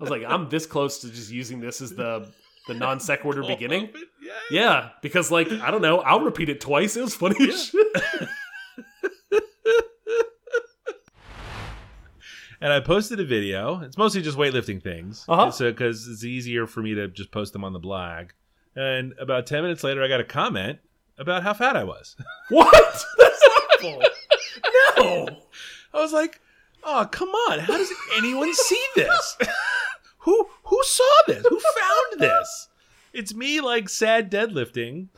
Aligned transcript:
I 0.00 0.02
was 0.02 0.10
like, 0.10 0.22
I'm 0.26 0.48
this 0.48 0.66
close 0.66 0.98
to 1.00 1.10
just 1.10 1.30
using 1.30 1.60
this 1.60 1.80
as 1.80 1.90
the 1.90 2.30
the 2.66 2.74
non 2.74 3.00
sequitur 3.00 3.42
beginning. 3.42 3.90
Yeah. 4.22 4.32
Yeah, 4.50 4.88
because 5.02 5.30
like 5.30 5.50
I 5.50 5.70
don't 5.70 5.82
know, 5.82 6.00
I'll 6.00 6.20
repeat 6.20 6.48
it 6.48 6.60
twice. 6.60 6.96
It 6.96 7.02
was 7.02 7.14
funny 7.14 7.50
shit. 7.50 7.86
And 12.64 12.72
I 12.72 12.80
posted 12.80 13.20
a 13.20 13.26
video. 13.26 13.80
It's 13.80 13.98
mostly 13.98 14.22
just 14.22 14.38
weightlifting 14.38 14.82
things. 14.82 15.26
Uh-huh. 15.28 15.50
So 15.50 15.70
because 15.70 16.08
it's 16.08 16.24
easier 16.24 16.66
for 16.66 16.80
me 16.80 16.94
to 16.94 17.08
just 17.08 17.30
post 17.30 17.52
them 17.52 17.62
on 17.62 17.74
the 17.74 17.78
blog. 17.78 18.30
And 18.74 19.12
about 19.20 19.46
ten 19.46 19.62
minutes 19.62 19.84
later, 19.84 20.02
I 20.02 20.08
got 20.08 20.20
a 20.20 20.24
comment 20.24 20.78
about 21.18 21.42
how 21.42 21.52
fat 21.52 21.76
I 21.76 21.84
was. 21.84 22.16
What? 22.48 23.04
That's 23.18 23.48
awful. 23.74 24.02
No. 24.96 25.28
I 25.92 26.00
was 26.00 26.12
like, 26.12 26.40
"Oh, 26.84 27.06
come 27.10 27.28
on! 27.28 27.58
How 27.58 27.76
does 27.76 27.92
anyone 28.16 28.54
see 28.54 28.82
this? 28.94 29.36
Who 30.24 30.48
who 30.64 30.80
saw 30.84 31.12
this? 31.26 31.44
Who 31.48 31.58
found 31.58 32.18
this? 32.20 32.68
It's 33.12 33.34
me 33.34 33.60
like 33.60 33.88
sad 33.88 34.30
deadlifting 34.30 35.08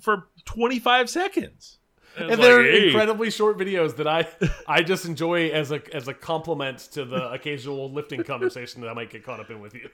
for 0.00 0.28
25 0.44 1.08
seconds." 1.10 1.78
Was 2.18 2.32
And 2.32 2.42
they're 2.42 2.62
"Hey." 2.62 2.86
incredibly 2.88 3.30
short 3.30 3.56
videos 3.58 3.96
that 3.96 4.06
I 4.06 4.26
I 4.66 4.82
just 4.82 5.04
enjoy 5.06 5.48
as 5.50 5.70
a 5.72 5.80
as 5.94 6.08
a 6.08 6.14
compliment 6.14 6.78
to 6.92 7.04
the 7.04 7.30
occasional 7.32 7.90
lifting 7.90 8.22
conversation 8.24 8.80
that 8.82 8.88
I 8.88 8.94
might 8.94 9.10
get 9.10 9.24
caught 9.24 9.40
up 9.40 9.50
in 9.50 9.60
with 9.60 9.74
you. 9.74 9.88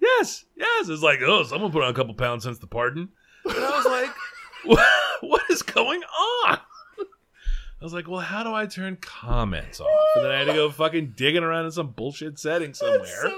Yes, 0.00 0.44
yes. 0.56 0.88
It's 0.88 1.02
like, 1.02 1.20
oh, 1.22 1.42
someone 1.44 1.72
put 1.72 1.82
on 1.82 1.90
a 1.90 1.94
couple 1.94 2.14
pounds 2.14 2.44
since 2.44 2.58
the 2.58 2.66
pardon. 2.68 3.08
And 3.44 3.56
I 3.56 3.70
was 3.76 3.84
like, 3.86 4.10
what, 4.64 4.86
what 5.20 5.42
is 5.50 5.62
going 5.62 6.02
on? 6.02 6.58
I 7.80 7.84
was 7.84 7.92
like, 7.92 8.08
well, 8.08 8.20
how 8.20 8.42
do 8.44 8.52
I 8.52 8.66
turn 8.66 8.96
comments 9.00 9.80
off? 9.80 9.88
And 10.16 10.24
then 10.24 10.32
I 10.32 10.38
had 10.38 10.46
to 10.48 10.52
go 10.52 10.70
fucking 10.70 11.14
digging 11.16 11.42
around 11.44 11.64
in 11.66 11.70
some 11.72 11.90
bullshit 11.92 12.38
setting 12.38 12.74
somewhere. 12.74 13.30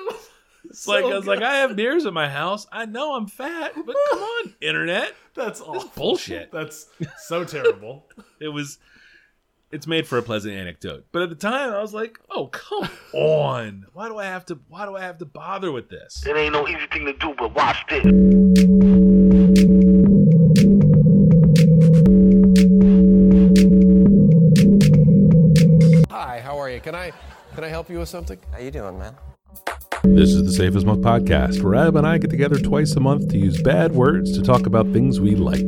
So- 0.65 0.69
it's 0.71 0.87
like, 0.87 1.03
so 1.05 1.11
I 1.13 1.17
was 1.17 1.27
like. 1.27 1.43
I 1.43 1.57
have 1.59 1.75
mirrors 1.77 2.05
in 2.05 2.15
my 2.15 2.29
house. 2.29 2.67
I 2.71 2.87
know 2.87 3.15
I'm 3.15 3.27
fat, 3.27 3.73
but 3.75 3.97
come 4.11 4.19
on, 4.19 4.55
internet. 4.61 5.15
That's 5.35 5.61
awful. 5.61 5.91
bullshit. 5.97 6.53
That's 6.53 6.87
so 7.19 7.45
terrible. 7.45 8.07
It 8.41 8.49
was, 8.49 8.79
it's 9.71 9.87
made 9.87 10.07
for 10.07 10.17
a 10.17 10.23
pleasant 10.23 10.55
anecdote. 10.55 11.05
But 11.13 11.21
at 11.23 11.29
the 11.29 11.35
time, 11.35 11.75
I 11.75 11.83
was 11.83 11.93
like, 11.93 12.19
oh, 12.31 12.47
come 12.47 12.89
on. 13.13 13.85
Why 13.93 14.09
do 14.09 14.17
I 14.19 14.25
have 14.25 14.47
to, 14.47 14.59
why 14.69 14.87
do 14.87 14.97
I 14.97 15.03
have 15.03 15.19
to 15.19 15.27
bother 15.27 15.71
with 15.71 15.91
this? 15.91 16.25
It 16.27 16.35
ain't 16.37 16.55
no 16.55 16.67
easy 16.67 16.87
thing 16.91 17.05
to 17.05 17.13
do, 17.13 17.35
but 17.37 17.55
watch 17.55 17.85
this. 17.91 19.11
Hi, 26.11 26.41
how 26.41 26.59
are 26.59 26.71
you? 26.71 26.81
Can 26.81 26.95
I 26.95 27.13
can 27.55 27.65
I 27.65 27.69
help 27.69 27.89
you 27.91 27.99
with 27.99 28.09
something? 28.09 28.39
How 28.53 28.59
you 28.59 28.71
doing, 28.71 28.99
man? 28.99 29.15
This 30.05 30.31
is 30.31 30.45
the 30.45 30.53
Safe 30.53 30.75
As 30.77 30.85
Milk 30.85 31.01
podcast, 31.01 31.63
where 31.63 31.75
Ab 31.75 31.97
and 31.97 32.07
I 32.07 32.19
get 32.19 32.31
together 32.31 32.59
twice 32.59 32.93
a 32.93 33.01
month 33.01 33.29
to 33.29 33.39
use 33.39 33.61
bad 33.63 33.93
words 33.93 34.33
to 34.33 34.43
talk 34.43 34.67
about 34.67 34.91
things 34.93 35.21
we 35.21 35.35
like. 35.37 35.65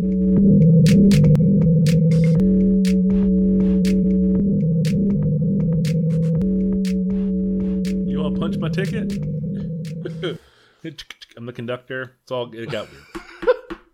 You 8.05 8.19
want 8.21 8.35
to 8.35 8.41
punch 8.41 8.57
my 8.59 8.69
ticket? 8.69 9.13
I'm 11.37 11.47
the 11.47 11.53
conductor. 11.53 12.17
It's 12.23 12.33
all 12.33 12.53
it 12.53 12.71
got 12.71 12.89
weird. 12.91 13.05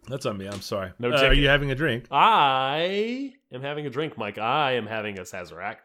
That's 0.09 0.25
on 0.25 0.39
me. 0.39 0.47
I'm 0.47 0.63
sorry. 0.63 0.93
No 0.99 1.11
Uh, 1.11 1.27
are 1.27 1.35
you 1.35 1.49
having 1.49 1.71
a 1.71 1.75
drink? 1.75 2.07
I 2.11 3.35
am 3.53 3.61
having 3.61 3.87
a 3.87 3.91
drink, 3.91 4.17
Mike. 4.17 4.39
I 4.39 4.73
am 4.73 4.87
having 4.87 5.19
a 5.19 5.23
Sazerac. 5.23 5.77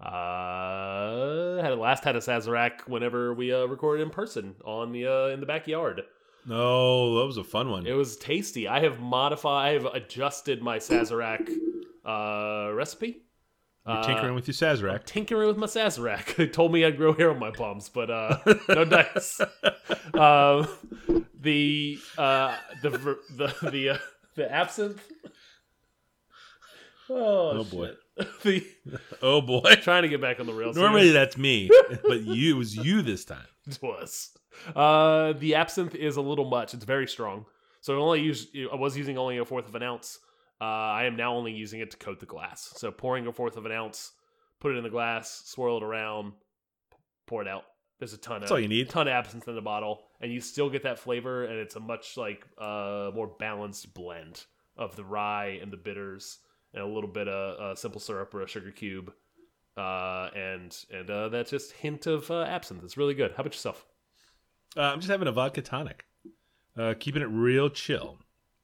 Uh, 0.00 1.62
had 1.62 1.76
last 1.78 2.04
had 2.04 2.16
a 2.16 2.20
Sazerac 2.20 2.82
whenever 2.88 3.34
we 3.34 3.52
uh, 3.52 3.66
recorded 3.66 4.02
in 4.02 4.10
person 4.10 4.54
on 4.64 4.92
the 4.92 5.06
uh, 5.06 5.26
in 5.28 5.40
the 5.40 5.46
backyard. 5.46 6.02
No, 6.46 7.18
that 7.20 7.26
was 7.26 7.36
a 7.36 7.44
fun 7.44 7.70
one. 7.70 7.86
It 7.86 7.92
was 7.92 8.16
tasty. 8.16 8.66
I 8.66 8.80
have 8.80 8.98
modified. 8.98 9.68
I 9.68 9.72
have 9.74 9.84
adjusted 9.94 10.62
my 10.62 10.78
Sazerac 10.78 11.50
uh, 12.04 12.72
recipe. 12.72 13.22
You're 13.86 14.02
tinkering 14.04 14.34
with 14.34 14.46
your 14.46 14.54
Sazerac. 14.54 15.04
tinkering 15.04 15.48
with 15.48 15.56
my 15.56 15.66
Sazerac. 15.66 16.34
They 16.36 16.46
told 16.46 16.72
me 16.72 16.84
I'd 16.84 16.96
grow 16.96 17.12
hair 17.12 17.30
on 17.30 17.38
my 17.38 17.50
palms, 17.50 17.88
but 17.88 18.08
uh, 18.10 18.38
no 18.68 18.84
dice. 18.84 19.40
Um, 20.14 20.68
the 21.38 21.98
uh, 22.16 22.56
the 22.82 22.90
ver- 22.90 23.18
the 23.36 23.54
the 23.70 23.88
uh, 23.90 23.98
the 24.36 24.50
absinthe. 24.52 25.02
Oh, 27.08 27.58
Oh, 27.58 27.64
boy. 27.64 27.90
The 28.42 28.66
Oh 29.22 29.40
boy. 29.40 29.62
trying 29.82 30.02
to 30.02 30.08
get 30.08 30.20
back 30.20 30.40
on 30.40 30.46
the 30.46 30.52
rails. 30.54 30.76
here. 30.76 30.84
Normally 30.84 31.10
that's 31.10 31.36
me, 31.36 31.70
but 32.04 32.22
you 32.22 32.54
it 32.54 32.58
was 32.58 32.76
you 32.76 33.02
this 33.02 33.24
time. 33.24 33.46
it 33.66 33.78
was. 33.82 34.30
Uh, 34.74 35.32
the 35.34 35.54
absinthe 35.54 35.94
is 35.94 36.16
a 36.16 36.20
little 36.20 36.48
much. 36.48 36.74
It's 36.74 36.84
very 36.84 37.06
strong. 37.06 37.46
So 37.80 37.96
I 37.96 38.00
only 38.00 38.20
use. 38.20 38.48
I 38.72 38.76
was 38.76 38.96
using 38.96 39.16
only 39.18 39.38
a 39.38 39.44
fourth 39.44 39.68
of 39.68 39.74
an 39.74 39.82
ounce. 39.82 40.18
Uh, 40.60 40.64
I 40.64 41.04
am 41.04 41.16
now 41.16 41.34
only 41.34 41.52
using 41.52 41.80
it 41.80 41.90
to 41.92 41.96
coat 41.96 42.20
the 42.20 42.26
glass. 42.26 42.72
So 42.76 42.90
pouring 42.90 43.26
a 43.26 43.32
fourth 43.32 43.56
of 43.56 43.64
an 43.64 43.72
ounce, 43.72 44.12
put 44.60 44.72
it 44.72 44.76
in 44.76 44.84
the 44.84 44.90
glass, 44.90 45.42
swirl 45.46 45.78
it 45.78 45.82
around, 45.82 46.32
pour 47.26 47.40
it 47.40 47.48
out. 47.48 47.64
There's 47.98 48.12
a 48.12 48.18
ton 48.18 48.40
That's 48.40 48.50
of 48.50 48.56
all 48.56 48.60
you 48.60 48.68
need. 48.68 48.88
ton 48.90 49.08
of 49.08 49.12
absinthe 49.12 49.48
in 49.48 49.54
the 49.54 49.60
bottle, 49.62 50.02
and 50.20 50.30
you 50.32 50.40
still 50.40 50.68
get 50.70 50.82
that 50.82 50.98
flavor, 50.98 51.44
and 51.44 51.58
it's 51.58 51.76
a 51.76 51.80
much 51.80 52.16
like 52.18 52.46
uh, 52.58 53.10
more 53.14 53.26
balanced 53.38 53.94
blend 53.94 54.44
of 54.76 54.96
the 54.96 55.04
rye 55.04 55.58
and 55.62 55.70
the 55.72 55.76
bitters, 55.78 56.38
and 56.74 56.82
a 56.82 56.86
little 56.86 57.10
bit 57.10 57.28
of 57.28 57.60
uh, 57.60 57.74
simple 57.74 58.00
syrup 58.00 58.34
or 58.34 58.42
a 58.42 58.48
sugar 58.48 58.70
cube, 58.70 59.12
uh, 59.76 60.28
and 60.34 60.76
and 60.92 61.10
uh, 61.10 61.28
that 61.30 61.48
just 61.48 61.72
hint 61.72 62.06
of 62.06 62.30
uh, 62.30 62.42
absinthe. 62.42 62.82
It's 62.84 62.96
really 62.96 63.14
good. 63.14 63.32
How 63.32 63.40
about 63.42 63.54
yourself? 63.54 63.86
Uh, 64.76 64.82
I'm 64.82 65.00
just 65.00 65.10
having 65.10 65.28
a 65.28 65.32
vodka 65.32 65.62
tonic, 65.62 66.04
uh, 66.78 66.94
keeping 66.98 67.22
it 67.22 67.26
real 67.26 67.68
chill. 67.70 68.18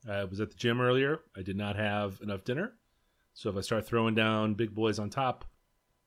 I 0.08 0.24
was 0.24 0.40
at 0.40 0.50
the 0.50 0.56
gym 0.56 0.80
earlier. 0.80 1.20
I 1.36 1.42
did 1.42 1.56
not 1.56 1.74
have 1.76 2.20
enough 2.22 2.44
dinner, 2.44 2.74
so 3.34 3.50
if 3.50 3.56
I 3.56 3.60
start 3.60 3.86
throwing 3.86 4.14
down 4.14 4.54
big 4.54 4.74
boys 4.74 4.98
on 5.00 5.10
top, 5.10 5.44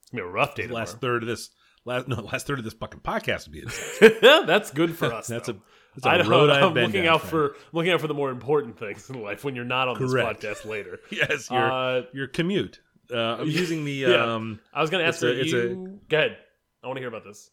It's 0.04 0.12
gonna 0.12 0.24
be 0.24 0.30
a 0.30 0.32
rough 0.32 0.56
day 0.56 0.68
last 0.68 1.00
tomorrow. 1.00 1.16
third 1.20 1.24
of 1.24 1.28
this, 1.28 1.50
last 1.84 2.08
no, 2.08 2.16
last 2.22 2.48
third 2.48 2.60
of 2.60 2.64
this 2.66 2.74
fucking 2.76 3.02
podcast 3.02 3.48
will 3.48 3.54
be. 3.54 3.62
insane. 3.64 4.46
that's 4.46 4.72
good 4.72 4.96
for 4.98 5.08
us. 5.14 5.28
That's 5.28 5.28
though. 5.28 5.36
that's 5.36 5.50
a 5.50 5.56
I 6.04 6.18
don't 6.18 6.28
road 6.28 6.48
know. 6.48 6.54
I've 6.54 6.64
I'm 6.64 6.74
looking 6.74 7.08
out 7.08 7.22
friend. 7.22 7.52
for 7.54 7.56
looking 7.74 7.92
out 7.92 8.02
for 8.02 8.08
the 8.08 8.14
more 8.14 8.30
important 8.30 8.78
things 8.80 9.10
in 9.10 9.22
life 9.22 9.44
when 9.44 9.56
you're 9.56 9.66
not 9.66 9.88
on 9.88 9.96
Correct. 9.96 10.42
this 10.42 10.58
podcast 10.62 10.66
later. 10.70 11.00
yes 11.12 11.50
your 11.50 11.72
Uh, 11.72 12.02
your 12.14 12.28
commute. 12.28 12.80
Uh, 13.12 13.38
I'm 13.38 13.48
using 13.48 13.86
the 13.86 13.92
Yeah. 14.08 14.34
um. 14.36 14.60
I 14.74 14.82
was 14.82 14.90
gonna 14.90 15.04
ask 15.04 15.16
It's 15.16 15.24
a- 15.24 15.40
it's 15.42 15.52
you. 15.52 16.00
Go 16.10 16.18
ahead. 16.18 16.38
I 16.84 16.88
want 16.88 16.98
to 16.98 17.02
hear 17.02 17.10
about 17.10 17.24
this. 17.24 17.50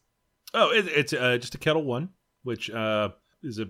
Oh, 0.53 0.71
it, 0.71 0.87
it's 0.87 1.13
uh, 1.13 1.37
just 1.37 1.55
a 1.55 1.57
Ketel 1.57 1.83
One, 1.83 2.09
which 2.43 2.69
uh, 2.69 3.09
is 3.43 3.59
a 3.59 3.65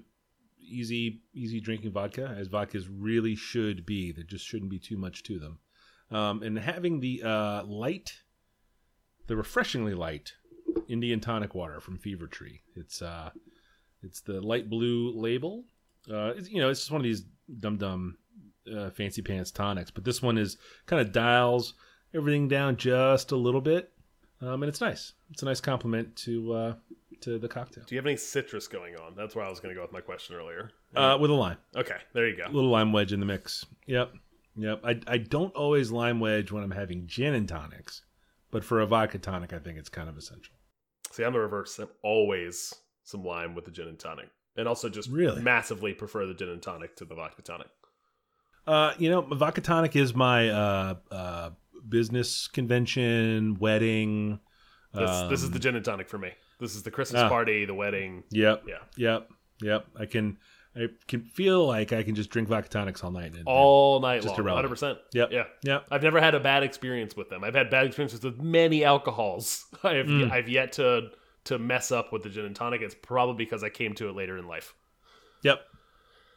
easy 0.60 1.22
easy 1.34 1.60
drinking 1.60 1.92
vodka, 1.94 2.36
as 2.38 2.50
vodkas 2.50 2.88
really 2.92 3.36
should 3.36 3.86
be. 3.86 4.12
There 4.12 4.24
just 4.24 4.46
shouldn't 4.46 4.70
be 4.70 4.80
too 4.80 4.98
much 4.98 5.24
to 5.24 5.40
them. 5.40 5.60
Um, 6.12 6.44
and 6.44 6.60
having 6.60 7.00
the 7.00 7.24
uh, 7.24 7.64
light, 7.64 8.22
the 9.28 9.36
refreshingly 9.36 9.94
light 9.94 10.34
Indian 10.88 11.20
tonic 11.20 11.56
water 11.56 11.80
from 11.80 11.98
Fever 11.98 12.28
Tree. 12.28 12.62
It's 12.76 13.02
uh, 13.02 13.32
it's 14.08 14.22
the 14.22 14.42
light 14.42 14.70
blue 14.70 15.12
label. 15.16 15.64
Uh, 16.12 16.34
you 16.50 16.60
know, 16.62 16.70
it's 16.70 16.80
just 16.80 16.92
one 16.92 17.02
of 17.02 17.04
these 17.04 17.24
dum 17.60 17.78
dum 17.78 18.18
uh, 18.76 18.90
fancy 18.92 19.22
pants 19.22 19.52
tonics, 19.52 19.92
but 19.92 20.04
this 20.04 20.22
one 20.22 20.38
is 20.38 20.58
kind 20.86 21.02
of 21.02 21.12
dials 21.12 21.74
everything 22.14 22.48
down 22.48 22.76
just 22.78 23.32
a 23.32 23.36
little 23.36 23.62
bit, 23.62 23.92
um, 24.42 24.64
and 24.64 24.70
it's 24.70 24.82
nice. 24.82 25.14
It's 25.32 25.42
a 25.42 25.46
nice 25.46 25.62
compliment 25.62 26.16
to 26.18 26.54
uh, 26.54 26.74
to 27.22 27.38
the 27.40 27.48
cocktail 27.48 27.84
Do 27.88 27.96
you 27.96 28.00
have 28.00 28.06
any 28.06 28.16
citrus 28.18 28.68
going 28.68 28.96
on? 28.96 29.16
That's 29.16 29.36
where 29.36 29.44
I 29.46 29.50
was 29.50 29.60
gonna 29.60 29.74
go 29.76 29.82
with 29.82 29.92
my 29.92 30.02
question 30.02 30.36
earlier. 30.36 30.72
uh, 30.96 31.18
with 31.20 31.30
a 31.32 31.34
lime, 31.34 31.58
Okay, 31.76 31.98
there 32.14 32.28
you 32.28 32.38
go. 32.38 32.46
a 32.46 32.52
little 32.54 32.70
lime 32.72 32.92
wedge 32.94 33.12
in 33.14 33.20
the 33.20 33.26
mix. 33.26 33.66
Yep, 33.88 34.14
yep. 34.56 34.82
I 34.84 35.00
I 35.08 35.18
don't 35.18 35.54
always 35.56 35.92
lime 35.92 36.20
wedge 36.20 36.52
when 36.52 36.64
I'm 36.64 36.72
having 36.72 37.08
gin 37.08 37.34
and 37.34 37.48
tonics, 37.50 38.04
but 38.52 38.64
for 38.64 38.80
a 38.82 38.86
vodka 38.86 39.18
tonic, 39.18 39.52
I 39.54 39.60
think 39.60 39.78
it's 39.78 39.90
kind 39.90 40.08
of 40.10 40.18
essential. 40.18 40.54
See, 41.12 41.24
I'm 41.24 41.34
the 41.34 41.40
reverse. 41.40 41.80
I'm 41.80 41.88
always 42.04 42.74
some 43.08 43.24
lime 43.24 43.56
with 43.56 43.64
the 43.66 43.72
gin 43.72 43.88
and 43.88 43.98
tonic, 43.98 44.30
and 44.58 44.68
also 44.68 44.90
just 44.90 45.10
Really? 45.10 45.42
massively 45.42 45.94
prefer 45.94 46.26
the 46.26 46.34
gin 46.34 46.50
and 46.50 46.62
tonic 46.62 46.96
to 46.98 47.06
the 47.06 47.16
vodka 47.16 47.42
tonic. 47.42 47.68
Uh, 48.66 48.94
you 48.98 49.10
know, 49.10 49.22
vodka 49.22 49.62
tonic 49.62 49.96
is 49.96 50.14
my 50.14 50.50
uh, 50.50 50.96
uh, 51.10 51.50
business 51.88 52.48
convention, 52.50 53.58
wedding. 53.60 54.40
This, 54.94 55.10
this 55.30 55.40
is 55.42 55.48
um, 55.48 55.54
the 55.54 55.60
gin 55.60 55.76
and 55.76 55.86
tonic 55.86 56.10
for 56.10 56.18
me. 56.18 56.32
This 56.60 56.76
is 56.76 56.84
the 56.84 56.92
Christmas 56.92 57.22
Ah. 57.22 57.30
party, 57.30 57.64
the 57.66 57.74
wedding. 57.74 58.24
Yep. 58.32 58.64
Yeah. 58.68 58.76
Yep. 58.98 59.30
Yep. 59.62 59.86
I 60.00 60.06
can. 60.06 60.38
I 60.76 60.90
can 61.08 61.22
feel 61.24 61.66
like 61.66 61.92
I 61.92 62.04
can 62.04 62.14
just 62.14 62.30
drink 62.30 62.50
vodka 62.50 62.70
tonics 62.70 63.04
all 63.04 63.10
night. 63.10 63.34
And, 63.34 63.44
all 63.48 64.00
night 64.00 64.18
Just 64.22 64.28
long. 64.28 64.40
irrelevant. 64.40 64.58
Hundred 64.58 64.70
percent. 64.70 64.98
Yep. 65.14 65.30
Yeah. 65.32 65.44
Yep. 65.64 65.86
I've 65.90 66.04
never 66.04 66.20
had 66.22 66.36
a 66.36 66.40
bad 66.40 66.62
experience 66.62 67.16
with 67.16 67.30
them. 67.30 67.44
I've 67.44 67.56
had 67.56 67.72
bad 67.72 67.88
experiences 67.88 68.22
with 68.24 68.40
many 68.40 68.84
alcohols. 68.84 69.66
I 69.84 69.94
have 69.96 70.06
Mm. 70.06 70.30
I've 70.32 70.50
yet 70.50 70.74
to 70.74 71.10
to 71.48 71.60
mess 71.60 71.92
up 71.92 72.14
with 72.14 72.24
the 72.24 72.30
gin 72.30 72.46
and 72.46 72.56
tonic. 72.56 72.82
It's 72.82 72.96
probably 72.96 73.44
because 73.44 73.64
I 73.64 73.70
came 73.70 73.94
to 73.96 74.10
it 74.10 74.16
later 74.16 74.38
in 74.38 74.48
life. 74.48 74.74
Yep. 75.44 75.60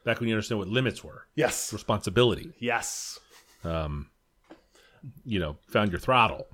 Back 0.05 0.19
when 0.21 0.29
you 0.29 0.35
understand 0.35 0.59
what 0.59 0.69
limits 0.69 1.05
were, 1.05 1.27
Yes. 1.35 1.73
responsibility. 1.73 2.53
Yes. 2.59 3.19
Um, 3.65 4.11
you 5.25 5.39
know, 5.39 5.57
found 5.69 5.93
your 5.93 6.01
throttle. 6.01 6.47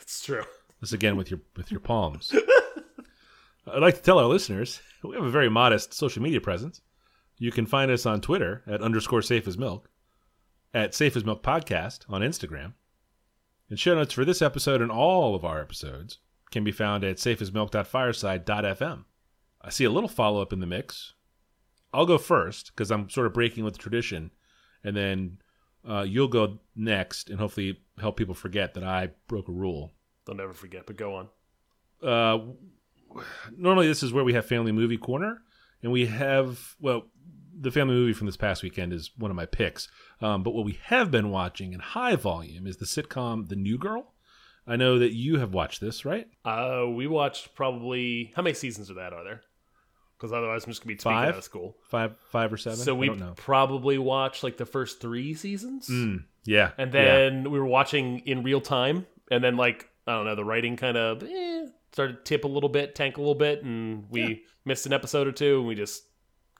It's 0.00 0.22
true. 0.24 0.42
This 0.80 0.92
again 0.92 1.16
with 1.16 1.30
your 1.30 1.40
with 1.56 1.70
your 1.70 1.80
palms. 1.80 2.34
I'd 3.66 3.80
like 3.80 3.94
to 3.94 4.02
tell 4.02 4.18
our 4.18 4.26
listeners 4.26 4.80
we 5.02 5.14
have 5.14 5.24
a 5.24 5.30
very 5.30 5.48
modest 5.48 5.94
social 5.94 6.22
media 6.22 6.40
presence. 6.40 6.80
You 7.38 7.50
can 7.52 7.66
find 7.66 7.90
us 7.90 8.04
on 8.06 8.20
Twitter 8.20 8.62
at 8.66 8.82
underscore 8.82 9.22
safe 9.22 9.46
as 9.48 9.56
milk, 9.56 9.88
at 10.74 10.94
safe 10.94 11.16
as 11.16 11.24
milk 11.24 11.42
podcast 11.42 12.00
on 12.08 12.20
Instagram. 12.20 12.72
And 13.70 13.78
show 13.78 13.94
notes 13.94 14.12
for 14.12 14.24
this 14.24 14.42
episode 14.42 14.82
and 14.82 14.90
all 14.90 15.34
of 15.34 15.44
our 15.44 15.60
episodes 15.60 16.18
can 16.52 16.62
be 16.62 16.72
found 16.72 17.02
at 17.02 17.16
safeasmilk.fireside.fm. 17.16 19.04
I 19.60 19.70
see 19.70 19.84
a 19.84 19.90
little 19.90 20.08
follow 20.08 20.42
up 20.42 20.52
in 20.52 20.60
the 20.60 20.66
mix. 20.66 21.14
I'll 21.92 22.06
go 22.06 22.18
first 22.18 22.72
because 22.72 22.90
I'm 22.90 23.10
sort 23.10 23.26
of 23.26 23.34
breaking 23.34 23.64
with 23.64 23.78
tradition, 23.78 24.30
and 24.84 24.96
then 24.96 25.38
uh, 25.88 26.04
you'll 26.06 26.28
go 26.28 26.58
next 26.76 27.28
and 27.30 27.38
hopefully 27.38 27.80
help 27.98 28.16
people 28.16 28.34
forget 28.34 28.74
that 28.74 28.84
I 28.84 29.10
broke 29.28 29.48
a 29.48 29.52
rule. 29.52 29.92
They'll 30.24 30.36
never 30.36 30.52
forget, 30.52 30.86
but 30.86 30.96
go 30.96 31.16
on. 31.16 31.28
Uh, 32.02 32.38
normally, 33.56 33.88
this 33.88 34.02
is 34.02 34.12
where 34.12 34.24
we 34.24 34.34
have 34.34 34.46
Family 34.46 34.72
Movie 34.72 34.98
Corner, 34.98 35.42
and 35.82 35.92
we 35.92 36.06
have, 36.06 36.76
well, 36.80 37.06
the 37.58 37.70
family 37.70 37.94
movie 37.94 38.12
from 38.12 38.26
this 38.26 38.36
past 38.36 38.62
weekend 38.62 38.92
is 38.92 39.10
one 39.16 39.30
of 39.30 39.36
my 39.36 39.46
picks. 39.46 39.88
Um, 40.20 40.42
but 40.42 40.54
what 40.54 40.64
we 40.64 40.78
have 40.84 41.10
been 41.10 41.30
watching 41.30 41.72
in 41.72 41.80
high 41.80 42.16
volume 42.16 42.66
is 42.66 42.78
the 42.78 42.86
sitcom 42.86 43.48
The 43.48 43.56
New 43.56 43.78
Girl. 43.78 44.14
I 44.66 44.76
know 44.76 44.98
that 45.00 45.12
you 45.12 45.38
have 45.40 45.52
watched 45.54 45.80
this, 45.80 46.04
right? 46.04 46.28
Uh, 46.44 46.86
we 46.88 47.06
watched 47.06 47.54
probably 47.54 48.32
how 48.36 48.42
many 48.42 48.54
seasons 48.54 48.90
of 48.90 48.96
that 48.96 49.12
are 49.12 49.24
there? 49.24 49.40
Because 50.16 50.32
otherwise, 50.32 50.64
I'm 50.64 50.70
just 50.70 50.82
gonna 50.82 50.94
be 50.94 50.98
speaking 50.98 51.12
Five? 51.16 51.28
out 51.30 51.38
of 51.38 51.44
school. 51.44 51.76
Five, 51.88 52.14
five 52.30 52.52
or 52.52 52.56
seven. 52.56 52.78
So 52.78 52.94
I 52.94 52.98
we 52.98 53.06
don't 53.08 53.18
know. 53.18 53.32
probably 53.36 53.98
watched 53.98 54.44
like 54.44 54.56
the 54.56 54.66
first 54.66 55.00
three 55.00 55.34
seasons, 55.34 55.88
Mm, 55.88 56.24
yeah, 56.44 56.70
and 56.78 56.94
yeah. 56.94 57.02
then 57.04 57.50
we 57.50 57.58
were 57.58 57.66
watching 57.66 58.20
in 58.20 58.44
real 58.44 58.60
time, 58.60 59.06
and 59.32 59.42
then 59.42 59.56
like 59.56 59.88
I 60.06 60.12
don't 60.12 60.26
know, 60.26 60.36
the 60.36 60.44
writing 60.44 60.76
kind 60.76 60.96
of 60.96 61.24
eh, 61.24 61.66
started 61.92 62.18
to 62.18 62.22
tip 62.22 62.44
a 62.44 62.48
little 62.48 62.68
bit, 62.68 62.94
tank 62.94 63.16
a 63.16 63.20
little 63.20 63.34
bit, 63.34 63.64
and 63.64 64.04
we 64.10 64.44
missed 64.64 64.86
an 64.86 64.92
episode 64.92 65.26
or 65.26 65.32
two, 65.32 65.58
and 65.58 65.66
we 65.66 65.74
just 65.74 66.04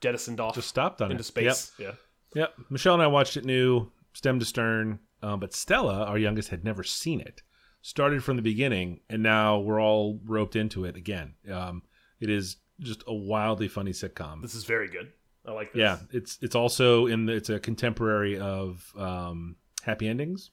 jettisoned 0.01 0.41
off 0.41 0.55
just 0.55 0.67
stopped 0.67 1.01
on 1.01 1.11
into 1.11 1.21
it. 1.21 1.25
space. 1.25 1.71
Yeah. 1.79 1.85
Yep. 1.87 1.95
yep. 2.35 2.53
Michelle 2.69 2.95
and 2.95 3.03
I 3.03 3.07
watched 3.07 3.37
it 3.37 3.45
new, 3.45 3.91
stem 4.13 4.39
to 4.39 4.45
stern. 4.45 4.99
Um, 5.21 5.39
but 5.39 5.53
Stella, 5.53 6.03
our 6.03 6.17
youngest, 6.17 6.49
had 6.49 6.65
never 6.65 6.83
seen 6.83 7.21
it. 7.21 7.41
Started 7.85 8.23
from 8.23 8.37
the 8.37 8.41
beginning, 8.41 9.01
and 9.09 9.21
now 9.21 9.59
we're 9.59 9.81
all 9.81 10.21
roped 10.23 10.55
into 10.55 10.85
it 10.85 10.95
again. 10.95 11.33
Um, 11.51 11.83
it 12.21 12.29
is 12.29 12.55
just 12.79 13.03
a 13.07 13.13
wildly 13.13 13.67
funny 13.67 13.91
sitcom. 13.91 14.41
This 14.41 14.55
is 14.55 14.63
very 14.63 14.87
good. 14.87 15.11
I 15.45 15.51
like 15.51 15.73
this. 15.73 15.81
Yeah, 15.81 15.97
it's 16.13 16.39
it's 16.41 16.55
also 16.55 17.07
in 17.07 17.25
the, 17.25 17.33
it's 17.33 17.49
a 17.49 17.59
contemporary 17.59 18.39
of 18.39 18.89
um, 18.97 19.57
Happy 19.81 20.07
Endings. 20.07 20.51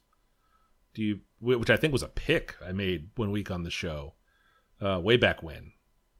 Do 0.93 1.03
you 1.03 1.19
which 1.39 1.69
I 1.69 1.77
think 1.77 1.93
was 1.93 2.03
a 2.03 2.09
pick 2.09 2.57
I 2.61 2.73
made 2.73 3.11
one 3.15 3.31
week 3.31 3.49
on 3.49 3.63
the 3.63 3.71
show, 3.71 4.15
uh, 4.81 4.99
way 4.99 5.15
back 5.15 5.41
when. 5.41 5.71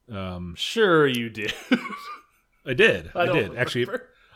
Um, 0.10 0.56
Sure, 0.58 1.06
you 1.06 1.30
did. 1.30 1.54
I 2.66 2.74
did, 2.74 3.12
I, 3.14 3.26
don't 3.26 3.36
did 3.36 3.58
actually 3.58 3.86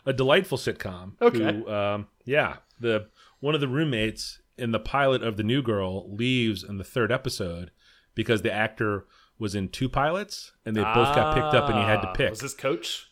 a 0.04 0.12
delightful 0.12 0.58
sitcom. 0.58 1.12
Okay. 1.22 1.38
Who, 1.38 1.70
um, 1.72 2.08
yeah, 2.26 2.56
the 2.78 3.08
one 3.40 3.54
of 3.54 3.62
the 3.62 3.68
roommates 3.68 4.40
in 4.58 4.72
the 4.72 4.78
pilot 4.80 5.22
of 5.22 5.36
the 5.36 5.42
New 5.42 5.62
Girl 5.62 6.10
leaves 6.14 6.62
in 6.64 6.78
the 6.78 6.84
third 6.84 7.12
episode 7.12 7.70
because 8.14 8.42
the 8.42 8.52
actor 8.52 9.06
was 9.38 9.54
in 9.54 9.68
two 9.68 9.88
pilots 9.88 10.52
and 10.64 10.74
they 10.74 10.82
both 10.82 11.14
got 11.14 11.34
picked 11.34 11.54
up 11.54 11.68
and 11.68 11.78
he 11.78 11.84
had 11.84 12.00
to 12.00 12.08
Ah, 12.08 12.12
pick. 12.14 12.30
Was 12.30 12.40
this 12.40 12.54
Coach? 12.54 13.10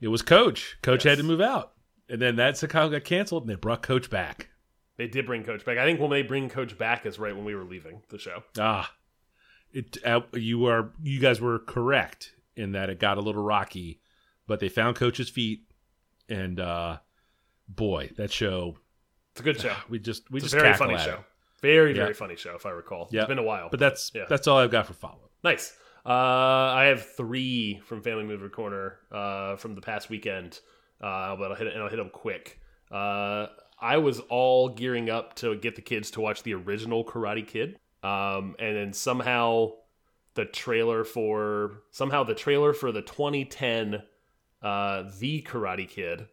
It 0.00 0.08
was 0.08 0.22
Coach. 0.22 0.76
Coach 0.82 1.04
Yes. 1.04 1.12
had 1.12 1.18
to 1.18 1.24
move 1.24 1.40
out. 1.40 1.72
And 2.08 2.20
then 2.22 2.36
that 2.36 2.54
sitcom 2.54 2.90
got 2.92 3.04
canceled 3.04 3.42
and 3.44 3.50
they 3.50 3.54
brought 3.56 3.82
Coach 3.82 4.08
back. 4.10 4.50
They 4.96 5.08
did 5.08 5.26
bring 5.26 5.42
Coach 5.42 5.64
back. 5.64 5.78
I 5.78 5.84
think 5.84 5.98
when 5.98 6.10
they 6.10 6.22
bring 6.22 6.48
Coach 6.48 6.78
back 6.78 7.04
is 7.06 7.18
right 7.18 7.34
when 7.34 7.44
we 7.44 7.54
were 7.56 7.64
leaving 7.64 8.02
the 8.10 8.18
show. 8.18 8.44
Ah. 8.58 8.92
It 9.72 9.96
uh, 10.06 10.20
you 10.34 10.66
are 10.66 10.92
you 11.02 11.18
guys 11.18 11.40
were 11.40 11.58
correct 11.58 12.32
in 12.54 12.70
that 12.72 12.90
it 12.90 13.00
got 13.00 13.18
a 13.18 13.20
little 13.20 13.42
rocky, 13.42 14.00
but 14.46 14.60
they 14.60 14.68
found 14.68 14.94
Coach's 14.94 15.28
feet 15.28 15.62
and 16.28 16.60
uh 16.60 16.98
boy, 17.68 18.10
that 18.16 18.30
show 18.30 18.76
It's 19.34 19.40
a 19.40 19.42
good 19.44 19.60
show. 19.60 19.74
we 19.88 19.98
just 19.98 20.30
we 20.30 20.38
It's 20.38 20.44
just 20.44 20.54
a 20.54 20.60
very 20.60 20.74
funny 20.74 20.96
show. 20.98 21.14
it. 21.14 21.20
Very, 21.60 21.90
Yeah. 21.92 22.02
very 22.02 22.14
funny 22.14 22.36
show, 22.36 22.54
if 22.54 22.66
I 22.66 22.70
recall. 22.70 23.08
Yeah. 23.10 23.22
It's 23.22 23.28
been 23.28 23.38
a 23.38 23.42
while. 23.42 23.68
But 23.70 23.80
that's 23.80 24.12
Yeah. 24.14 24.26
that's 24.28 24.46
all 24.46 24.58
I've 24.58 24.70
got 24.70 24.86
for 24.86 24.92
follow. 24.94 25.30
Nice. 25.42 25.76
Uh, 26.06 26.10
I 26.10 26.84
have 26.84 27.04
three 27.16 27.80
from 27.86 28.02
Family 28.02 28.24
Movie 28.24 28.48
Corner 28.50 28.98
uh, 29.10 29.56
from 29.56 29.74
the 29.74 29.80
past 29.80 30.10
weekend, 30.10 30.60
uh, 31.00 31.34
but 31.36 31.50
I'll 31.50 31.56
hit 31.56 31.66
and 31.72 31.82
I'll 31.82 31.88
hit 31.88 31.96
them 31.96 32.10
quick. 32.10 32.60
Uh, 32.90 33.46
I 33.80 33.96
was 33.96 34.20
all 34.20 34.68
gearing 34.68 35.08
up 35.10 35.34
to 35.36 35.56
get 35.56 35.74
the 35.76 35.82
kids 35.82 36.10
to 36.12 36.20
watch 36.20 36.42
the 36.42 36.52
original 36.54 37.04
Karate 37.04 37.46
Kid, 37.46 37.78
um, 38.02 38.54
and 38.58 38.76
then 38.76 38.92
somehow 38.92 39.72
the 40.34 40.44
trailer 40.44 41.04
for 41.04 41.82
somehow 41.90 42.22
the 42.24 42.34
trailer 42.34 42.72
for 42.74 42.92
the 42.92 43.02
2010 43.02 44.02
uh, 44.62 45.04
The 45.18 45.42
Karate 45.42 45.88
Kid 45.88 46.26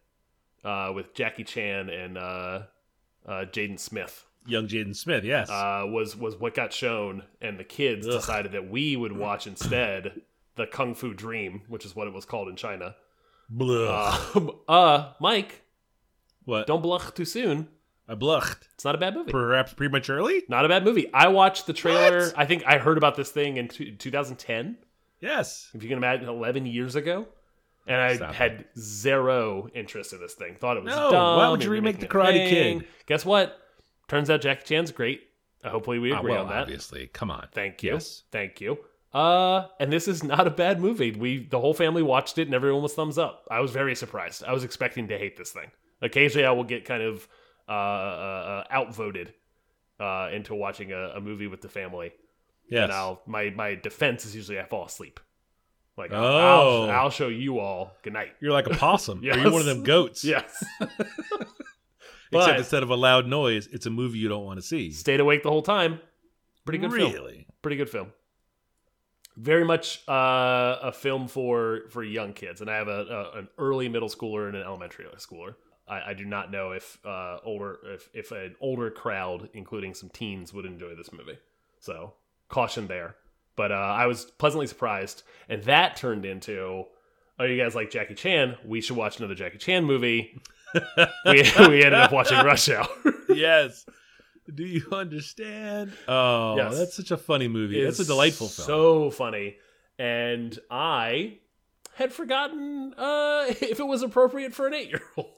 uh, 0.64 0.92
with 0.94 1.14
Jackie 1.14 1.44
Chan 1.44 1.88
and 1.88 2.18
uh, 3.26 3.44
Jaden 3.50 3.78
Smith 3.78 4.26
Young 4.46 4.66
Jaden 4.66 4.96
Smith, 4.96 5.24
yes. 5.24 5.48
uh, 5.50 5.84
was 5.86 6.16
was 6.16 6.36
what 6.36 6.54
got 6.54 6.72
shown, 6.72 7.22
and 7.40 7.58
the 7.58 7.64
kids 7.64 8.06
Ugh. 8.06 8.14
decided 8.14 8.52
that 8.52 8.68
we 8.68 8.96
would 8.96 9.12
watch 9.12 9.46
instead 9.46 10.22
the 10.56 10.66
Kung 10.66 10.94
Fu 10.94 11.14
Dream, 11.14 11.62
which 11.68 11.84
is 11.84 11.94
what 11.94 12.08
it 12.08 12.12
was 12.12 12.24
called 12.24 12.48
in 12.48 12.56
China. 12.56 12.96
Blah. 13.48 14.18
Um, 14.34 14.50
uh, 14.68 15.12
Mike, 15.20 15.62
what? 16.44 16.66
don't 16.66 16.82
bluff 16.82 17.14
too 17.14 17.24
soon. 17.24 17.68
I 18.08 18.14
bluffed. 18.14 18.68
It's 18.74 18.84
not 18.84 18.96
a 18.96 18.98
bad 18.98 19.14
movie. 19.14 19.30
Perhaps 19.30 19.74
prematurely? 19.74 20.42
Not 20.48 20.64
a 20.64 20.68
bad 20.68 20.84
movie. 20.84 21.12
I 21.14 21.28
watched 21.28 21.66
the 21.66 21.72
trailer. 21.72 22.26
What? 22.26 22.34
I 22.36 22.44
think 22.44 22.64
I 22.66 22.78
heard 22.78 22.98
about 22.98 23.14
this 23.14 23.30
thing 23.30 23.58
in 23.58 23.68
2010, 23.68 24.76
Yes. 25.20 25.70
if 25.72 25.84
you 25.84 25.88
can 25.88 25.98
imagine, 25.98 26.28
11 26.28 26.66
years 26.66 26.96
ago. 26.96 27.28
And 27.86 27.96
I 27.96 28.16
Stop 28.16 28.34
had 28.34 28.64
zero 28.78 29.68
interest 29.74 30.12
in 30.12 30.20
this 30.20 30.34
thing. 30.34 30.54
Thought 30.54 30.76
it 30.76 30.84
was 30.84 30.94
No, 30.94 31.10
dumb. 31.10 31.36
why 31.38 31.48
would 31.48 31.64
you 31.64 31.70
remake 31.70 31.98
The 31.98 32.06
Karate. 32.06 32.48
Kid? 32.48 32.84
Guess 33.06 33.24
what? 33.24 33.58
Turns 34.08 34.30
out 34.30 34.40
Jackie 34.40 34.62
Chan's 34.64 34.92
great. 34.92 35.22
Uh, 35.64 35.70
Hopefully 35.70 35.98
we 35.98 36.12
Ah, 36.12 36.18
agree 36.18 36.32
well, 36.32 36.42
on 36.44 36.48
that. 36.50 36.62
obviously. 36.62 37.08
Come 37.08 37.30
on. 37.30 37.48
Thank 37.52 37.82
you. 37.82 37.94
Yes. 37.94 38.22
Thank 38.30 38.60
you. 38.60 38.78
Uh, 39.12 39.66
and 39.80 39.92
this 39.92 40.08
is 40.08 40.22
not 40.22 40.46
a 40.46 40.50
bad 40.50 40.80
movie. 40.80 41.10
We 41.10 41.44
the 41.46 41.60
whole 41.60 41.74
family 41.74 42.02
watched 42.02 42.38
it 42.38 42.46
and 42.48 42.54
everyone 42.54 42.82
was 42.82 42.94
thumbs 42.94 43.18
up. 43.18 43.46
I 43.50 43.60
was 43.60 43.70
very 43.70 43.94
surprised. 43.94 44.42
I 44.44 44.52
was 44.52 44.64
expecting 44.64 45.08
to 45.08 45.18
hate 45.18 45.36
this 45.36 45.50
thing. 45.50 45.70
Occasionally, 46.00 46.46
I 46.46 46.52
will 46.52 46.64
get 46.64 46.84
kind 46.84 47.02
of 47.02 47.28
uh, 47.68 47.72
uh, 47.72 47.74
uh 47.74 48.64
outvoted 48.70 49.34
uh, 50.00 50.30
into 50.32 50.54
watching 50.54 50.92
a, 50.92 51.12
a 51.16 51.20
movie 51.20 51.46
with 51.46 51.60
the 51.60 51.68
family, 51.68 52.12
Yes. 52.70 52.84
and 52.84 52.92
I'll 52.92 53.20
my 53.26 53.50
my 53.50 53.74
defense 53.74 54.24
is 54.24 54.34
usually 54.34 54.58
I 54.58 54.64
fall 54.64 54.86
asleep. 54.86 55.20
Like 55.96 56.10
Oh. 56.12 56.84
I'll, 56.84 56.90
I'll 56.90 57.10
show 57.10 57.28
you 57.28 57.58
all. 57.58 57.92
Good 58.02 58.12
night. 58.14 58.32
You're 58.40 58.52
like 58.52 58.66
a 58.66 58.70
possum. 58.70 59.18
Are 59.22 59.24
Yes. 59.24 59.36
you 59.44 59.50
one 59.52 59.60
of 59.60 59.66
them 59.66 59.82
goats? 59.82 60.24
Yes. 60.24 60.64
Except 62.32 62.58
instead 62.58 62.82
of 62.82 62.90
a 62.90 62.94
loud 62.96 63.26
noise, 63.26 63.68
it's 63.72 63.84
a 63.86 63.90
movie 63.90 64.18
you 64.18 64.28
don't 64.28 64.44
want 64.44 64.58
to 64.58 64.62
see. 64.66 64.90
Stayed 64.90 65.20
awake 65.20 65.42
the 65.42 65.50
whole 65.50 65.62
time. 65.62 66.00
Pretty 66.64 66.78
good 66.78 66.92
film. 66.92 67.12
really? 67.12 67.46
pretty 67.60 67.76
good 67.76 67.90
film. 67.90 68.12
Very 69.36 69.64
much 69.64 70.02
uh, 70.08 70.76
a 70.82 70.92
film 70.92 71.26
for 71.28 71.82
for 71.90 72.02
young 72.02 72.32
kids, 72.32 72.60
and 72.60 72.70
I 72.70 72.76
have 72.76 72.88
a, 72.88 73.30
a 73.34 73.38
an 73.40 73.48
early 73.58 73.88
middle 73.88 74.08
schooler 74.08 74.46
and 74.46 74.56
an 74.56 74.62
elementary 74.62 75.06
schooler. 75.18 75.54
I, 75.88 76.10
I 76.10 76.14
do 76.14 76.24
not 76.24 76.50
know 76.50 76.72
if 76.72 76.98
uh, 77.04 77.38
older 77.44 77.78
if 77.84 78.08
if 78.14 78.30
an 78.30 78.54
older 78.60 78.90
crowd, 78.90 79.48
including 79.54 79.94
some 79.94 80.08
teens, 80.10 80.52
would 80.54 80.64
enjoy 80.66 80.94
this 80.94 81.12
movie. 81.12 81.38
So 81.80 82.14
caution 82.48 82.86
there. 82.86 83.16
But 83.56 83.72
uh, 83.72 83.74
I 83.74 84.06
was 84.06 84.24
pleasantly 84.24 84.66
surprised, 84.66 85.22
and 85.48 85.62
that 85.64 85.96
turned 85.96 86.24
into, 86.24 86.84
oh, 87.38 87.44
you 87.44 87.62
guys 87.62 87.74
like 87.74 87.90
Jackie 87.90 88.14
Chan? 88.14 88.56
We 88.64 88.80
should 88.80 88.96
watch 88.96 89.18
another 89.18 89.34
Jackie 89.34 89.58
Chan 89.58 89.84
movie. 89.84 90.40
we 91.26 91.42
we 91.58 91.84
ended 91.84 91.94
up 91.94 92.12
watching 92.12 92.38
Rush 92.38 92.68
Hour. 92.70 92.88
yes. 93.28 93.84
Do 94.52 94.64
you 94.64 94.86
understand? 94.90 95.92
Oh, 96.08 96.56
Yes. 96.56 96.78
that's 96.78 96.96
such 96.96 97.10
a 97.10 97.16
funny 97.16 97.46
movie. 97.48 97.80
It's 97.80 98.00
a 98.00 98.04
delightful 98.04 98.48
film. 98.48 98.66
So 98.66 99.10
funny. 99.10 99.56
And 99.98 100.58
I 100.70 101.38
had 101.94 102.12
forgotten 102.12 102.94
uh, 102.96 103.44
if 103.48 103.78
it 103.78 103.86
was 103.86 104.02
appropriate 104.02 104.54
for 104.54 104.66
an 104.66 104.74
eight 104.74 104.88
year 104.88 105.02
old. 105.16 105.28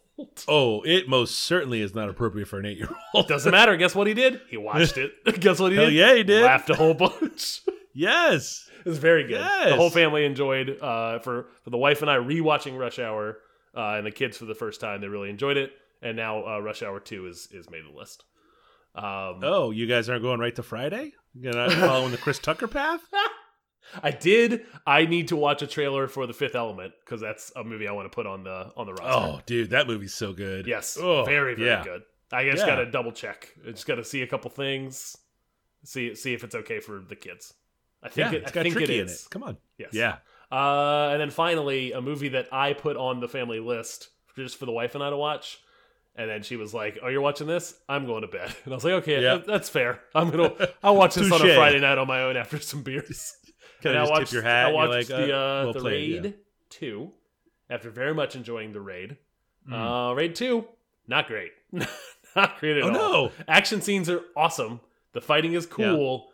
oh, 0.46 0.82
it 0.82 1.08
most 1.08 1.40
certainly 1.40 1.80
is 1.80 1.94
not 1.96 2.08
appropriate 2.08 2.46
for 2.46 2.60
an 2.60 2.66
eight-year-old. 2.66 3.26
Doesn't 3.26 3.50
matter. 3.50 3.76
Guess 3.76 3.96
what 3.96 4.06
he 4.06 4.14
did? 4.14 4.40
He 4.48 4.56
watched 4.56 4.96
it. 4.96 5.12
Guess 5.40 5.58
what 5.58 5.72
he 5.72 5.76
Hell 5.76 5.86
did? 5.86 5.94
yeah, 5.94 6.14
he 6.14 6.22
did. 6.22 6.44
Laughed 6.44 6.70
a 6.70 6.74
whole 6.76 6.94
bunch. 6.94 7.62
Yes. 7.94 8.68
it 8.84 8.88
was 8.88 8.98
very 8.98 9.22
good. 9.22 9.40
Yes. 9.40 9.70
The 9.70 9.76
whole 9.76 9.90
family 9.90 10.24
enjoyed. 10.24 10.78
Uh, 10.80 11.18
for 11.20 11.46
for 11.62 11.70
the 11.70 11.78
wife 11.78 12.02
and 12.02 12.10
I 12.10 12.16
rewatching 12.16 12.78
Rush 12.78 12.98
Hour, 12.98 13.38
uh, 13.76 13.94
and 13.96 14.06
the 14.06 14.10
kids 14.10 14.36
for 14.36 14.44
the 14.44 14.54
first 14.54 14.80
time, 14.80 15.00
they 15.00 15.08
really 15.08 15.30
enjoyed 15.30 15.56
it. 15.56 15.72
And 16.02 16.16
now 16.16 16.44
uh, 16.46 16.58
Rush 16.60 16.82
Hour 16.82 17.00
Two 17.00 17.26
is 17.26 17.48
is 17.52 17.70
made 17.70 17.84
the 17.90 17.96
list. 17.96 18.24
Um, 18.94 19.40
Oh, 19.42 19.70
you 19.70 19.86
guys 19.86 20.08
aren't 20.08 20.22
going 20.22 20.38
right 20.40 20.54
to 20.56 20.62
Friday? 20.62 21.12
You're 21.34 21.52
not 21.54 21.72
following 21.72 22.10
the 22.12 22.18
Chris 22.18 22.38
Tucker 22.38 22.68
path? 22.68 23.00
I 24.02 24.10
did. 24.12 24.64
I 24.86 25.04
need 25.06 25.28
to 25.28 25.36
watch 25.36 25.60
a 25.62 25.66
trailer 25.66 26.08
for 26.08 26.26
The 26.26 26.32
Fifth 26.32 26.54
Element 26.54 26.94
because 27.04 27.20
that's 27.20 27.52
a 27.54 27.62
movie 27.64 27.86
I 27.86 27.92
want 27.92 28.10
to 28.10 28.14
put 28.14 28.26
on 28.26 28.42
the 28.44 28.72
on 28.76 28.86
the 28.86 28.94
roster. 28.94 29.32
Oh, 29.38 29.40
dude, 29.46 29.70
that 29.70 29.86
movie's 29.86 30.14
so 30.14 30.32
good. 30.32 30.66
Yes, 30.66 30.96
Oh, 31.00 31.24
very 31.24 31.54
very 31.54 31.68
yeah. 31.68 31.84
good. 31.84 32.02
I 32.32 32.44
just 32.50 32.58
Yeah. 32.66 32.66
got 32.66 32.76
to 32.76 32.90
double 32.90 33.12
check. 33.12 33.54
I 33.66 33.70
just 33.72 33.86
got 33.86 33.96
to 33.96 34.04
see 34.04 34.22
a 34.22 34.26
couple 34.26 34.50
things, 34.50 35.16
see 35.84 36.14
see 36.14 36.32
if 36.34 36.42
it's 36.44 36.54
okay 36.54 36.80
for 36.80 37.00
the 37.00 37.14
kids. 37.16 37.52
I 38.04 38.08
think 38.08 38.30
Yeah, 38.32 38.38
it, 38.38 38.42
it's 38.42 38.52
I 38.52 38.54
got 38.54 38.62
think 38.62 38.74
tricky 38.76 38.94
it 38.98 39.00
in 39.00 39.06
is. 39.06 39.24
it. 39.26 39.30
Come 39.30 39.42
on. 39.42 39.56
Yes. 39.78 39.90
Yeah. 39.92 40.16
Uh, 40.52 41.08
and 41.12 41.20
then 41.20 41.30
finally, 41.30 41.92
a 41.92 42.00
movie 42.00 42.28
that 42.28 42.48
I 42.52 42.74
put 42.74 42.96
on 42.96 43.18
the 43.20 43.28
family 43.28 43.58
list 43.58 44.10
just 44.36 44.56
for 44.58 44.66
the 44.66 44.72
wife 44.72 44.94
and 44.94 45.02
I 45.02 45.10
to 45.10 45.16
watch. 45.16 45.58
And 46.16 46.30
then 46.30 46.44
she 46.44 46.54
was 46.54 46.72
like, 46.72 46.98
"Oh, 47.02 47.08
you're 47.08 47.20
watching 47.22 47.48
this? 47.48 47.74
I'm 47.88 48.06
going 48.06 48.22
to 48.22 48.28
bed." 48.28 48.54
And 48.64 48.72
I 48.72 48.76
was 48.76 48.84
like, 48.84 48.92
"Okay, 49.02 49.20
Yeah. 49.20 49.34
that- 49.36 49.46
that's 49.46 49.68
fair. 49.68 50.00
I'm 50.14 50.30
gonna 50.30 50.52
I'll 50.84 50.94
watch 50.94 51.16
this 51.16 51.32
on 51.32 51.42
a 51.42 51.54
Friday 51.56 51.80
night 51.80 51.98
on 51.98 52.06
my 52.06 52.22
own 52.22 52.36
after 52.36 52.60
some 52.60 52.82
beers." 52.82 53.36
Kinda 53.82 53.98
And 53.98 53.98
I 53.98 54.02
just 54.02 54.10
tip 54.12 54.18
watched, 54.20 54.32
your 54.32 54.42
hat 54.42 54.66
I 54.66 54.68
and 54.68 54.76
you're 54.78 54.88
watched 54.88 55.10
like, 55.10 55.18
the 55.18 55.36
uh, 55.36 55.38
uh, 55.38 55.64
well 55.64 55.72
the 55.72 55.80
played, 55.80 56.12
raid 56.12 56.24
yeah. 56.26 56.30
two 56.70 57.10
after 57.68 57.90
very 57.90 58.14
much 58.14 58.36
enjoying 58.36 58.72
the 58.72 58.80
raid. 58.80 59.16
Hmm. 59.66 59.74
Uh, 59.74 60.12
raid 60.14 60.34
two, 60.36 60.66
not 61.08 61.26
great, 61.26 61.50
not 62.36 62.58
great 62.60 62.76
at 62.76 62.84
Oh, 62.84 62.88
all. 62.88 62.92
no. 62.92 63.32
Action 63.48 63.80
scenes 63.80 64.08
are 64.08 64.20
awesome. 64.36 64.80
The 65.14 65.20
fighting 65.20 65.54
is 65.54 65.66
cool. 65.66 66.26
Yeah. 66.28 66.33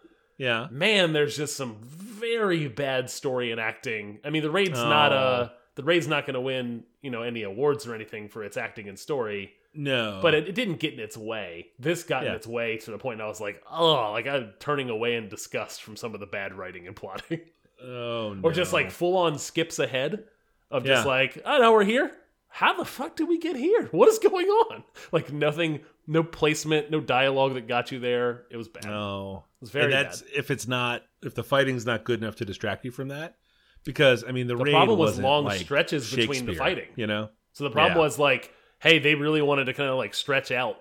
Man, 0.70 1.12
there's 1.12 1.36
just 1.36 1.56
some 1.56 1.76
very 1.82 2.68
bad 2.68 3.10
story 3.10 3.50
and 3.52 3.60
acting. 3.60 4.18
I 4.24 4.30
mean, 4.30 4.42
the 4.42 4.50
raid's 4.50 4.78
not 4.78 5.12
Oh. 5.12 5.16
uh 5.16 5.48
the 5.76 5.84
raid's 5.84 6.08
not 6.08 6.26
going 6.26 6.34
to 6.34 6.40
win 6.40 6.84
you 7.00 7.10
know 7.10 7.22
any 7.22 7.42
awards 7.42 7.86
or 7.86 7.94
anything 7.94 8.28
for 8.28 8.42
its 8.44 8.56
acting 8.56 8.88
and 8.88 8.98
story, 8.98 9.52
No. 9.74 10.18
but 10.20 10.34
it, 10.34 10.48
it 10.48 10.54
didn't 10.54 10.78
get 10.80 10.92
in 10.94 11.00
its 11.00 11.16
way. 11.16 11.68
This 11.78 12.02
got 12.02 12.26
in 12.26 12.32
its 12.34 12.46
way 12.46 12.76
to 12.78 12.90
the 12.90 12.98
point 12.98 13.20
I 13.22 13.26
was 13.26 13.40
like, 13.40 13.62
oh, 13.70 14.10
like 14.12 14.26
I'm 14.26 14.52
turning 14.58 14.90
away 14.90 15.14
in 15.16 15.28
disgust 15.28 15.82
from 15.82 15.96
some 15.96 16.12
of 16.14 16.20
the 16.20 16.26
bad 16.26 16.52
writing 16.54 16.86
and 16.86 16.94
plotting. 16.96 17.40
oh 17.82 18.34
no. 18.34 18.40
or 18.42 18.52
just 18.52 18.72
like 18.72 18.90
full 18.90 19.16
on 19.16 19.38
skips 19.38 19.78
ahead 19.78 20.24
of 20.70 20.84
just 20.84 21.06
like, 21.06 21.40
oh 21.46 21.58
now 21.58 21.72
we're 21.72 21.84
here. 21.84 22.10
How 22.52 22.76
the 22.76 22.84
fuck 22.84 23.16
did 23.16 23.28
we 23.28 23.38
get 23.38 23.56
here? 23.56 23.86
What 23.92 24.08
is 24.08 24.18
going 24.18 24.46
on? 24.46 24.82
Like 25.12 25.32
nothing, 25.32 25.80
no 26.06 26.22
placement, 26.22 26.90
no 26.90 27.00
dialogue 27.00 27.54
that 27.54 27.68
got 27.68 27.92
you 27.92 28.00
there. 28.00 28.44
It 28.50 28.56
was 28.56 28.68
bad. 28.68 28.84
no. 28.84 29.44
It 29.60 29.62
was 29.62 29.70
very 29.70 29.84
and 29.84 29.92
that's 29.92 30.22
if 30.34 30.50
it's 30.50 30.66
not 30.66 31.02
if 31.22 31.34
the 31.34 31.44
fighting's 31.44 31.86
not 31.86 32.04
good 32.04 32.20
enough 32.22 32.36
to 32.36 32.44
distract 32.44 32.84
you 32.84 32.90
from 32.90 33.08
that. 33.08 33.36
Because 33.84 34.24
I 34.26 34.32
mean 34.32 34.46
the, 34.46 34.56
The 34.56 34.70
problem 34.70 34.98
was 34.98 35.18
long 35.18 35.44
like 35.44 35.60
stretches 35.60 36.12
between 36.14 36.44
the 36.46 36.54
fighting. 36.54 36.88
You 36.96 37.06
know? 37.06 37.30
So 37.52 37.64
the 37.64 37.70
problem 37.70 37.96
Yeah. 37.98 38.02
was 38.04 38.18
like, 38.18 38.52
hey, 38.80 38.98
they 38.98 39.14
really 39.14 39.42
wanted 39.42 39.66
to 39.66 39.72
kind 39.74 39.88
of 39.88 39.96
like 39.96 40.12
stretch 40.14 40.50
out 40.50 40.76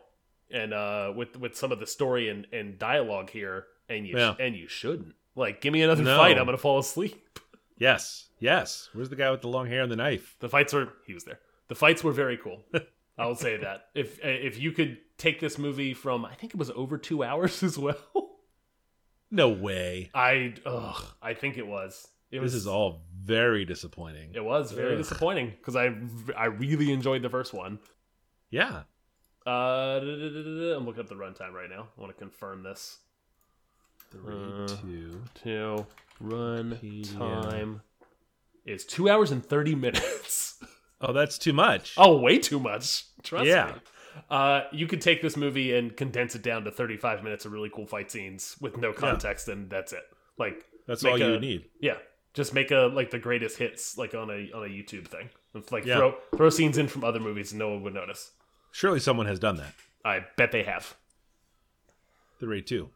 and 0.52 0.74
uh 0.74 1.14
with 1.16 1.38
with 1.38 1.56
some 1.56 1.72
of 1.72 1.80
the 1.80 1.88
story 1.88 2.30
and, 2.30 2.48
and 2.52 2.80
dialogue 2.80 3.30
here, 3.30 3.66
and 3.88 4.08
you 4.08 4.18
Yeah. 4.18 4.36
and 4.40 4.56
you 4.56 4.68
shouldn't. 4.68 5.14
Like, 5.36 5.62
give 5.62 5.72
me 5.72 5.82
another 5.84 6.04
No. 6.04 6.18
fight, 6.18 6.38
I'm 6.38 6.46
gonna 6.46 6.58
fall 6.58 6.80
asleep. 6.80 7.16
Yes. 7.78 8.28
Yes. 8.40 8.90
Where's 8.92 9.08
the 9.08 9.16
guy 9.16 9.32
with 9.32 9.40
the 9.40 9.48
long 9.48 9.68
hair 9.68 9.84
and 9.84 9.90
the 9.92 9.96
knife? 9.96 10.36
The 10.42 10.50
fights 10.50 10.74
were 10.74 10.90
he 11.08 11.14
was 11.14 11.24
there. 11.24 11.40
The 11.70 11.76
fights 11.76 12.04
were 12.04 12.12
very 12.12 12.38
cool. 12.38 12.64
I 13.18 13.26
will 13.26 13.36
say 13.36 13.58
that. 13.58 13.86
If 13.96 14.20
if 14.24 14.60
you 14.60 14.72
could 14.72 14.98
take 15.18 15.40
this 15.40 15.58
movie 15.58 15.94
from 15.94 16.26
I 16.26 16.34
think 16.36 16.54
it 16.54 16.58
was 16.60 16.70
over 16.72 16.98
two 16.98 17.24
hours 17.24 17.64
as 17.70 17.78
well. 17.78 17.98
No 19.32 19.50
way. 19.50 20.10
I 20.14 20.56
ugh, 20.66 21.04
I 21.22 21.34
think 21.34 21.58
it 21.58 21.68
was. 21.68 22.08
It 22.32 22.40
was 22.40 22.54
This 22.54 22.62
is 22.62 22.68
all 22.68 23.02
very 23.24 23.66
disappointing. 23.66 24.32
It 24.36 24.44
was 24.44 24.72
very 24.72 24.94
Ugh. 24.94 24.98
disappointing 25.00 25.52
because 25.58 25.76
I 25.76 25.96
I 26.38 26.46
really 26.46 26.92
enjoyed 26.92 27.22
the 27.22 27.30
first 27.30 27.54
one. 27.54 27.80
Yeah. 28.52 28.84
Uh, 29.46 30.00
da-da-da-da-da. 30.00 30.76
I'm 30.78 30.86
looking 30.86 31.02
up 31.02 31.08
the 31.10 31.16
runtime 31.16 31.54
right 31.54 31.70
now. 31.70 31.88
I 31.98 32.02
want 32.02 32.12
to 32.16 32.20
confirm 32.20 32.62
this. 32.64 32.98
Three, 34.12 34.36
Uh, 34.36 34.68
two. 34.68 35.22
Two 35.44 35.86
run 36.20 36.72
Wikipedia. 36.82 37.18
time 37.18 37.82
is 38.66 38.86
two 38.86 39.10
hours 39.10 39.32
and 39.32 39.46
thirty 39.46 39.76
minutes. 39.76 40.62
Oh, 41.02 41.14
that's 41.14 41.38
too 41.38 41.54
much. 41.54 41.94
oh, 41.98 42.18
way 42.18 42.38
too 42.40 42.60
much. 42.60 43.06
Trust 43.24 43.46
Yeah. 43.46 43.68
me. 43.68 43.82
Uh, 44.30 44.62
you 44.74 44.86
could 44.86 45.00
take 45.02 45.22
this 45.22 45.38
movie 45.38 45.74
and 45.76 45.96
condense 45.96 46.36
it 46.36 46.42
down 46.42 46.64
to 46.66 46.72
35 46.72 47.24
minutes 47.24 47.46
of 47.46 47.54
really 47.54 47.70
cool 47.74 47.86
fight 47.86 48.12
scenes 48.12 48.58
with 48.60 48.76
no 48.78 48.92
context, 48.92 49.48
and 49.48 49.70
that's 49.70 49.94
it. 49.94 50.04
Like 50.38 50.66
that's 50.88 51.06
all 51.06 51.18
you 51.18 51.36
a- 51.36 51.40
need. 51.40 51.66
Yeah, 51.80 51.98
just 52.34 52.54
make 52.54 52.72
a 52.72 52.92
like 52.94 53.12
the 53.12 53.20
greatest 53.20 53.58
hits 53.58 53.98
like 53.98 54.14
on 54.14 54.30
a 54.30 54.52
on 54.54 54.66
a 54.66 54.70
YouTube 54.70 55.08
thing. 55.08 55.30
It's 55.56 55.72
like 55.72 55.86
Yeah. 55.86 55.98
throw 55.98 56.16
throw 56.36 56.50
scenes 56.50 56.78
in 56.78 56.88
from 56.90 57.04
other 57.06 57.20
movies, 57.20 57.52
and 57.54 57.60
no 57.60 57.70
one 57.70 57.82
would 57.84 57.94
notice. 57.94 58.32
Surely 58.72 59.00
someone 59.00 59.26
has 59.28 59.40
done 59.40 59.56
that. 59.58 59.74
I 60.04 60.26
bet 60.38 60.52
they 60.52 60.64
have. 60.64 60.96
The 62.40 62.48
raid 62.48 62.68
two. 62.68 62.90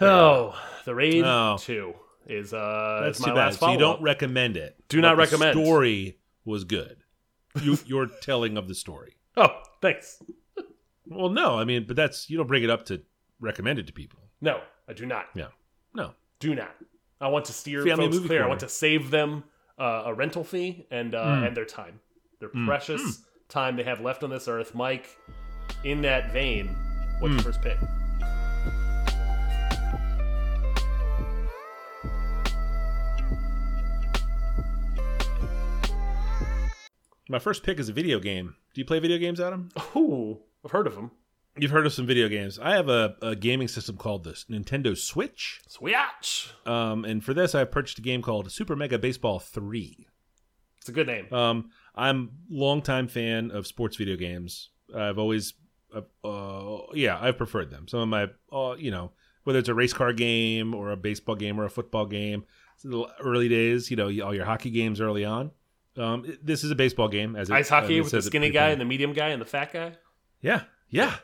Oh, 0.00 0.58
the 0.84 0.94
raid 0.94 1.24
Oh. 1.24 1.56
two 1.58 1.94
is 2.26 2.52
uh 2.54 3.00
That's 3.04 3.18
is 3.18 3.24
too 3.24 3.30
my 3.30 3.36
bad. 3.36 3.46
last 3.46 3.60
So 3.60 3.70
you 3.72 3.78
don't 3.78 4.00
recommend 4.00 4.56
it. 4.56 4.76
Do 4.88 5.00
not 5.00 5.16
recommend. 5.16 5.58
story 5.58 6.18
was 6.48 6.64
good. 6.64 6.98
You, 7.62 7.78
your 7.86 8.06
telling 8.22 8.56
of 8.56 8.66
the 8.68 8.74
story. 8.74 9.16
Oh, 9.36 9.48
thanks. 9.80 10.20
Well, 11.06 11.30
no, 11.30 11.58
I 11.58 11.64
mean, 11.64 11.84
but 11.86 11.96
that's 11.96 12.28
you 12.28 12.36
don't 12.36 12.46
bring 12.46 12.62
it 12.64 12.70
up 12.70 12.84
to 12.86 13.00
recommend 13.40 13.78
it 13.78 13.86
to 13.86 13.92
people. 13.92 14.18
No, 14.40 14.60
I 14.88 14.92
do 14.92 15.06
not. 15.06 15.26
Yeah. 15.34 15.48
No. 15.94 16.12
Do 16.40 16.54
not. 16.54 16.74
I 17.20 17.28
want 17.28 17.44
to 17.46 17.52
steer 17.52 17.84
Family 17.84 18.10
folks 18.12 18.26
clear. 18.26 18.44
I 18.44 18.48
want 18.48 18.60
to 18.60 18.68
save 18.68 19.10
them 19.10 19.44
uh, 19.78 20.02
a 20.06 20.14
rental 20.14 20.44
fee 20.44 20.86
and 20.90 21.14
uh, 21.14 21.24
Mm. 21.24 21.46
and 21.48 21.56
their 21.56 21.64
time, 21.64 22.00
their 22.40 22.50
precious 22.66 23.22
time 23.48 23.76
they 23.76 23.82
have 23.84 24.00
left 24.00 24.22
on 24.22 24.30
this 24.30 24.46
earth. 24.48 24.74
Mike, 24.74 25.08
in 25.84 26.02
that 26.02 26.32
vein, 26.32 26.68
what's 27.20 27.32
Mm. 27.32 27.36
your 27.36 27.42
first 27.44 27.62
pick? 27.62 27.78
My 37.30 37.38
first 37.38 37.62
pick 37.62 37.78
is 37.78 37.90
a 37.90 37.92
video 37.92 38.20
game. 38.20 38.56
Do 38.72 38.80
you 38.80 38.86
play 38.86 39.00
video 39.00 39.18
games, 39.18 39.38
Adam? 39.38 39.68
Ooh, 39.94 40.38
I've 40.64 40.70
heard 40.70 40.86
of 40.86 40.94
them. 40.94 41.10
You've 41.58 41.72
heard 41.72 41.84
of 41.84 41.92
some 41.92 42.06
video 42.06 42.26
games. 42.28 42.58
I 42.58 42.70
have 42.70 42.88
a, 42.88 43.16
a 43.20 43.36
gaming 43.36 43.68
system 43.68 43.98
called 43.98 44.24
the 44.24 44.30
Nintendo 44.50 44.96
Switch. 44.96 45.60
Switch. 45.68 46.50
Um, 46.64 47.04
and 47.04 47.22
for 47.22 47.34
this, 47.34 47.54
I 47.54 47.64
purchased 47.64 47.98
a 47.98 48.02
game 48.02 48.22
called 48.22 48.50
Super 48.50 48.76
Mega 48.76 48.98
Baseball 48.98 49.40
3. 49.40 50.06
It's 50.78 50.88
a 50.88 50.92
good 50.92 51.06
name. 51.06 51.30
Um, 51.30 51.70
I'm 51.94 52.30
longtime 52.48 53.08
fan 53.08 53.50
of 53.50 53.66
sports 53.66 53.96
video 53.96 54.16
games. 54.16 54.70
I've 54.96 55.18
always, 55.18 55.52
uh, 55.94 56.26
uh, 56.26 56.86
yeah, 56.94 57.18
I've 57.20 57.36
preferred 57.36 57.70
them. 57.70 57.88
Some 57.88 58.00
of 58.00 58.08
my, 58.08 58.28
uh, 58.50 58.76
you 58.78 58.90
know, 58.90 59.12
whether 59.44 59.58
it's 59.58 59.68
a 59.68 59.74
race 59.74 59.92
car 59.92 60.14
game 60.14 60.74
or 60.74 60.92
a 60.92 60.96
baseball 60.96 61.34
game 61.34 61.60
or 61.60 61.66
a 61.66 61.70
football 61.70 62.06
game, 62.06 62.44
early 63.20 63.48
days, 63.48 63.90
you 63.90 63.96
know, 63.98 64.06
all 64.24 64.34
your 64.34 64.46
hockey 64.46 64.70
games 64.70 65.00
early 65.00 65.26
on. 65.26 65.50
Um, 65.98 66.24
this 66.42 66.64
is 66.64 66.70
a 66.70 66.74
baseball 66.74 67.08
game. 67.08 67.34
As 67.36 67.50
it, 67.50 67.54
Ice 67.54 67.68
hockey 67.68 67.98
uh, 68.00 68.04
with 68.04 68.12
the 68.12 68.22
skinny 68.22 68.50
guy 68.50 68.68
and 68.70 68.80
the 68.80 68.84
medium 68.84 69.12
guy 69.12 69.28
and 69.28 69.40
the 69.42 69.46
fat 69.46 69.72
guy. 69.72 69.92
Yeah, 70.40 70.62
yeah. 70.88 71.16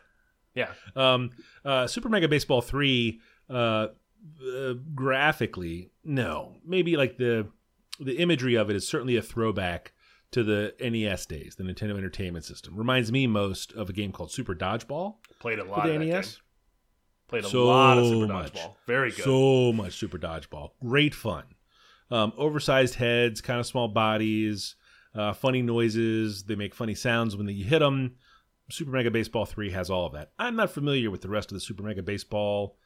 Yeah. 0.55 0.71
Um, 0.97 1.31
uh, 1.65 1.87
Super 1.87 2.09
Mega 2.09 2.29
Baseball 2.29 2.61
three, 2.61 3.21
uh, 3.51 3.89
uh, 4.47 4.75
graphically, 4.95 5.91
no, 6.05 6.57
maybe 6.65 6.97
like 6.97 7.17
the 7.19 7.49
the 8.01 8.17
imagery 8.19 8.55
of 8.57 8.71
it 8.71 8.77
is 8.77 8.87
certainly 8.87 9.17
a 9.17 9.23
throwback 9.23 9.93
to 10.33 10.43
the 10.43 10.75
NES 10.81 11.27
days, 11.27 11.55
the 11.57 11.63
Nintendo 11.65 11.97
Entertainment 11.97 12.45
System. 12.45 12.77
Reminds 12.77 13.13
me 13.13 13.27
most 13.27 13.73
of 13.73 13.89
a 13.89 13.93
game 13.93 14.11
called 14.11 14.33
Super 14.33 14.55
Dodgeball 14.55 15.15
Played 15.39 15.61
a 15.61 15.65
lot 15.65 15.89
of 15.89 15.93
that 15.93 16.05
NES. 16.05 16.33
game. 16.35 16.41
Played 17.29 17.45
a 17.45 17.49
So 17.49 17.67
lot 17.67 17.99
of 17.99 18.07
Super 18.09 18.33
much. 18.33 18.53
Dodgeball. 18.55 18.75
Very 18.87 19.11
good. 19.11 19.25
So 19.25 19.73
much 19.73 19.93
Super 19.95 20.19
Dodgeball. 20.19 20.71
Great 20.81 21.15
fun. 21.15 21.45
Um, 22.11 22.33
oversized 22.37 22.95
heads, 22.95 23.41
kind 23.41 23.59
of 23.59 23.67
small 23.67 23.89
bodies, 23.89 24.77
uh, 25.15 25.33
funny 25.33 25.63
noises. 25.63 26.45
They 26.45 26.55
make 26.55 26.75
funny 26.75 26.95
sounds 26.95 27.37
when 27.37 27.49
you 27.49 27.65
hit 27.65 27.81
them. 27.81 28.17
Super 28.71 28.91
Mega 28.91 29.11
Baseball 29.11 29.45
3 29.45 29.71
has 29.71 29.91
all 29.91 30.07
of 30.07 30.13
that. 30.15 30.33
I'm 30.39 30.57
not 30.57 30.71
familiar 30.71 31.11
with 31.11 31.23
the 31.23 31.29
rest 31.29 31.51
of 31.51 31.57
the 31.57 31.61
Super 31.61 31.83
Mega 31.83 32.03
Baseball 32.03 32.77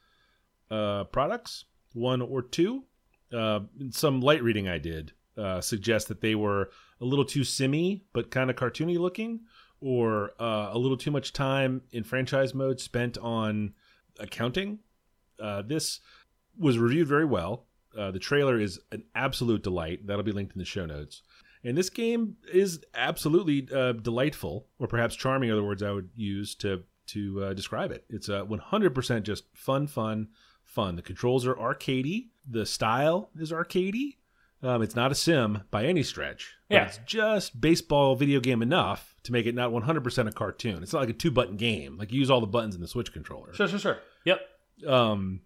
uh, 0.70 1.04
products, 1.04 1.64
one 1.92 2.20
or 2.20 2.42
two. 2.42 2.84
Uh, 3.32 3.60
some 3.90 4.20
light 4.20 4.42
reading 4.42 4.68
I 4.68 4.78
did 4.78 5.12
uh, 5.37 5.60
suggest 5.60 6.08
that 6.08 6.20
they 6.20 6.34
were 6.34 6.70
a 7.00 7.04
little 7.04 7.25
too 7.25 7.44
simmy, 7.44 8.04
but 8.12 8.30
kind 8.30 8.50
of 8.50 8.56
cartoony 8.56 8.98
looking, 8.98 9.40
or 9.80 10.32
uh, 10.40 10.70
a 10.72 10.78
little 10.78 10.96
too 10.96 11.10
much 11.10 11.32
time 11.32 11.82
in 11.92 12.02
franchise 12.02 12.54
mode 12.54 12.80
spent 12.80 13.16
on 13.18 13.75
accounting. 14.18 14.80
Uh, 15.40 15.62
this 15.62 16.00
was 16.58 16.78
reviewed 16.78 17.06
very 17.06 17.25
well. 17.25 17.67
Uh, 17.97 18.11
the 18.11 18.18
trailer 18.18 18.59
is 18.59 18.78
an 18.92 19.04
absolute 19.14 19.62
delight. 19.62 20.07
That'll 20.07 20.23
be 20.23 20.33
linked 20.33 20.54
in 20.54 20.59
the 20.59 20.64
show 20.64 20.87
notes. 20.87 21.23
And 21.64 21.76
this 21.76 21.90
game 21.90 22.37
is 22.52 22.80
absolutely 22.95 23.68
uh, 23.75 23.92
delightful, 23.92 24.66
or 24.78 24.87
perhaps 24.87 25.16
charming 25.16 25.50
are 25.50 25.57
the 25.57 25.64
words 25.64 25.83
I 25.83 25.90
would 25.92 26.11
use 26.14 26.54
to 26.57 26.85
to 27.09 27.45
uh, 27.45 27.54
describe 27.54 27.90
it. 27.90 28.04
It's 28.11 28.28
uh, 28.28 28.45
100% 28.45 29.23
just 29.23 29.45
fun, 29.54 29.87
fun, 29.87 30.28
fun. 30.62 30.95
The 30.97 31.02
controls 31.02 31.47
are 31.47 31.54
arcadey. 31.54 32.28
The 32.47 32.66
style 32.66 33.30
is 33.38 33.50
arcadey. 33.50 34.16
Um, 34.62 34.83
it's 34.83 34.95
not 34.95 35.11
a 35.11 35.14
sim 35.14 35.62
by 35.71 35.87
any 35.87 36.02
stretch. 36.02 36.57
but 36.68 36.75
Yeah. 36.75 36.85
It's 36.85 36.99
just 37.07 37.61
baseball 37.61 38.14
video 38.14 38.40
game 38.40 38.61
enough 38.61 39.14
to 39.23 39.33
make 39.33 39.47
it 39.47 39.54
not 39.54 39.71
100% 39.71 40.28
a 40.28 40.33
cartoon. 40.33 40.83
It's 40.83 40.92
not 40.92 41.00
like 41.00 41.09
a 41.09 41.14
two 41.14 41.30
button 41.30 41.57
game. 41.57 41.97
Like 41.97 42.12
you 42.12 42.18
use 42.18 42.30
all 42.30 42.40
the 42.42 42.47
buttons 42.47 42.75
in 42.75 42.80
the 42.80 42.88
Switch 42.88 43.12
controller. 43.12 43.54
Sure, 43.54 43.68
sure, 43.68 43.78
sure. 43.78 43.99
Yep. 44.25 44.40
Um, 44.87 45.40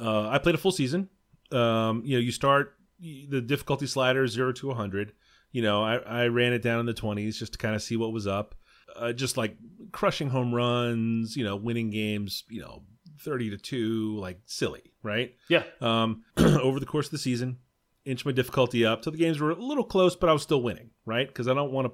uh, 0.00 0.28
I 0.28 0.38
played 0.38 0.54
a 0.54 0.58
full 0.58 0.72
season. 0.72 1.10
Um, 1.52 2.02
you 2.04 2.16
know, 2.16 2.20
you 2.20 2.32
start 2.32 2.74
the 3.00 3.40
difficulty 3.40 3.86
slider 3.86 4.26
zero 4.26 4.52
to 4.52 4.68
100. 4.68 5.12
You 5.52 5.62
know, 5.62 5.82
I, 5.82 5.96
I 5.96 6.26
ran 6.26 6.52
it 6.52 6.62
down 6.62 6.80
in 6.80 6.86
the 6.86 6.94
20s 6.94 7.38
just 7.38 7.52
to 7.52 7.58
kind 7.58 7.74
of 7.74 7.82
see 7.82 7.96
what 7.96 8.12
was 8.12 8.26
up. 8.26 8.54
Uh, 8.94 9.12
just 9.12 9.36
like 9.36 9.56
crushing 9.92 10.30
home 10.30 10.54
runs, 10.54 11.36
you 11.36 11.44
know, 11.44 11.56
winning 11.56 11.90
games, 11.90 12.44
you 12.48 12.60
know, 12.60 12.82
30 13.20 13.50
to 13.50 13.58
2, 13.58 14.18
like 14.18 14.40
silly, 14.46 14.92
right? 15.02 15.34
Yeah. 15.48 15.64
Um, 15.80 16.24
over 16.36 16.80
the 16.80 16.86
course 16.86 17.06
of 17.06 17.12
the 17.12 17.18
season, 17.18 17.58
inch 18.04 18.24
my 18.24 18.32
difficulty 18.32 18.86
up. 18.86 19.04
So 19.04 19.10
the 19.10 19.18
games 19.18 19.40
were 19.40 19.50
a 19.50 19.54
little 19.54 19.84
close, 19.84 20.16
but 20.16 20.30
I 20.30 20.32
was 20.32 20.42
still 20.42 20.62
winning, 20.62 20.90
right? 21.04 21.26
Because 21.26 21.48
I 21.48 21.54
don't 21.54 21.72
want 21.72 21.88
to. 21.88 21.92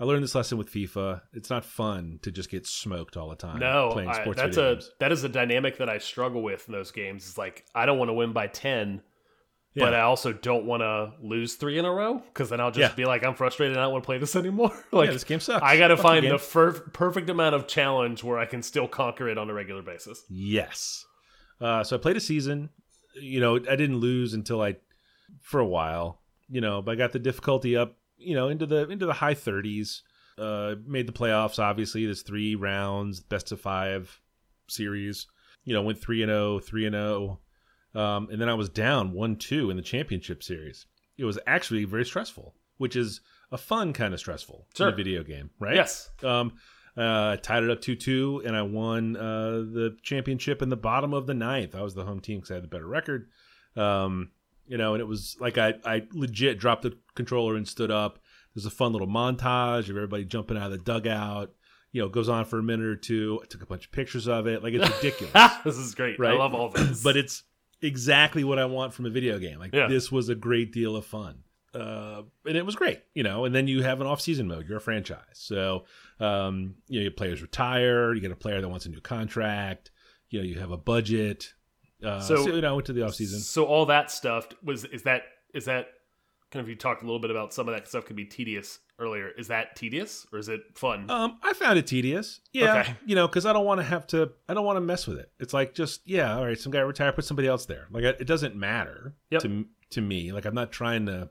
I 0.00 0.04
learned 0.04 0.22
this 0.22 0.34
lesson 0.34 0.58
with 0.58 0.70
FIFA. 0.72 1.22
It's 1.32 1.50
not 1.50 1.64
fun 1.64 2.20
to 2.22 2.30
just 2.30 2.50
get 2.50 2.66
smoked 2.66 3.16
all 3.16 3.28
the 3.28 3.36
time. 3.36 3.58
No, 3.58 3.90
playing 3.92 4.08
I- 4.10 4.24
that's 4.32 4.56
a 4.56 4.74
games. 4.74 4.90
that 5.00 5.10
is 5.12 5.24
a 5.24 5.28
dynamic 5.28 5.78
that 5.78 5.88
I 5.88 5.98
struggle 5.98 6.42
with 6.42 6.68
in 6.68 6.72
those 6.72 6.90
games. 6.92 7.26
It's 7.28 7.38
like 7.38 7.64
I 7.74 7.84
don't 7.86 7.98
want 7.98 8.08
to 8.08 8.12
win 8.12 8.32
by 8.32 8.46
ten, 8.46 9.02
Yeah. 9.74 9.86
but 9.86 9.94
I 9.94 10.02
also 10.02 10.32
don't 10.32 10.66
want 10.66 10.82
to 10.82 11.14
lose 11.20 11.56
three 11.56 11.78
in 11.78 11.84
a 11.84 11.90
row 11.92 12.18
because 12.18 12.48
then 12.48 12.60
I'll 12.60 12.70
just 12.70 12.92
Yeah. 12.92 12.96
be 12.96 13.06
like, 13.06 13.24
I'm 13.24 13.34
frustrated. 13.34 13.72
and 13.76 13.80
I 13.80 13.84
don't 13.86 13.92
want 13.92 14.04
to 14.04 14.06
play 14.06 14.18
this 14.18 14.36
anymore. 14.44 14.70
like 14.92 15.06
yeah, 15.08 15.12
this 15.12 15.24
game 15.24 15.40
sucks. 15.40 15.64
I 15.64 15.76
got 15.76 15.88
to 15.88 15.96
find 15.96 16.24
the 16.24 16.38
perfect 16.92 17.28
amount 17.28 17.56
of 17.56 17.66
challenge 17.66 18.22
where 18.22 18.38
I 18.38 18.46
can 18.46 18.62
still 18.62 18.86
conquer 18.86 19.28
it 19.28 19.36
on 19.36 19.50
a 19.50 19.54
regular 19.54 19.82
basis. 19.82 20.22
Yes. 20.30 21.04
Uh, 21.60 21.82
so 21.82 21.96
I 21.96 21.98
played 21.98 22.16
a 22.16 22.20
season. 22.20 22.70
You 23.20 23.40
know, 23.40 23.56
I 23.56 23.74
didn't 23.74 23.96
lose 23.96 24.32
until 24.32 24.62
I, 24.62 24.76
for 25.42 25.58
a 25.58 25.66
while. 25.66 26.20
You 26.48 26.60
know, 26.62 26.80
but 26.80 26.92
I 26.92 26.94
got 26.94 27.12
the 27.12 27.18
difficulty 27.18 27.76
up. 27.76 27.97
You 28.18 28.34
know, 28.34 28.48
into 28.48 28.66
the 28.66 28.88
into 28.88 29.06
the 29.06 29.14
high 29.14 29.34
thirties. 29.34 30.02
Uh, 30.36 30.76
made 30.86 31.08
the 31.08 31.12
playoffs. 31.12 31.58
Obviously, 31.58 32.04
there's 32.04 32.22
three 32.22 32.54
rounds, 32.54 33.18
best 33.18 33.50
of 33.50 33.60
five 33.60 34.20
series. 34.68 35.26
You 35.64 35.74
know, 35.74 35.82
went 35.82 36.00
three 36.00 36.22
and 36.22 36.30
0, 36.30 36.60
3 36.60 36.86
and 36.86 36.94
zero, 36.94 37.40
um, 37.94 38.28
and 38.30 38.40
then 38.40 38.48
I 38.48 38.54
was 38.54 38.68
down 38.68 39.12
one 39.12 39.36
two 39.36 39.70
in 39.70 39.76
the 39.76 39.82
championship 39.82 40.42
series. 40.42 40.86
It 41.16 41.24
was 41.24 41.38
actually 41.46 41.84
very 41.84 42.04
stressful, 42.04 42.54
which 42.76 42.94
is 42.94 43.20
a 43.50 43.58
fun 43.58 43.92
kind 43.92 44.14
of 44.14 44.20
stressful 44.20 44.66
in 44.78 44.86
a 44.86 44.92
video 44.92 45.24
game, 45.24 45.50
right? 45.58 45.74
Yes. 45.74 46.10
Um, 46.22 46.52
uh, 46.96 47.36
tied 47.36 47.64
it 47.64 47.70
up 47.70 47.80
2 47.80 47.96
2, 47.96 48.42
and 48.46 48.56
I 48.56 48.62
won 48.62 49.16
uh, 49.16 49.50
the 49.50 49.96
championship 50.02 50.62
in 50.62 50.68
the 50.68 50.76
bottom 50.76 51.14
of 51.14 51.26
the 51.26 51.34
ninth. 51.34 51.74
I 51.74 51.82
was 51.82 51.94
the 51.94 52.04
home 52.04 52.20
team 52.20 52.38
because 52.38 52.50
I 52.50 52.54
had 52.54 52.64
the 52.64 52.68
better 52.68 52.86
record. 52.86 53.28
Um, 53.76 54.30
you 54.68 54.78
know, 54.78 54.94
and 54.94 55.00
it 55.00 55.06
was 55.06 55.36
like 55.40 55.58
I, 55.58 55.74
I 55.84 56.02
legit 56.12 56.58
dropped 56.58 56.82
the 56.82 56.96
controller 57.14 57.56
and 57.56 57.66
stood 57.66 57.90
up. 57.90 58.18
There's 58.54 58.66
a 58.66 58.70
fun 58.70 58.92
little 58.92 59.08
montage 59.08 59.88
of 59.88 59.96
everybody 59.96 60.24
jumping 60.24 60.56
out 60.56 60.66
of 60.66 60.72
the 60.72 60.78
dugout. 60.78 61.52
You 61.92 62.02
know, 62.02 62.06
it 62.08 62.12
goes 62.12 62.28
on 62.28 62.44
for 62.44 62.58
a 62.58 62.62
minute 62.62 62.86
or 62.86 62.96
two. 62.96 63.40
I 63.42 63.46
took 63.46 63.62
a 63.62 63.66
bunch 63.66 63.86
of 63.86 63.92
pictures 63.92 64.28
of 64.28 64.46
it. 64.46 64.62
Like, 64.62 64.74
it's 64.74 64.88
ridiculous. 65.02 65.52
this 65.64 65.76
is 65.76 65.94
great. 65.94 66.18
Right. 66.18 66.34
I 66.34 66.36
love 66.38 66.54
all 66.54 66.68
this. 66.70 67.02
but 67.04 67.16
it's 67.16 67.44
exactly 67.82 68.44
what 68.44 68.58
I 68.58 68.64
want 68.66 68.92
from 68.92 69.06
a 69.06 69.10
video 69.10 69.38
game. 69.38 69.58
Like 69.58 69.72
Yeah. 69.74 69.86
this 69.88 70.10
was 70.12 70.28
a 70.28 70.34
great 70.34 70.72
deal 70.72 70.96
of 70.96 71.06
fun. 71.06 71.42
Uh, 71.74 72.22
and 72.46 72.56
it 72.56 72.64
was 72.64 72.74
great, 72.74 73.02
you 73.14 73.22
know. 73.22 73.44
And 73.44 73.54
then 73.54 73.68
you 73.68 73.82
have 73.82 74.00
an 74.00 74.06
off-season 74.06 74.48
mode. 74.48 74.66
You're 74.66 74.78
a 74.78 74.80
franchise, 74.80 75.18
so 75.34 75.84
um, 76.18 76.76
you 76.88 76.98
know 76.98 77.02
your 77.02 77.10
players 77.12 77.42
retire. 77.42 78.14
You 78.14 78.20
get 78.22 78.32
a 78.32 78.36
player 78.36 78.60
that 78.60 78.68
wants 78.68 78.86
a 78.86 78.88
new 78.88 79.02
contract. 79.02 79.90
You 80.30 80.40
know 80.40 80.46
you 80.46 80.58
have 80.60 80.70
a 80.70 80.78
budget. 80.78 81.52
Uh, 82.02 82.20
so, 82.20 82.36
So- 82.44 82.54
you 82.54 82.60
know, 82.60 82.70
I 82.70 82.72
went 82.72 82.86
to 82.86 82.92
the 82.92 83.04
off-season. 83.04 83.40
So 83.40 83.64
all 83.64 83.86
that 83.86 84.10
stuff 84.10 84.48
was 84.62 84.84
is 84.84 85.02
that 85.02 85.22
is 85.54 85.64
that 85.66 85.88
kind 86.50 86.62
of 86.62 86.68
you 86.68 86.76
talked 86.76 87.02
a 87.02 87.04
little 87.06 87.18
bit 87.20 87.30
about 87.30 87.52
some 87.52 87.68
of 87.68 87.74
that 87.74 87.86
stuff 87.88 88.04
could 88.06 88.16
be 88.16 88.24
tedious 88.24 88.78
earlier. 88.98 89.28
Is 89.36 89.48
that 89.48 89.76
tedious 89.76 90.26
or 90.32 90.38
is 90.38 90.48
it 90.48 90.60
fun? 90.74 91.10
Um, 91.10 91.38
I 91.42 91.52
found 91.52 91.78
it 91.78 91.86
tedious. 91.86 92.40
Yeah, 92.52 92.80
Okay. 92.80 92.96
you 93.04 93.14
know, 93.14 93.26
because 93.28 93.44
I 93.46 93.52
don't 93.52 93.64
want 93.66 93.80
to 93.80 93.84
have 93.84 94.06
to. 94.08 94.30
I 94.48 94.54
don't 94.54 94.64
want 94.64 94.76
to 94.76 94.80
mess 94.80 95.06
with 95.06 95.18
it. 95.18 95.30
It's 95.38 95.52
like 95.52 95.74
just 95.74 96.00
yeah, 96.06 96.36
all 96.36 96.46
right. 96.46 96.58
Some 96.58 96.72
guy 96.72 96.80
retired, 96.80 97.14
put 97.16 97.24
somebody 97.24 97.48
else 97.48 97.66
there. 97.66 97.86
Like 97.90 98.04
it 98.04 98.26
doesn't 98.26 98.54
matter 98.56 99.14
Yep. 99.30 99.42
to 99.42 99.66
to 99.90 100.00
me. 100.00 100.32
Like 100.32 100.44
I'm 100.44 100.54
not 100.54 100.70
trying 100.72 101.06
to. 101.06 101.28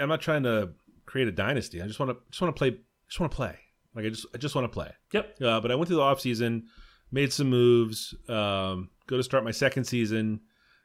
I'm 0.00 0.08
not 0.08 0.20
trying 0.20 0.44
to 0.44 0.70
create 1.06 1.26
a 1.28 1.32
dynasty. 1.32 1.82
I 1.82 1.86
just 1.86 1.98
want 1.98 2.10
to 2.12 2.16
just 2.30 2.40
want 2.40 2.54
to 2.54 2.58
play. 2.58 2.78
Just 3.08 3.18
want 3.20 3.32
to 3.32 3.36
play. 3.36 3.58
Like 3.94 4.04
I 4.06 4.08
just 4.10 4.26
I 4.34 4.38
just 4.38 4.54
want 4.54 4.64
to 4.66 4.68
play. 4.72 4.92
yep. 5.12 5.36
Uh, 5.42 5.60
but 5.60 5.70
I 5.72 5.74
went 5.74 5.88
through 5.88 5.96
the 5.96 6.02
off 6.02 6.20
season, 6.20 6.66
made 7.12 7.32
some 7.32 7.48
moves. 7.50 8.14
Um, 8.28 8.90
go 9.06 9.16
to 9.16 9.22
start 9.22 9.44
my 9.44 9.50
second 9.50 9.84
season. 9.84 10.40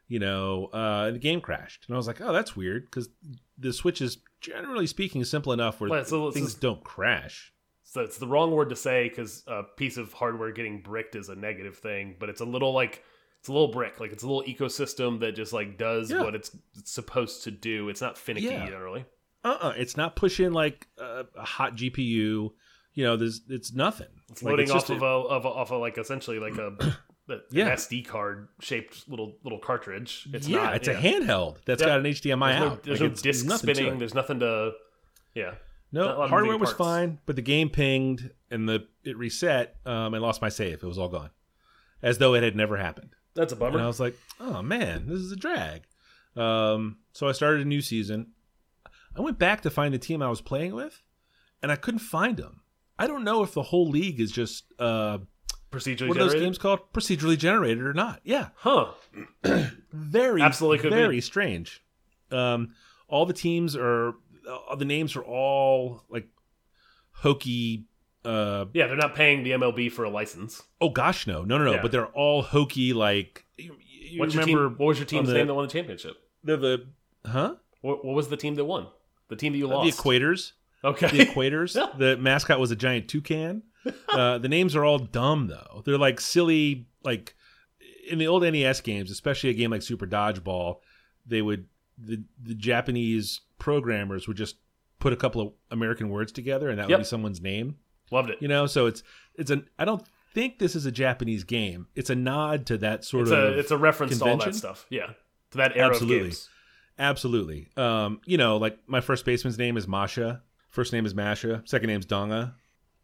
You 0.08 0.20
know, 0.20 0.70
uh, 0.72 1.06
and 1.08 1.16
the 1.16 1.20
game 1.20 1.40
crashed, 1.40 1.86
and 1.88 1.94
I 1.94 1.96
was 1.96 2.06
like, 2.06 2.20
"Oh, 2.20 2.32
that's 2.32 2.54
weird," 2.54 2.84
because 2.84 3.08
the 3.58 3.72
Switch 3.72 4.00
is 4.00 4.18
generally 4.40 4.86
speaking 4.86 5.24
simple 5.24 5.52
enough 5.52 5.80
where 5.80 5.90
Well, 5.90 6.04
so 6.04 6.30
things 6.30 6.50
just- 6.52 6.60
don't 6.60 6.84
crash. 6.84 7.52
So 7.82 8.02
it's 8.02 8.18
the 8.18 8.26
wrong 8.26 8.52
word 8.52 8.68
to 8.68 8.76
say 8.76 9.08
because 9.08 9.42
a 9.48 9.62
piece 9.64 9.96
of 9.96 10.12
hardware 10.12 10.52
getting 10.52 10.80
bricked 10.82 11.16
is 11.16 11.28
a 11.28 11.34
negative 11.34 11.78
thing, 11.78 12.14
but 12.20 12.28
it's 12.28 12.40
a 12.40 12.44
little 12.44 12.72
like 12.72 13.02
it's 13.40 13.48
a 13.48 13.52
little 13.52 13.68
brick, 13.72 13.98
like 13.98 14.12
it's 14.12 14.22
a 14.22 14.26
little 14.28 14.42
ecosystem 14.44 15.18
that 15.20 15.34
just 15.34 15.52
like 15.52 15.76
does 15.78 16.10
Yeah. 16.10 16.22
what 16.22 16.34
it's, 16.36 16.56
it's 16.76 16.90
supposed 16.92 17.42
to 17.44 17.50
do. 17.50 17.88
It's 17.88 18.00
not 18.00 18.16
finicky 18.18 18.46
Yeah. 18.46 18.66
generally. 18.66 19.06
uh-uh 19.44 19.72
it's 19.76 19.96
not 19.96 20.14
pushing 20.16 20.52
like 20.52 20.86
a, 20.98 21.24
a 21.36 21.44
hot 21.44 21.76
gpu 21.76 22.50
you 22.94 23.04
know 23.04 23.16
there's 23.16 23.42
it's 23.48 23.72
nothing 23.72 24.08
It's 24.30 24.42
Like, 24.42 24.70
off 24.70 24.90
of 24.90 25.02
a, 25.02 25.06
of 25.06 25.44
a 25.44 25.48
off 25.48 25.70
of 25.72 25.80
like 25.80 25.98
essentially 25.98 26.38
like 26.38 26.56
a 26.58 26.76
the, 27.28 27.42
Yeah. 27.50 27.70
SD 27.74 28.06
card 28.06 28.48
shaped 28.60 29.08
little 29.08 29.36
little 29.44 29.58
cartridge. 29.58 30.28
It's 30.32 30.48
yeah 30.48 30.62
not, 30.64 30.76
it's 30.76 30.88
yeah. 30.88 30.94
a 30.98 31.02
handheld 31.02 31.58
that's 31.64 31.80
Yeah. 31.82 31.88
got 31.88 31.98
an 32.00 32.04
hdmi 32.06 32.22
There's 32.22 32.60
no, 32.60 32.66
out 32.66 32.82
there's 32.82 33.00
Like, 33.00 33.10
no 33.10 33.16
disc 33.16 33.50
spinning. 33.58 33.98
There's 33.98 34.14
nothing 34.14 34.40
to 34.40 34.72
yeah. 35.34 35.54
no 35.92 36.04
not 36.06 36.14
a 36.14 36.18
lot 36.18 36.24
of 36.24 36.30
hardware 36.30 36.58
was 36.58 36.72
fine 36.72 37.18
but 37.26 37.36
the 37.36 37.42
game 37.42 37.68
pinged 37.70 38.30
and 38.50 38.68
the 38.68 38.86
it 39.04 39.16
reset 39.16 39.76
um 39.86 40.14
and 40.14 40.22
lost 40.22 40.40
my 40.42 40.48
save 40.48 40.82
it 40.82 40.86
was 40.86 40.98
all 40.98 41.08
gone 41.08 41.30
as 42.02 42.18
though 42.18 42.34
it 42.34 42.42
had 42.42 42.56
never 42.56 42.76
happened 42.76 43.10
That's 43.34 43.52
a 43.52 43.56
bummer. 43.56 43.76
and 43.76 43.82
i 43.84 43.86
was 43.86 44.00
like 44.00 44.16
oh 44.40 44.62
man 44.62 45.06
this 45.06 45.18
is 45.20 45.30
a 45.32 45.36
drag 45.36 45.82
um 46.36 46.98
so 47.12 47.28
i 47.28 47.32
started 47.32 47.60
a 47.62 47.64
new 47.68 47.80
season 47.80 48.32
i 49.16 49.20
went 49.20 49.38
back 49.38 49.60
to 49.62 49.70
find 49.70 49.92
the 49.94 49.98
team 49.98 50.22
i 50.22 50.28
was 50.28 50.40
playing 50.40 50.74
with 50.74 51.02
and 51.62 51.70
i 51.70 51.76
couldn't 51.76 52.00
find 52.00 52.36
them 52.36 52.62
i 52.98 53.06
don't 53.06 53.24
know 53.24 53.42
if 53.42 53.52
the 53.54 53.62
whole 53.62 53.88
league 53.88 54.20
is 54.20 54.30
just 54.32 54.64
uh 54.78 55.18
Procedurally 55.70 56.08
what 56.08 56.16
are 56.16 56.20
those 56.20 56.34
games 56.34 56.58
called 56.58 56.80
procedurally 56.92 57.36
generated 57.36 57.82
or 57.82 57.92
not 57.92 58.20
yeah 58.24 58.48
Huh. 58.56 58.92
very 59.92 60.40
Absolutely 60.42 60.78
could 60.78 60.90
be. 60.90 60.96
very 60.96 61.20
strange 61.20 61.82
um 62.30 62.68
all 63.08 63.26
the 63.26 63.32
teams 63.32 63.76
are 63.76 64.14
all 64.68 64.76
the 64.76 64.84
names 64.84 65.16
are 65.16 65.22
all 65.24 66.04
like 66.08 66.28
hokey 67.12 67.84
uh 68.24 68.66
Yeah, 68.72 68.86
they're 68.86 68.96
not 68.96 69.14
paying 69.14 69.42
the 69.44 69.52
MLB 69.52 69.90
for 69.92 70.04
a 70.04 70.10
license. 70.10 70.62
oh 70.80 70.88
gosh 70.90 71.26
no 71.26 71.42
no 71.42 71.58
no 71.58 71.64
no 71.64 71.72
Yeah. 71.74 71.82
but 71.82 71.92
they're 71.92 72.06
all 72.06 72.42
hokey 72.42 72.92
like 72.92 73.44
you, 73.56 73.76
you 73.80 74.20
What's 74.20 74.34
your 74.34 74.44
team? 74.44 74.58
What 74.76 74.86
was 74.86 74.98
your 74.98 75.06
team's 75.06 75.28
the- 75.28 75.34
name 75.34 75.46
that 75.46 75.54
won 75.54 75.66
the 75.66 75.72
championship? 75.72 76.16
they're 76.44 76.56
the 76.56 76.86
huh 77.24 77.56
What, 77.80 78.04
what 78.04 78.14
was 78.14 78.28
the 78.28 78.36
team 78.36 78.54
that 78.56 78.64
won? 78.64 78.86
The 79.28 79.36
team 79.36 79.52
that 79.52 79.58
you 79.58 79.66
the 79.68 79.74
lost. 79.74 79.96
The 79.96 80.02
Equators 80.02 80.52
Okay. 80.84 81.08
the 81.10 81.18
equators 81.24 81.74
Yeah. 81.76 81.88
the 81.96 82.16
mascot 82.16 82.60
was 82.60 82.70
a 82.70 82.76
giant 82.76 83.08
toucan 83.08 83.62
uh 84.08 84.38
the 84.38 84.48
names 84.48 84.74
are 84.76 84.84
all 84.84 84.98
dumb 84.98 85.46
though 85.48 85.82
they're 85.84 85.98
like 85.98 86.20
silly 86.20 86.86
like 87.04 87.34
in 88.08 88.18
the 88.18 88.26
old 88.26 88.42
nes 88.42 88.80
games 88.80 89.10
especially 89.10 89.50
a 89.50 89.54
game 89.54 89.70
like 89.70 89.82
super 89.82 90.06
dodgeball 90.06 90.76
they 91.26 91.40
would 91.42 91.66
the 91.98 92.22
the 92.42 92.54
japanese 92.54 93.40
programmers 93.58 94.28
would 94.28 94.36
just 94.36 94.56
put 94.98 95.12
a 95.12 95.16
couple 95.16 95.40
of 95.40 95.52
american 95.70 96.08
words 96.10 96.30
together 96.32 96.68
and 96.68 96.78
that 96.78 96.88
Yep. 96.88 96.98
would 96.98 97.02
be 97.04 97.08
someone's 97.08 97.40
name 97.40 97.76
Loved 98.10 98.30
it. 98.30 98.38
you 98.40 98.48
know 98.48 98.66
so 98.66 98.86
it's 98.86 99.02
it's 99.34 99.50
an 99.50 99.68
i 99.78 99.84
don't 99.84 100.02
think 100.34 100.58
this 100.58 100.76
is 100.76 100.84
a 100.86 100.92
japanese 100.92 101.44
game 101.44 101.86
it's 101.94 102.10
a 102.10 102.14
nod 102.14 102.66
to 102.66 102.78
that 102.78 103.04
sort 103.04 103.22
It's 103.22 103.30
of 103.32 103.38
a 103.38 103.58
it's 103.58 103.70
a 103.70 103.78
reference 103.78 104.18
to 104.18 104.24
all 104.24 104.36
that 104.36 104.54
stuff. 104.54 104.84
Yeah, 104.90 105.06
to 105.52 105.58
that 105.58 105.76
era 105.76 105.90
Absolutely. 105.90 106.16
of 106.18 106.22
games. 106.24 106.48
Absolutely. 106.98 107.68
Um, 107.76 108.20
you 108.24 108.38
know, 108.38 108.56
like 108.56 108.78
my 108.86 109.00
first 109.00 109.24
baseman's 109.24 109.58
name 109.58 109.76
is 109.76 109.86
Masha. 109.86 110.42
First 110.76 110.92
name 110.92 111.06
is 111.06 111.14
Masha. 111.14 111.62
Second 111.64 111.86
name's 111.86 112.04
Donga. 112.04 112.54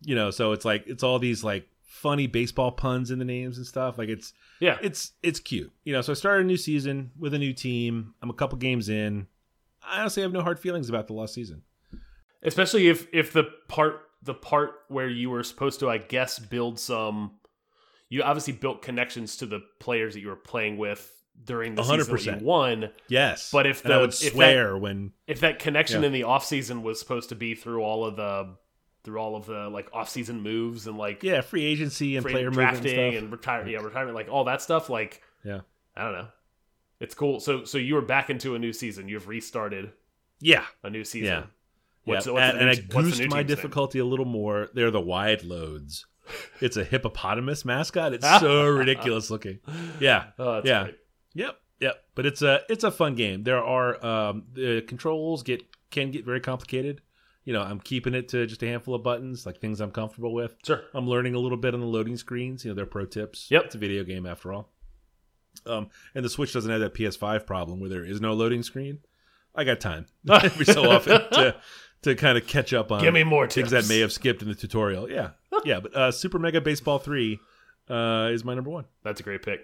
You 0.02 0.14
know, 0.14 0.30
so 0.30 0.52
it's 0.52 0.66
like 0.66 0.84
it's 0.86 1.02
all 1.02 1.18
these 1.18 1.42
like 1.42 1.66
funny 1.80 2.26
baseball 2.26 2.70
puns 2.70 3.10
in 3.10 3.18
the 3.18 3.24
names 3.24 3.56
and 3.56 3.66
stuff. 3.66 3.96
Like 3.96 4.10
it's 4.10 4.34
Yeah, 4.60 4.76
it's 4.82 5.12
it's 5.22 5.40
cute. 5.40 5.72
You 5.82 5.94
know, 5.94 6.02
so 6.02 6.12
I 6.12 6.14
started 6.14 6.44
a 6.44 6.46
new 6.46 6.58
season 6.58 7.12
with 7.18 7.32
a 7.32 7.38
new 7.38 7.54
team. 7.54 8.12
I'm 8.20 8.28
a 8.28 8.34
couple 8.34 8.58
games 8.58 8.90
in. 8.90 9.26
I 9.82 10.00
honestly 10.00 10.22
have 10.22 10.34
no 10.34 10.42
hard 10.42 10.60
feelings 10.60 10.90
about 10.90 11.06
the 11.06 11.14
lost 11.14 11.32
season. 11.32 11.62
especially 12.42 12.88
if 12.88 13.06
if 13.10 13.32
the 13.32 13.44
part 13.68 14.02
the 14.22 14.34
part 14.34 14.72
where 14.88 15.08
you 15.08 15.30
were 15.30 15.42
supposed 15.42 15.80
to, 15.80 15.88
I 15.88 15.96
guess, 15.96 16.38
build 16.38 16.78
some. 16.78 17.38
You 18.10 18.22
obviously 18.22 18.52
built 18.52 18.82
connections 18.82 19.38
to 19.38 19.46
the 19.46 19.60
players 19.80 20.12
that 20.12 20.20
you 20.20 20.28
were 20.28 20.36
playing 20.36 20.76
with 20.76 21.10
during 21.44 21.74
the 21.74 21.82
season 21.82 21.98
that 22.14 22.38
100%. 22.40 22.42
won. 22.42 22.90
Yes. 23.08 23.50
But 23.50 23.66
if 23.66 23.84
and 23.84 23.92
I 23.92 23.96
the- 23.96 24.00
would 24.02 24.10
if 24.14 24.20
that- 24.20 24.30
swear 24.32 24.76
when 24.78 25.12
If 25.26 25.40
that 25.40 25.58
connection 25.58 26.02
Yeah. 26.02 26.06
in 26.08 26.12
the 26.12 26.22
off 26.24 26.44
season 26.44 26.82
was 26.82 26.98
supposed 27.00 27.28
to 27.30 27.34
be 27.34 27.54
through 27.54 27.82
all 27.82 28.04
of 28.04 28.16
the 28.16 28.54
through 29.04 29.18
all 29.18 29.34
of 29.34 29.46
the 29.46 29.68
like 29.68 29.88
off 29.92 30.08
season 30.08 30.40
moves 30.42 30.86
and 30.86 30.96
like 30.96 31.24
yeah, 31.24 31.40
free 31.40 31.64
agency 31.64 32.14
and 32.16 32.22
free 32.22 32.32
player 32.32 32.50
movement 32.50 32.70
drafting 32.82 32.98
and 32.98 33.16
and, 33.16 33.18
stuff. 33.28 33.32
retire 33.32 33.68
yeah 33.68 33.78
retirement 33.80 34.14
like 34.14 34.28
all 34.28 34.44
that 34.44 34.62
stuff 34.62 34.88
like 34.88 35.20
Yeah. 35.44 35.60
I 35.96 36.04
don't 36.04 36.12
know. 36.12 36.28
It's 37.00 37.14
cool. 37.16 37.40
So 37.40 37.64
so 37.64 37.78
you 37.78 37.94
were 37.96 38.02
back 38.02 38.30
into 38.30 38.54
a 38.54 38.58
new 38.60 38.72
season. 38.72 39.08
You've 39.08 39.26
restarted 39.26 39.90
Yeah. 40.40 40.64
a 40.84 40.90
new 40.90 41.02
season. 41.04 41.26
Yeah. 41.26 41.42
What's, 42.04 42.26
yeah, 42.26 42.32
what's 42.32 42.42
and, 42.44 42.56
the 42.58 42.60
and 42.62 42.70
I 42.70 42.74
goosed 42.76 43.18
my 43.18 43.24
team's 43.24 43.34
name? 43.34 43.46
difficulty 43.46 43.98
a 43.98 44.04
little 44.04 44.24
more. 44.24 44.68
They're 44.74 44.90
the 44.92 45.00
wide 45.00 45.42
loads. 45.44 46.06
It's 46.60 46.76
a 46.76 46.84
hippopotamus 46.84 47.64
mascot. 47.64 48.12
It's 48.12 48.28
so 48.40 48.66
ridiculous 48.68 49.30
looking. 49.30 49.58
Yeah, 49.98 50.26
Oh, 50.38 50.54
that's 50.54 50.66
yeah, 50.66 50.82
great. 50.84 50.96
Yep, 51.34 51.58
yep. 51.80 52.04
But 52.14 52.26
it's 52.26 52.42
a 52.42 52.60
it's 52.68 52.84
a 52.84 52.90
fun 52.90 53.14
game. 53.14 53.42
There 53.44 53.62
are 53.62 54.04
um, 54.04 54.44
the 54.52 54.82
controls 54.82 55.42
get 55.42 55.62
can 55.90 56.10
get 56.10 56.24
very 56.24 56.40
complicated. 56.40 57.00
You 57.44 57.52
know, 57.52 57.62
I'm 57.62 57.80
keeping 57.80 58.14
it 58.14 58.28
to 58.28 58.46
just 58.46 58.62
a 58.62 58.66
handful 58.66 58.94
of 58.94 59.02
buttons, 59.02 59.46
like 59.46 59.58
things 59.58 59.80
I'm 59.80 59.90
comfortable 59.90 60.32
with. 60.32 60.54
Sure. 60.64 60.82
I'm 60.94 61.08
learning 61.08 61.34
a 61.34 61.40
little 61.40 61.58
bit 61.58 61.74
on 61.74 61.80
the 61.80 61.86
loading 61.86 62.16
screens. 62.16 62.64
You 62.64 62.70
know, 62.70 62.74
they're 62.76 62.86
pro 62.86 63.04
tips. 63.04 63.50
Yep. 63.50 63.64
It's 63.64 63.74
a 63.74 63.78
video 63.78 64.04
game 64.04 64.26
after 64.26 64.52
all. 64.52 64.70
Um, 65.66 65.88
and 66.14 66.24
the 66.24 66.28
Switch 66.30 66.52
doesn't 66.52 66.70
have 66.70 66.80
that 66.80 66.94
PS5 66.94 67.44
problem 67.44 67.80
where 67.80 67.90
there 67.90 68.04
is 68.04 68.20
no 68.20 68.32
loading 68.32 68.62
screen. 68.62 69.00
I 69.54 69.64
got 69.64 69.80
time 69.80 70.06
every 70.30 70.64
so 70.64 70.90
often 70.90 71.20
to 71.32 71.56
to 72.02 72.14
kind 72.14 72.38
of 72.38 72.46
catch 72.46 72.72
up 72.72 72.90
on 72.90 73.00
Give 73.00 73.14
me 73.14 73.22
more 73.24 73.46
things 73.48 73.70
tips. 73.70 73.88
that 73.88 73.92
may 73.92 74.00
have 74.00 74.12
skipped 74.12 74.42
in 74.42 74.48
the 74.48 74.54
tutorial. 74.54 75.10
Yeah, 75.10 75.30
yeah. 75.64 75.80
But 75.80 75.94
uh, 75.96 76.10
Super 76.10 76.38
Mega 76.38 76.60
Baseball 76.60 76.98
Three 76.98 77.38
uh, 77.88 78.30
is 78.32 78.44
my 78.44 78.54
number 78.54 78.70
one. 78.70 78.84
That's 79.02 79.20
a 79.20 79.22
great 79.22 79.42
pick. 79.42 79.60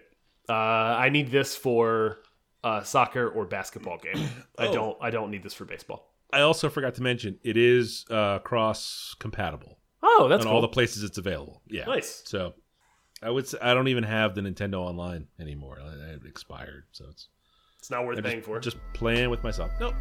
Uh, 0.48 0.52
I 0.52 1.08
need 1.10 1.30
this 1.30 1.54
for 1.56 2.18
a 2.64 2.84
soccer 2.84 3.28
or 3.28 3.44
basketball 3.44 3.98
game. 3.98 4.28
I 4.58 4.66
Oh. 4.68 4.72
don't. 4.74 4.96
I 5.00 5.10
don't 5.10 5.30
need 5.30 5.42
this 5.42 5.54
for 5.54 5.64
baseball. 5.64 6.14
I 6.32 6.40
also 6.40 6.68
forgot 6.68 6.94
to 6.96 7.02
mention 7.02 7.38
it 7.42 7.56
is 7.56 8.04
uh, 8.10 8.38
cross 8.40 9.14
compatible 9.18 9.78
Oh, 10.02 10.26
that's 10.28 10.40
on 10.42 10.48
cool. 10.48 10.56
all 10.56 10.60
the 10.60 10.68
places 10.68 11.02
it's 11.02 11.16
available. 11.18 11.62
Yeah, 11.68 11.84
Nice. 11.86 12.22
So 12.26 12.52
I 13.22 13.30
would 13.30 13.48
say 13.48 13.58
I 13.62 13.72
don't 13.74 13.88
even 13.88 14.04
have 14.04 14.34
the 14.34 14.42
Nintendo 14.42 14.74
Online 14.80 15.26
anymore. 15.40 15.78
I- 15.82 16.12
It 16.14 16.22
expired, 16.26 16.84
so 16.92 17.06
it's 17.10 17.28
it's 17.78 17.90
not 17.90 18.04
worth 18.04 18.18
I'm 18.18 18.24
paying 18.24 18.36
just, 18.38 18.46
for. 18.46 18.60
just 18.60 18.76
playing 18.92 19.30
with 19.30 19.42
myself. 19.42 19.70
Nope. 19.80 19.94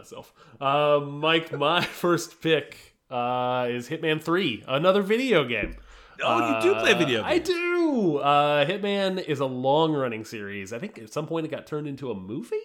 Myself. 0.00 0.32
Uh, 0.60 1.00
Mike, 1.00 1.52
my 1.52 1.82
first 2.02 2.40
pick 2.40 2.96
uh, 3.10 3.66
is 3.70 3.88
Hitman 3.88 4.22
Three, 4.22 4.64
another 4.66 5.02
video 5.02 5.44
game. 5.44 5.76
Oh, 6.22 6.56
you 6.56 6.60
do 6.62 6.74
play 6.80 6.92
video 6.94 7.22
Uh, 7.22 7.26
I 7.26 7.38
do. 7.38 8.18
Uh, 8.18 8.64
Hitman 8.66 9.22
is 9.24 9.40
a 9.40 9.46
long-running 9.46 10.24
series. 10.26 10.72
I 10.72 10.78
think 10.78 10.98
at 10.98 11.10
some 11.12 11.26
point 11.26 11.46
it 11.46 11.50
got 11.50 11.66
turned 11.66 11.86
into 11.86 12.10
a 12.10 12.14
movie. 12.14 12.56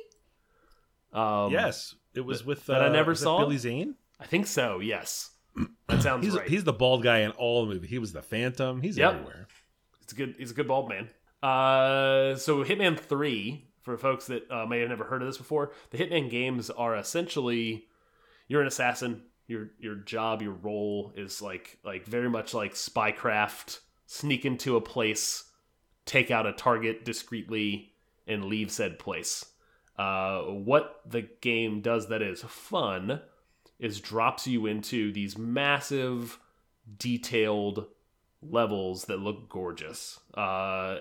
Um, 1.14 1.52
Yes, 1.52 1.96
it 2.14 2.22
was 2.22 2.46
with 2.46 2.66
that 2.66 2.82
I 2.82 2.88
uh, 2.88 2.90
never 2.92 3.16
saw? 3.16 3.40
Billy 3.40 3.58
Zane. 3.58 3.96
I 4.20 4.26
think 4.26 4.48
so. 4.48 4.80
Yes, 4.80 5.32
that 5.88 6.02
sounds 6.02 6.26
He's 6.26 6.36
right. 6.36 6.48
he's 6.48 6.64
the 6.64 6.74
bald 6.74 7.04
guy 7.04 7.20
in 7.20 7.32
all 7.32 7.66
the 7.66 7.74
movie. 7.74 7.88
He 7.88 8.00
was 8.00 8.12
the 8.14 8.22
Phantom. 8.22 8.82
He's 8.82 8.98
Yep. 8.98 9.14
everywhere. 9.14 9.48
It's 10.02 10.14
a 10.14 10.16
good. 10.16 10.36
He's 10.38 10.52
a 10.52 10.54
good 10.54 10.68
bald 10.68 10.90
man. 10.90 11.10
Uh, 11.44 12.36
so 12.36 12.64
Hitman 12.64 13.00
Three, 13.00 13.65
for 13.86 13.98
folks 13.98 14.26
that 14.28 14.50
uh, 14.52 14.66
may 14.66 14.80
have 14.80 14.90
never 14.90 15.06
heard 15.06 15.22
of 15.22 15.28
this 15.28 15.38
before, 15.38 15.72
the 15.92 15.98
Hitman 16.00 16.30
games 16.30 16.72
are 16.72 16.98
essentially 16.98 17.86
you're 18.48 18.62
an 18.62 18.68
assassin. 18.68 19.22
Your 19.48 19.70
your 19.80 19.96
job, 19.96 20.42
your 20.42 20.54
role 20.54 21.14
is 21.16 21.40
like 21.42 21.78
like 21.86 22.06
very 22.06 22.30
much 22.30 22.54
like 22.54 22.74
spycraft. 22.74 23.80
Sneak 24.08 24.44
into 24.46 24.76
a 24.76 24.82
place, 24.82 25.46
take 26.06 26.30
out 26.30 26.46
a 26.46 26.54
target 26.54 27.06
discreetly, 27.06 27.92
and 28.28 28.46
leave 28.46 28.72
said 28.72 29.00
place. 29.00 29.46
Uh, 29.98 30.42
what 30.42 31.02
the 31.08 31.28
game 31.42 31.82
does 31.82 32.10
that 32.10 32.22
is 32.22 32.42
fun 32.42 33.22
is 33.80 34.02
drops 34.02 34.48
you 34.48 34.66
into 34.66 35.12
these 35.12 35.38
massive, 35.38 36.40
detailed 36.98 37.86
levels 38.42 39.06
that 39.06 39.20
look 39.20 39.50
gorgeous 39.50 40.20
uh, 40.36 40.98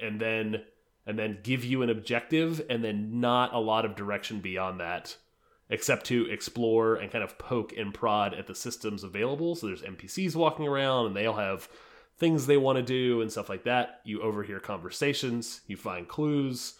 and 0.00 0.20
then 0.20 0.62
and 1.06 1.18
then 1.18 1.38
give 1.42 1.64
you 1.64 1.82
an 1.82 1.90
objective 1.90 2.64
and 2.70 2.82
then 2.82 3.20
not 3.20 3.52
a 3.52 3.58
lot 3.58 3.84
of 3.84 3.96
direction 3.96 4.40
beyond 4.40 4.80
that 4.80 5.16
except 5.70 6.06
to 6.06 6.30
explore 6.30 6.96
and 6.96 7.10
kind 7.10 7.24
of 7.24 7.38
poke 7.38 7.72
and 7.76 7.94
prod 7.94 8.34
at 8.34 8.46
the 8.46 8.54
systems 8.54 9.02
available 9.02 9.54
so 9.54 9.66
there's 9.66 9.82
npcs 9.82 10.36
walking 10.36 10.66
around 10.66 11.06
and 11.06 11.16
they 11.16 11.26
all 11.26 11.36
have 11.36 11.68
things 12.16 12.46
they 12.46 12.56
want 12.56 12.76
to 12.76 12.82
do 12.82 13.20
and 13.20 13.32
stuff 13.32 13.48
like 13.48 13.64
that 13.64 14.00
you 14.04 14.20
overhear 14.22 14.60
conversations 14.60 15.62
you 15.66 15.76
find 15.76 16.08
clues 16.08 16.74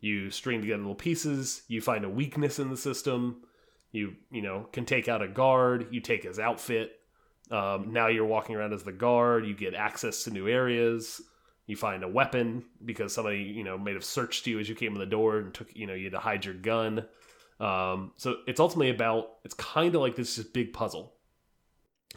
you 0.00 0.30
string 0.30 0.60
together 0.60 0.78
little 0.78 0.94
pieces 0.94 1.62
you 1.68 1.80
find 1.80 2.04
a 2.04 2.08
weakness 2.08 2.58
in 2.58 2.70
the 2.70 2.76
system 2.76 3.42
you 3.92 4.14
you 4.30 4.42
know 4.42 4.66
can 4.72 4.84
take 4.84 5.08
out 5.08 5.22
a 5.22 5.28
guard 5.28 5.88
you 5.90 6.00
take 6.00 6.22
his 6.22 6.38
outfit 6.38 7.00
um, 7.50 7.92
now 7.92 8.06
you're 8.06 8.26
walking 8.26 8.54
around 8.54 8.72
as 8.72 8.84
the 8.84 8.92
guard. 8.92 9.46
You 9.46 9.54
get 9.54 9.74
access 9.74 10.24
to 10.24 10.30
new 10.30 10.48
areas. 10.48 11.20
You 11.70 11.76
find 11.76 12.02
a 12.02 12.08
weapon 12.08 12.64
because 12.84 13.14
somebody 13.14 13.38
you 13.38 13.64
know 13.64 13.78
may 13.78 13.92
have 13.92 14.04
searched 14.04 14.46
you 14.46 14.58
as 14.58 14.68
you 14.68 14.74
came 14.74 14.92
in 14.92 14.98
the 14.98 15.06
door 15.06 15.38
and 15.38 15.54
took 15.54 15.74
you 15.74 15.86
know 15.86 15.94
you 15.94 16.04
had 16.04 16.12
to 16.12 16.18
hide 16.18 16.44
your 16.44 16.54
gun. 16.54 17.06
Um, 17.60 18.12
so 18.16 18.36
it's 18.46 18.58
ultimately 18.58 18.90
about 18.90 19.36
it's 19.44 19.54
kind 19.54 19.94
of 19.94 20.00
like 20.00 20.16
this 20.16 20.36
just 20.36 20.52
big 20.52 20.72
puzzle, 20.72 21.14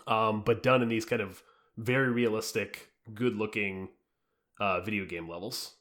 um, 0.07 0.41
but 0.43 0.63
done 0.63 0.81
in 0.81 0.89
these 0.89 1.05
kind 1.05 1.21
of 1.21 1.43
very 1.77 2.09
realistic, 2.09 2.89
good 3.13 3.35
looking 3.35 3.89
uh, 4.59 4.81
video 4.81 5.05
game 5.05 5.29
levels. 5.29 5.75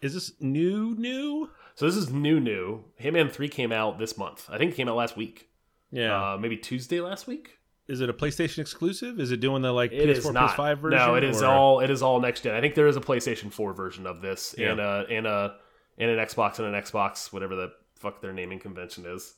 Is 0.00 0.14
this 0.14 0.32
new? 0.40 0.94
New? 0.96 1.50
So 1.74 1.86
this 1.86 1.96
is 1.96 2.10
new, 2.10 2.38
new. 2.38 2.84
Hitman 3.00 3.32
Three 3.32 3.48
came 3.48 3.72
out 3.72 3.98
this 3.98 4.16
month. 4.16 4.48
I 4.50 4.58
think 4.58 4.72
it 4.72 4.76
came 4.76 4.88
out 4.88 4.96
last 4.96 5.16
week. 5.16 5.48
Yeah. 5.90 6.34
Uh, 6.34 6.38
maybe 6.38 6.56
Tuesday 6.56 7.00
last 7.00 7.26
week. 7.26 7.55
Is 7.88 8.00
it 8.00 8.08
a 8.10 8.12
PlayStation 8.12 8.58
exclusive? 8.58 9.20
Is 9.20 9.30
it 9.30 9.40
doing 9.40 9.62
the 9.62 9.72
like 9.72 9.92
It 9.92 10.08
PS4, 10.08 10.18
is 10.18 10.30
not. 10.32 10.50
PS5 10.56 10.78
version? 10.80 10.98
No, 10.98 11.14
it 11.14 11.24
is 11.24 11.42
or- 11.42 11.46
all 11.46 11.80
it 11.80 11.90
is 11.90 12.02
all 12.02 12.20
next 12.20 12.42
gen. 12.42 12.54
I 12.54 12.60
think 12.60 12.74
there 12.74 12.86
is 12.88 12.96
a 12.96 13.00
PlayStation 13.00 13.52
4 13.52 13.72
version 13.74 14.06
of 14.06 14.20
this 14.20 14.54
Yeah. 14.58 14.72
and 14.72 14.80
a 14.80 15.06
and 15.10 15.26
a 15.26 15.56
and 15.98 16.10
an 16.10 16.18
Xbox 16.26 16.58
and 16.58 16.74
an 16.74 16.82
Xbox, 16.82 17.32
whatever 17.32 17.54
the 17.54 17.72
fuck 17.98 18.20
their 18.20 18.32
naming 18.32 18.58
convention 18.58 19.04
is. 19.06 19.34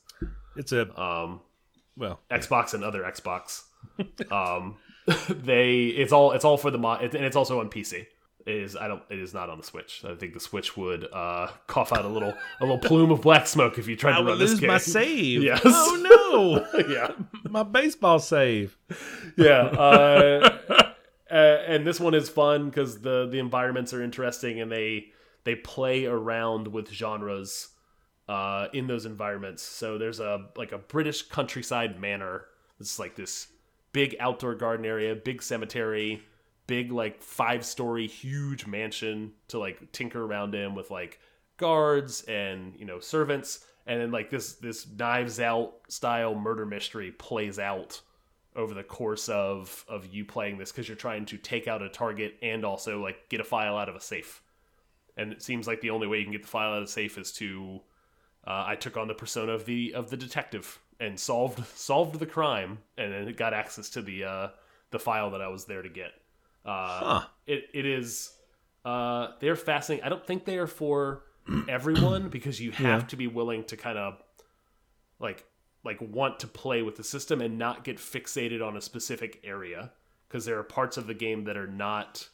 It's 0.55 0.71
a 0.73 0.81
Um, 1.01 1.41
well. 1.95 2.19
Xbox 2.31 2.73
and 2.73 2.83
other 2.83 3.03
Xbox. 3.03 3.63
um, 4.31 4.77
they 5.29 5.85
it's 5.87 6.11
all 6.11 6.31
it's 6.33 6.43
all 6.45 6.57
for 6.57 6.69
the 6.71 6.77
mod, 6.77 7.01
and 7.03 7.25
it's 7.25 7.35
also 7.35 7.59
on 7.59 7.69
PC. 7.69 8.07
It 8.45 8.55
is 8.55 8.75
I 8.75 8.87
don't 8.87 9.03
it 9.09 9.19
is 9.19 9.33
not 9.33 9.49
on 9.49 9.57
the 9.57 9.63
Switch. 9.63 10.03
I 10.05 10.15
think 10.15 10.33
the 10.33 10.39
Switch 10.39 10.75
would 10.77 11.05
uh, 11.11 11.49
cough 11.67 11.91
out 11.91 12.05
a 12.05 12.07
little 12.07 12.33
a 12.59 12.61
little 12.61 12.77
plume 12.79 13.11
of 13.11 13.21
black 13.21 13.47
smoke 13.47 13.77
if 13.77 13.87
you 13.87 13.95
tried 13.95 14.13
I 14.15 14.19
to 14.19 14.23
run 14.25 14.39
this 14.39 14.59
game. 14.59 14.67
my 14.69 14.77
save. 14.77 15.43
Yes. 15.43 15.61
Oh 15.65 16.65
no, 16.73 16.79
yeah. 16.89 17.11
my 17.49 17.63
baseball 17.63 18.19
save. 18.19 18.77
yeah 19.37 19.59
uh, 19.65 20.57
uh, 21.31 21.33
and 21.33 21.85
this 21.85 21.99
one 21.99 22.13
is 22.13 22.29
fun 22.29 22.69
because 22.69 23.01
the 23.01 23.27
the 23.27 23.39
environments 23.39 23.93
are 23.93 24.01
interesting 24.01 24.59
and 24.59 24.71
they 24.71 25.07
they 25.43 25.55
play 25.55 26.05
around 26.05 26.67
with 26.67 26.89
genres 26.89 27.69
uh, 28.27 28.67
in 28.73 28.87
those 28.87 29.05
environments 29.05 29.61
so 29.63 29.97
there's 29.97 30.19
a 30.19 30.47
like 30.55 30.71
a 30.71 30.77
british 30.77 31.23
countryside 31.23 31.99
manor 31.99 32.45
it's 32.79 32.99
like 32.99 33.15
this 33.15 33.47
big 33.91 34.15
outdoor 34.19 34.53
garden 34.55 34.85
area 34.85 35.15
big 35.15 35.41
cemetery 35.41 36.21
big 36.69 36.91
like 36.91 37.19
five 37.19 37.65
story 37.65 38.05
huge 38.05 38.67
mansion 38.67 39.31
to 39.47 39.57
like 39.57 39.91
tinker 39.91 40.23
around 40.23 40.53
in 40.53 40.75
with 40.75 40.91
like 40.91 41.19
guards 41.57 42.21
and 42.23 42.75
you 42.77 42.85
know 42.85 42.99
servants. 42.99 43.65
And 43.87 43.99
then 43.99 44.11
like 44.11 44.29
this 44.29 44.53
this 44.53 44.87
knives 44.87 45.39
out 45.39 45.73
style 45.87 46.35
murder 46.35 46.67
mystery 46.67 47.11
plays 47.11 47.57
out 47.57 47.99
over 48.55 48.75
the 48.75 48.83
course 48.83 49.29
of 49.29 49.83
of 49.89 50.13
you 50.13 50.23
playing 50.23 50.59
this 50.59 50.71
because 50.71 50.87
you're 50.87 50.95
trying 50.95 51.25
to 51.25 51.37
take 51.37 51.67
out 51.67 51.81
a 51.81 51.89
target 51.89 52.35
and 52.43 52.63
also 52.63 53.01
like 53.01 53.27
get 53.29 53.41
a 53.41 53.43
file 53.43 53.75
out 53.75 53.89
of 53.89 53.95
a 53.95 54.01
safe. 54.01 54.43
And 55.17 55.33
it 55.33 55.41
seems 55.41 55.65
like 55.65 55.81
the 55.81 55.89
only 55.89 56.05
way 56.05 56.19
you 56.19 56.23
can 56.23 56.31
get 56.31 56.43
the 56.43 56.47
file 56.47 56.73
out 56.73 56.83
of 56.83 56.85
the 56.85 56.91
safe 56.91 57.17
is 57.17 57.31
to 57.33 57.81
uh, 58.45 58.63
i 58.67 58.75
took 58.75 58.95
on 58.95 59.07
the 59.07 59.13
persona 59.13 59.51
of 59.51 59.65
the 59.65 59.93
of 59.95 60.09
the 60.09 60.17
detective 60.17 60.79
and 60.99 61.19
solved 61.19 61.65
solved 61.75 62.19
the 62.19 62.25
crime 62.25 62.77
and 62.97 63.11
then 63.11 63.27
it 63.27 63.37
got 63.37 63.53
access 63.53 63.89
to 63.89 64.01
the 64.01 64.23
uh 64.23 64.47
the 64.91 64.99
file 64.99 65.31
that 65.31 65.41
i 65.41 65.47
was 65.47 65.65
there 65.65 65.81
to 65.81 65.89
get 65.89 66.11
uh 66.65 67.19
Huh. 67.19 67.27
it, 67.47 67.65
it 67.73 67.85
is 67.85 68.31
uh 68.85 69.29
they're 69.39 69.55
fascinating 69.55 70.05
i 70.05 70.09
don't 70.09 70.25
think 70.25 70.45
they 70.45 70.57
are 70.57 70.67
for 70.67 71.23
everyone 71.67 72.29
because 72.29 72.59
you 72.61 72.71
have 72.71 73.01
Yeah. 73.01 73.07
to 73.07 73.15
be 73.15 73.27
willing 73.27 73.63
to 73.65 73.77
kind 73.77 73.97
of 73.97 74.21
like 75.19 75.45
like 75.83 75.99
want 76.01 76.39
to 76.39 76.47
play 76.47 76.81
with 76.81 76.95
the 76.97 77.03
system 77.03 77.41
and 77.41 77.57
not 77.57 77.83
get 77.83 77.97
fixated 77.97 78.65
on 78.65 78.75
a 78.77 78.81
specific 78.81 79.39
area 79.43 79.91
because 80.27 80.45
there 80.45 80.57
are 80.59 80.63
parts 80.63 80.97
of 80.97 81.07
the 81.07 81.13
game 81.13 81.45
that 81.45 81.57
are 81.57 81.67
not 81.67 82.27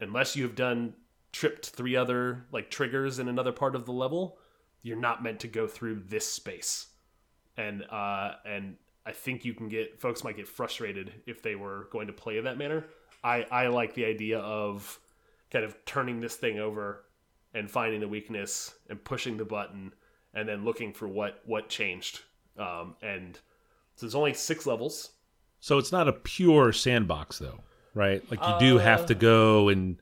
unless 0.00 0.36
you 0.36 0.42
have 0.44 0.54
done 0.54 0.94
tripped 1.32 1.70
three 1.70 1.96
other 1.96 2.46
like 2.52 2.70
triggers 2.70 3.18
in 3.18 3.28
another 3.28 3.52
part 3.52 3.74
of 3.74 3.84
the 3.86 3.92
level 3.92 4.38
you're 4.82 4.96
not 4.98 5.22
meant 5.22 5.40
to 5.40 5.48
go 5.48 5.66
through 5.66 6.00
this 6.08 6.26
space 6.30 6.86
and 7.56 7.82
uh 7.90 8.32
and 8.46 8.76
i 9.04 9.12
think 9.12 9.44
you 9.44 9.52
can 9.54 9.68
get 9.68 10.00
folks 10.00 10.22
might 10.24 10.36
get 10.36 10.48
frustrated 10.48 11.12
if 11.26 11.42
they 11.42 11.54
were 11.54 11.88
going 11.92 12.06
to 12.06 12.12
play 12.12 12.38
in 12.38 12.44
that 12.44 12.56
manner 12.58 12.84
i 13.24 13.44
i 13.50 13.66
like 13.68 13.94
the 13.94 14.04
idea 14.04 14.38
of 14.38 14.98
kind 15.50 15.64
of 15.64 15.76
turning 15.84 16.20
this 16.20 16.36
thing 16.36 16.58
over 16.58 17.04
and 17.54 17.70
finding 17.70 18.00
the 18.00 18.08
weakness 18.08 18.74
and 18.88 19.02
pushing 19.04 19.36
the 19.36 19.44
button 19.44 19.92
and 20.34 20.48
then 20.48 20.64
looking 20.64 20.92
for 20.92 21.08
what 21.08 21.40
what 21.46 21.68
changed 21.68 22.20
um 22.58 22.94
and 23.02 23.36
so 23.94 24.06
there's 24.06 24.14
only 24.14 24.34
six 24.34 24.66
levels 24.66 25.10
So 25.60 25.78
it's 25.78 25.90
not 25.90 26.06
a 26.06 26.12
pure 26.12 26.72
sandbox 26.72 27.38
though, 27.38 27.60
right? 27.94 28.22
Like 28.30 28.40
you 28.40 28.54
do 28.60 28.78
have 28.78 29.06
to 29.06 29.14
go 29.16 29.68
and 29.70 30.00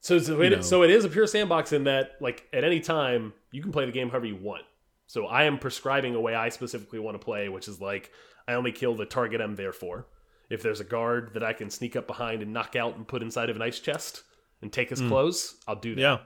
So 0.00 0.18
so 0.18 0.40
it, 0.40 0.64
so 0.64 0.82
it 0.82 0.90
is 0.90 1.04
a 1.04 1.08
pure 1.08 1.26
sandbox 1.28 1.72
in 1.72 1.84
that 1.84 2.12
like 2.20 2.48
at 2.52 2.64
any 2.64 2.80
time 2.80 3.32
you 3.52 3.62
can 3.62 3.70
play 3.70 3.86
the 3.86 3.92
game 3.92 4.08
however 4.10 4.26
you 4.26 4.36
want. 4.36 4.64
So 5.06 5.26
I 5.26 5.44
am 5.44 5.58
prescribing 5.58 6.16
a 6.16 6.20
way 6.20 6.34
I 6.34 6.48
specifically 6.48 6.98
want 6.98 7.14
to 7.20 7.24
play, 7.24 7.48
which 7.48 7.68
is 7.68 7.80
like 7.80 8.10
I 8.48 8.54
only 8.54 8.72
kill 8.72 8.94
the 8.96 9.06
target 9.06 9.40
I'm 9.40 9.54
there 9.54 9.72
for. 9.72 10.06
If 10.48 10.62
there's 10.62 10.80
a 10.80 10.84
guard 10.84 11.32
that 11.34 11.42
I 11.42 11.52
can 11.52 11.70
sneak 11.70 11.96
up 11.96 12.06
behind 12.06 12.42
and 12.42 12.52
knock 12.52 12.76
out 12.76 12.96
and 12.96 13.06
put 13.06 13.22
inside 13.22 13.50
of 13.50 13.56
an 13.56 13.62
ice 13.62 13.80
chest 13.80 14.22
and 14.62 14.72
take 14.72 14.90
his 14.90 15.00
clothes, 15.00 15.56
I'll 15.66 15.76
do 15.76 15.94
that. 15.96 16.00
yeah. 16.00 16.18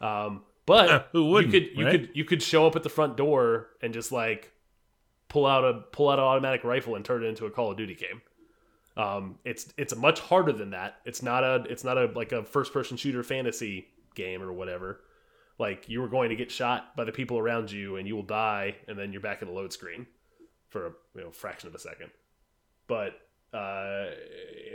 Um, 0.00 0.42
but 0.66 1.08
Who 1.12 1.26
wouldn't, 1.30 1.54
you 1.54 1.60
could 1.60 1.78
you 1.78 1.84
right? 1.84 1.90
could 1.92 2.10
you 2.14 2.24
could 2.24 2.42
show 2.42 2.66
up 2.66 2.74
at 2.74 2.82
the 2.82 2.88
front 2.88 3.16
door 3.16 3.68
and 3.80 3.94
just 3.94 4.10
like 4.12 4.52
pull 5.28 5.46
out 5.46 5.64
a 5.64 5.82
pull 5.92 6.08
out 6.08 6.18
an 6.18 6.24
automatic 6.24 6.64
rifle 6.64 6.96
and 6.96 7.04
turn 7.04 7.22
it 7.22 7.28
into 7.28 7.46
a 7.46 7.50
Call 7.50 7.70
of 7.70 7.76
Duty 7.76 7.94
game. 7.94 8.20
Um, 8.96 9.38
it's 9.44 9.72
it's 9.76 9.94
much 9.94 10.20
harder 10.20 10.52
than 10.52 10.70
that. 10.70 10.96
It's 11.04 11.22
not 11.22 11.44
a 11.44 11.64
it's 11.68 11.84
not 11.84 11.98
a 11.98 12.06
like 12.06 12.32
a 12.32 12.44
first 12.44 12.72
person 12.72 12.96
shooter 12.96 13.22
fantasy 13.22 13.86
game 14.14 14.42
or 14.42 14.52
whatever. 14.52 15.02
Like 15.58 15.88
you 15.88 16.00
were 16.00 16.08
going 16.08 16.30
to 16.30 16.36
get 16.36 16.50
shot 16.50 16.96
by 16.96 17.04
the 17.04 17.12
people 17.12 17.38
around 17.38 17.70
you 17.70 17.96
and 17.96 18.08
you 18.08 18.16
will 18.16 18.22
die 18.22 18.76
and 18.88 18.98
then 18.98 19.12
you're 19.12 19.22
back 19.22 19.42
in 19.42 19.48
the 19.48 19.54
load 19.54 19.72
screen 19.72 20.06
for 20.68 20.86
a 20.86 20.90
you 21.14 21.22
know 21.22 21.30
fraction 21.30 21.68
of 21.68 21.74
a 21.74 21.78
second. 21.78 22.10
But 22.88 23.12
uh, 23.52 24.06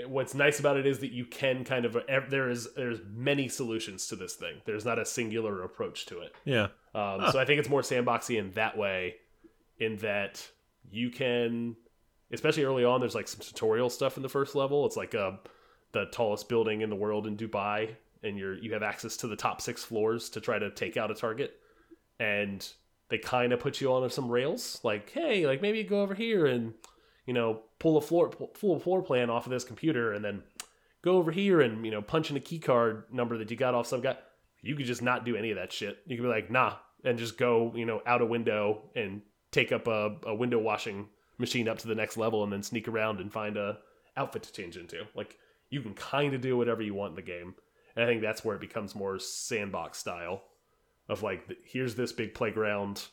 what's 0.07 0.33
nice 0.33 0.59
about 0.59 0.77
it 0.77 0.85
is 0.85 0.99
that 0.99 1.11
you 1.11 1.25
can 1.25 1.63
kind 1.63 1.85
of 1.85 1.97
there 2.29 2.49
is 2.49 2.67
there's 2.75 2.99
many 3.13 3.47
solutions 3.47 4.07
to 4.07 4.15
this 4.15 4.35
thing. 4.35 4.61
There's 4.65 4.85
not 4.85 4.99
a 4.99 5.05
singular 5.05 5.63
approach 5.63 6.05
to 6.07 6.19
it. 6.21 6.33
Yeah. 6.45 6.67
Um, 6.95 7.31
So 7.31 7.39
I 7.39 7.45
think 7.45 7.59
it's 7.59 7.69
more 7.69 7.81
sandboxy 7.81 8.37
in 8.37 8.51
that 8.51 8.77
way, 8.77 9.15
in 9.77 9.97
that 9.97 10.47
you 10.89 11.09
can, 11.09 11.75
especially 12.31 12.63
early 12.63 12.83
on. 12.83 12.99
There's 12.99 13.15
like 13.15 13.27
some 13.27 13.41
tutorial 13.41 13.89
stuff 13.89 14.17
in 14.17 14.23
the 14.23 14.29
first 14.29 14.55
level. 14.55 14.85
It's 14.85 14.97
like 14.97 15.15
uh, 15.15 15.33
the 15.91 16.05
tallest 16.11 16.49
building 16.49 16.81
in 16.81 16.89
the 16.89 16.95
world 16.95 17.27
in 17.27 17.37
Dubai, 17.37 17.95
and 18.23 18.37
you're 18.37 18.55
you 18.57 18.73
have 18.73 18.83
access 18.83 19.17
to 19.17 19.27
the 19.27 19.35
top 19.35 19.61
six 19.61 19.83
floors 19.83 20.29
to 20.31 20.41
try 20.41 20.59
to 20.59 20.71
take 20.71 20.97
out 20.97 21.11
a 21.11 21.15
target, 21.15 21.53
and 22.19 22.67
they 23.09 23.17
kind 23.17 23.51
of 23.51 23.59
put 23.59 23.81
you 23.81 23.91
on 23.91 24.09
some 24.09 24.29
rails. 24.29 24.79
Like, 24.83 25.11
hey, 25.11 25.45
like 25.45 25.61
maybe 25.61 25.83
go 25.83 26.01
over 26.01 26.15
here 26.15 26.45
and 26.45 26.73
you 27.25 27.33
know 27.33 27.61
pull 27.79 27.97
a 27.97 28.01
floor 28.01 28.29
pull 28.29 28.75
a 28.75 28.79
floor 28.79 29.01
plan 29.01 29.29
off 29.29 29.45
of 29.45 29.51
this 29.51 29.63
computer, 29.63 30.13
and 30.13 30.23
then 30.23 30.43
go 31.01 31.17
over 31.17 31.31
here 31.31 31.61
and 31.61 31.85
you 31.85 31.91
know 31.91 32.01
punch 32.01 32.29
in 32.29 32.37
a 32.37 32.41
key 32.41 32.59
card 32.59 33.03
number 33.11 33.37
that 33.37 33.51
you 33.51 33.57
got 33.57 33.75
off 33.75 33.87
some 33.87 34.01
guy. 34.01 34.17
You 34.61 34.75
could 34.75 34.85
just 34.85 35.01
not 35.01 35.25
do 35.25 35.35
any 35.35 35.51
of 35.51 35.57
that 35.57 35.71
shit. 35.71 35.99
You 36.05 36.17
could 36.17 36.23
be 36.23 36.29
like, 36.29 36.51
nah, 36.51 36.75
and 37.03 37.17
just 37.17 37.37
go 37.37 37.73
you 37.75 37.85
know 37.85 38.01
out 38.05 38.21
a 38.21 38.25
window 38.25 38.89
and 38.95 39.21
take 39.51 39.71
up 39.71 39.87
a, 39.87 40.17
a 40.23 40.35
window 40.35 40.59
washing 40.59 41.09
machine 41.37 41.67
up 41.67 41.79
to 41.79 41.87
the 41.87 41.95
next 41.95 42.17
level, 42.17 42.43
and 42.43 42.53
then 42.53 42.63
sneak 42.63 42.87
around 42.87 43.19
and 43.19 43.31
find 43.31 43.57
a 43.57 43.79
outfit 44.17 44.43
to 44.43 44.53
change 44.53 44.77
into. 44.77 45.05
Like 45.15 45.37
you 45.71 45.81
can 45.81 45.93
kind 45.95 46.35
of 46.35 46.41
do 46.41 46.55
whatever 46.55 46.83
you 46.83 46.93
want 46.93 47.11
in 47.11 47.15
the 47.15 47.21
game. 47.21 47.55
And 47.95 48.05
I 48.05 48.07
think 48.07 48.21
that's 48.21 48.45
where 48.45 48.55
it 48.55 48.61
becomes 48.61 48.93
more 48.93 49.17
sandbox 49.17 49.97
style 49.97 50.43
of 51.09 51.23
like, 51.23 51.49
here's 51.65 51.95
this 51.95 52.11
big 52.11 52.33
playground. 52.33 53.05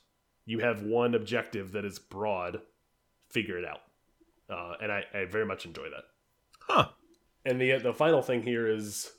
You 0.45 0.59
have 0.59 0.83
one 0.83 1.15
objective 1.15 1.73
that 1.73 1.85
is 1.85 1.99
broad. 1.99 2.61
Figure 3.31 3.59
it 3.59 3.65
out. 3.65 3.81
Uh, 4.51 4.73
and 4.83 4.91
I, 4.91 5.05
I 5.15 5.25
very 5.27 5.45
much 5.47 5.67
enjoy 5.67 5.85
that. 5.91 6.05
Huh. 6.61 6.89
And 7.45 7.61
the 7.61 7.79
the 7.79 7.93
final 7.93 8.23
thing 8.23 8.43
here 8.43 8.67
is 8.69 9.11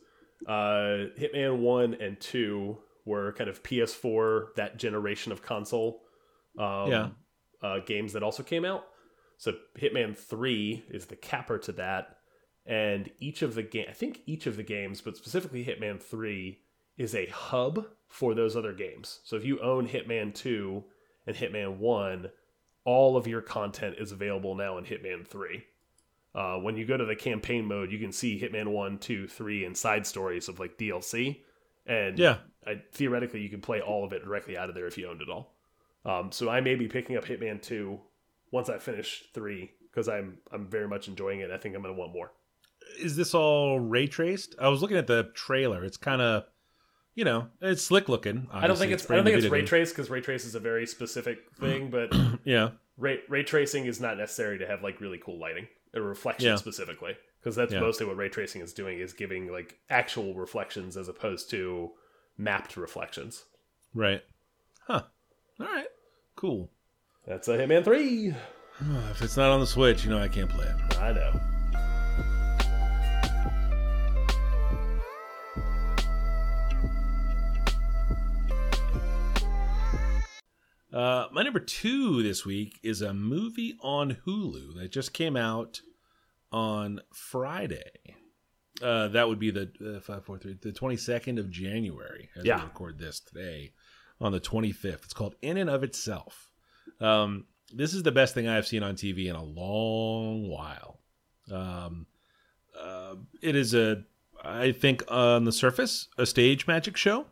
uh, 0.47 1.09
Hitman 1.19 1.59
One 1.59 1.93
and 1.95 2.19
Two 2.19 2.77
were 3.05 3.33
kind 3.33 3.49
of 3.49 3.63
PS4 3.63 4.55
that 4.55 4.77
generation 4.77 5.31
of 5.31 5.41
console 5.41 6.01
um, 6.57 6.91
Yeah. 6.91 7.07
uh, 7.63 7.79
games 7.85 8.13
that 8.13 8.23
also 8.23 8.43
came 8.43 8.65
out. 8.65 8.85
So 9.37 9.53
Hitman 9.79 10.15
Three 10.17 10.83
is 10.89 11.05
the 11.05 11.15
capper 11.15 11.57
to 11.59 11.71
that, 11.73 12.17
and 12.65 13.09
each 13.19 13.41
of 13.41 13.55
the 13.55 13.63
game 13.63 13.85
I 13.89 13.93
think 13.93 14.21
each 14.25 14.47
of 14.47 14.57
the 14.57 14.63
games, 14.63 15.01
but 15.01 15.15
specifically 15.17 15.63
Hitman 15.63 16.01
Three, 16.01 16.59
is 16.97 17.15
a 17.15 17.27
hub 17.27 17.85
for 18.07 18.33
those 18.35 18.55
other 18.55 18.73
games. 18.73 19.19
So 19.23 19.35
if 19.37 19.45
you 19.45 19.59
own 19.61 19.87
Hitman 19.87 20.33
Two 20.35 20.83
and 21.25 21.35
Hitman 21.35 21.77
One, 21.77 22.29
all 22.89 23.15
of 23.17 23.27
your 23.27 23.41
content 23.41 23.95
is 23.99 24.11
available 24.11 24.55
now 24.55 24.77
in 24.79 24.83
Hitman 24.83 25.27
Three. 25.27 25.63
Uh, 26.33 26.57
when 26.57 26.75
you 26.75 26.85
go 26.85 26.97
to 26.97 27.05
the 27.05 27.15
campaign 27.15 27.65
mode, 27.65 27.91
you 27.91 27.99
can 27.99 28.11
see 28.11 28.39
Hitman 28.39 28.67
1, 28.67 28.97
2, 28.99 29.27
3, 29.27 29.65
and 29.65 29.77
side 29.77 30.05
stories 30.07 30.47
of 30.47 30.59
like 30.59 30.77
DLC. 30.77 31.41
And 31.85 32.17
Yeah. 32.19 32.37
I, 32.65 32.81
theoretically, 32.93 33.41
you 33.41 33.49
can 33.49 33.61
play 33.61 33.81
all 33.81 34.03
of 34.05 34.13
it 34.13 34.23
directly 34.23 34.55
out 34.57 34.69
of 34.69 34.75
there 34.75 34.85
if 34.87 34.97
you 34.97 35.07
owned 35.09 35.21
it 35.21 35.29
all. 35.29 35.55
Um, 36.05 36.31
so 36.31 36.49
I 36.49 36.61
may 36.61 36.75
be 36.75 36.87
picking 36.87 37.17
up 37.17 37.25
Hitman 37.25 37.61
2 37.61 37.99
once 38.51 38.69
I 38.69 38.77
finish 38.79 39.23
3 39.33 39.71
because 39.89 40.07
I'm 40.07 40.37
I'm 40.51 40.67
very 40.67 40.87
much 40.87 41.07
enjoying 41.07 41.39
it. 41.41 41.51
I 41.51 41.57
think 41.57 41.75
I'm 41.75 41.81
going 41.81 41.93
to 41.93 41.99
want 41.99 42.13
more. 42.13 42.31
Is 42.99 43.15
this 43.15 43.33
all 43.33 43.79
ray 43.79 44.07
traced? 44.07 44.55
I 44.59 44.67
was 44.69 44.81
looking 44.81 44.97
at 44.97 45.07
the 45.07 45.31
trailer. 45.35 45.83
It's 45.83 45.97
kind 45.97 46.21
of, 46.21 46.43
you 47.19 47.25
know, 47.25 47.47
it's 47.61 47.81
slick 47.83 48.07
looking. 48.07 48.47
I 48.49 48.65
don't 48.67 48.77
think 48.77 48.91
obviously. 48.91 48.93
it's, 48.93 49.11
I 49.11 49.15
don't 49.17 49.25
think 49.25 49.37
it's 49.39 49.47
ray 49.51 49.65
trace 49.65 49.89
because 49.91 50.09
ray 50.09 50.21
trace 50.21 50.45
is 50.45 50.55
a 50.55 50.59
very 50.61 50.87
specific 50.87 51.39
thing, 51.59 51.89
but 51.89 52.15
Yeah. 52.45 52.69
ray 52.97 53.19
ray 53.27 53.43
tracing 53.43 53.85
is 53.87 53.99
not 53.99 54.17
necessary 54.17 54.57
to 54.59 54.65
have 54.65 54.81
like 54.81 55.01
really 55.01 55.17
cool 55.17 55.37
lighting 55.37 55.67
or 55.93 56.01
reflection 56.01 56.47
Yeah. 56.47 56.55
specifically 56.55 57.17
because 57.41 57.57
that's 57.57 57.73
Yeah. 57.73 57.81
mostly 57.81 58.05
what 58.05 58.15
ray 58.15 58.29
tracing 58.29 58.61
is 58.61 58.71
doing 58.73 58.99
is 58.99 59.11
giving 59.11 59.51
like 59.51 59.75
actual 59.89 60.33
reflections 60.33 60.95
as 60.95 61.09
opposed 61.09 61.49
to 61.49 61.91
mapped 62.37 62.77
reflections. 62.77 63.43
Right. 63.93 64.21
Huh. 64.87 65.01
All 65.59 65.65
right. 65.65 65.87
Cool. 66.37 66.69
That's 67.27 67.49
a 67.49 67.57
Hitman 67.57 67.83
Three. 67.83 68.33
If 69.11 69.21
it's 69.21 69.35
not 69.35 69.49
on 69.51 69.59
the 69.59 69.67
Switch, 69.67 70.05
you 70.05 70.09
know 70.09 70.19
I 70.19 70.29
can't 70.29 70.49
play 70.49 70.65
it. 70.65 70.97
I 70.99 71.11
know. 71.11 71.37
Uh, 80.99 81.27
my 81.31 81.43
number 81.43 81.61
two 81.61 82.21
this 82.23 82.45
week 82.45 82.77
is 82.83 83.01
a 83.01 83.13
movie 83.13 83.77
on 83.79 84.17
Hulu 84.27 84.75
that 84.75 84.91
just 84.91 85.13
came 85.13 85.37
out 85.37 85.79
on 86.51 86.99
Friday. 87.13 87.89
Uh, 88.81 89.07
that 89.07 89.25
would 89.29 89.39
be 89.39 89.49
the 89.49 89.71
uh, 89.95 90.01
five, 90.01 90.25
four, 90.25 90.37
three, 90.37 90.57
the 90.61 90.73
twenty 90.73 90.97
second 90.97 91.39
of 91.39 91.49
January. 91.49 92.27
As 92.35 92.43
Yeah. 92.43 92.57
we 92.57 92.63
record 92.63 92.99
this 92.99 93.21
today 93.21 93.71
on 94.19 94.33
the 94.33 94.41
twenty 94.41 94.73
fifth. 94.73 95.05
It's 95.05 95.13
called 95.13 95.35
In 95.41 95.55
and 95.55 95.69
of 95.69 95.83
Itself. 95.83 96.49
Um, 96.99 97.45
this 97.73 97.93
is 97.93 98.03
the 98.03 98.11
best 98.11 98.33
thing 98.33 98.49
I've 98.49 98.67
seen 98.67 98.83
on 98.83 98.95
TV 98.95 99.27
in 99.29 99.37
a 99.37 99.43
long 99.43 100.49
while. 100.49 100.99
Um, 101.49 102.07
uh, 102.77 103.15
it 103.41 103.55
is 103.55 103.73
a, 103.73 104.03
I 104.43 104.73
think, 104.73 105.03
on 105.07 105.45
the 105.45 105.53
surface, 105.53 106.09
a 106.17 106.25
stage 106.25 106.67
magic 106.67 106.97
show. 106.97 107.27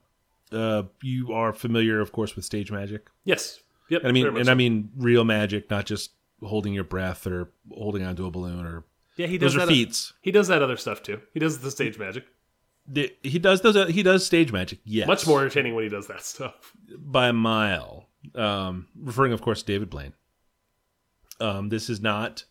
Uh, 0.51 0.83
you 1.01 1.33
are 1.33 1.51
familiar, 1.53 1.99
of 1.99 2.11
course, 2.11 2.35
with 2.35 2.45
stage 2.45 2.71
magic. 2.71 3.09
Yes. 3.25 3.59
Yep. 3.89 4.01
And 4.01 4.09
I 4.09 4.11
mean, 4.11 4.27
and 4.27 4.45
so. 4.45 4.51
I 4.51 4.55
mean 4.55 4.89
real 4.97 5.23
magic, 5.23 5.69
not 5.69 5.85
just 5.85 6.11
holding 6.41 6.73
your 6.73 6.83
breath 6.83 7.25
or 7.27 7.51
holding 7.71 8.03
onto 8.03 8.25
a 8.25 8.31
balloon 8.31 8.65
or 8.65 8.83
yeah, 9.17 9.27
he 9.27 9.37
does 9.37 9.53
those 9.53 9.63
are 9.63 9.65
that. 9.65 9.71
feats. 9.71 10.13
He 10.21 10.31
does 10.31 10.47
that 10.49 10.61
other 10.61 10.77
stuff 10.77 11.01
too. 11.03 11.19
He 11.33 11.39
does 11.39 11.59
the 11.59 11.71
stage 11.71 11.97
magic. 11.97 12.25
The- 12.87 13.13
He 13.23 13.39
does 13.39 13.61
those. 13.61 13.89
He 13.93 14.03
does 14.03 14.25
stage 14.25 14.51
magic. 14.51 14.79
Yes, 14.85 15.07
Much 15.07 15.25
more 15.27 15.39
entertaining 15.41 15.73
when 15.75 15.83
he 15.83 15.89
does 15.89 16.07
that 16.07 16.21
stuff. 16.23 16.71
by 16.97 17.27
a 17.29 17.33
mile. 17.33 18.07
Um, 18.35 18.87
referring, 18.95 19.31
of 19.33 19.41
course, 19.41 19.61
to 19.61 19.65
David 19.73 19.89
Blaine. 19.89 20.13
Um, 21.39 21.69
this 21.69 21.89
is 21.89 22.01
not 22.01 22.43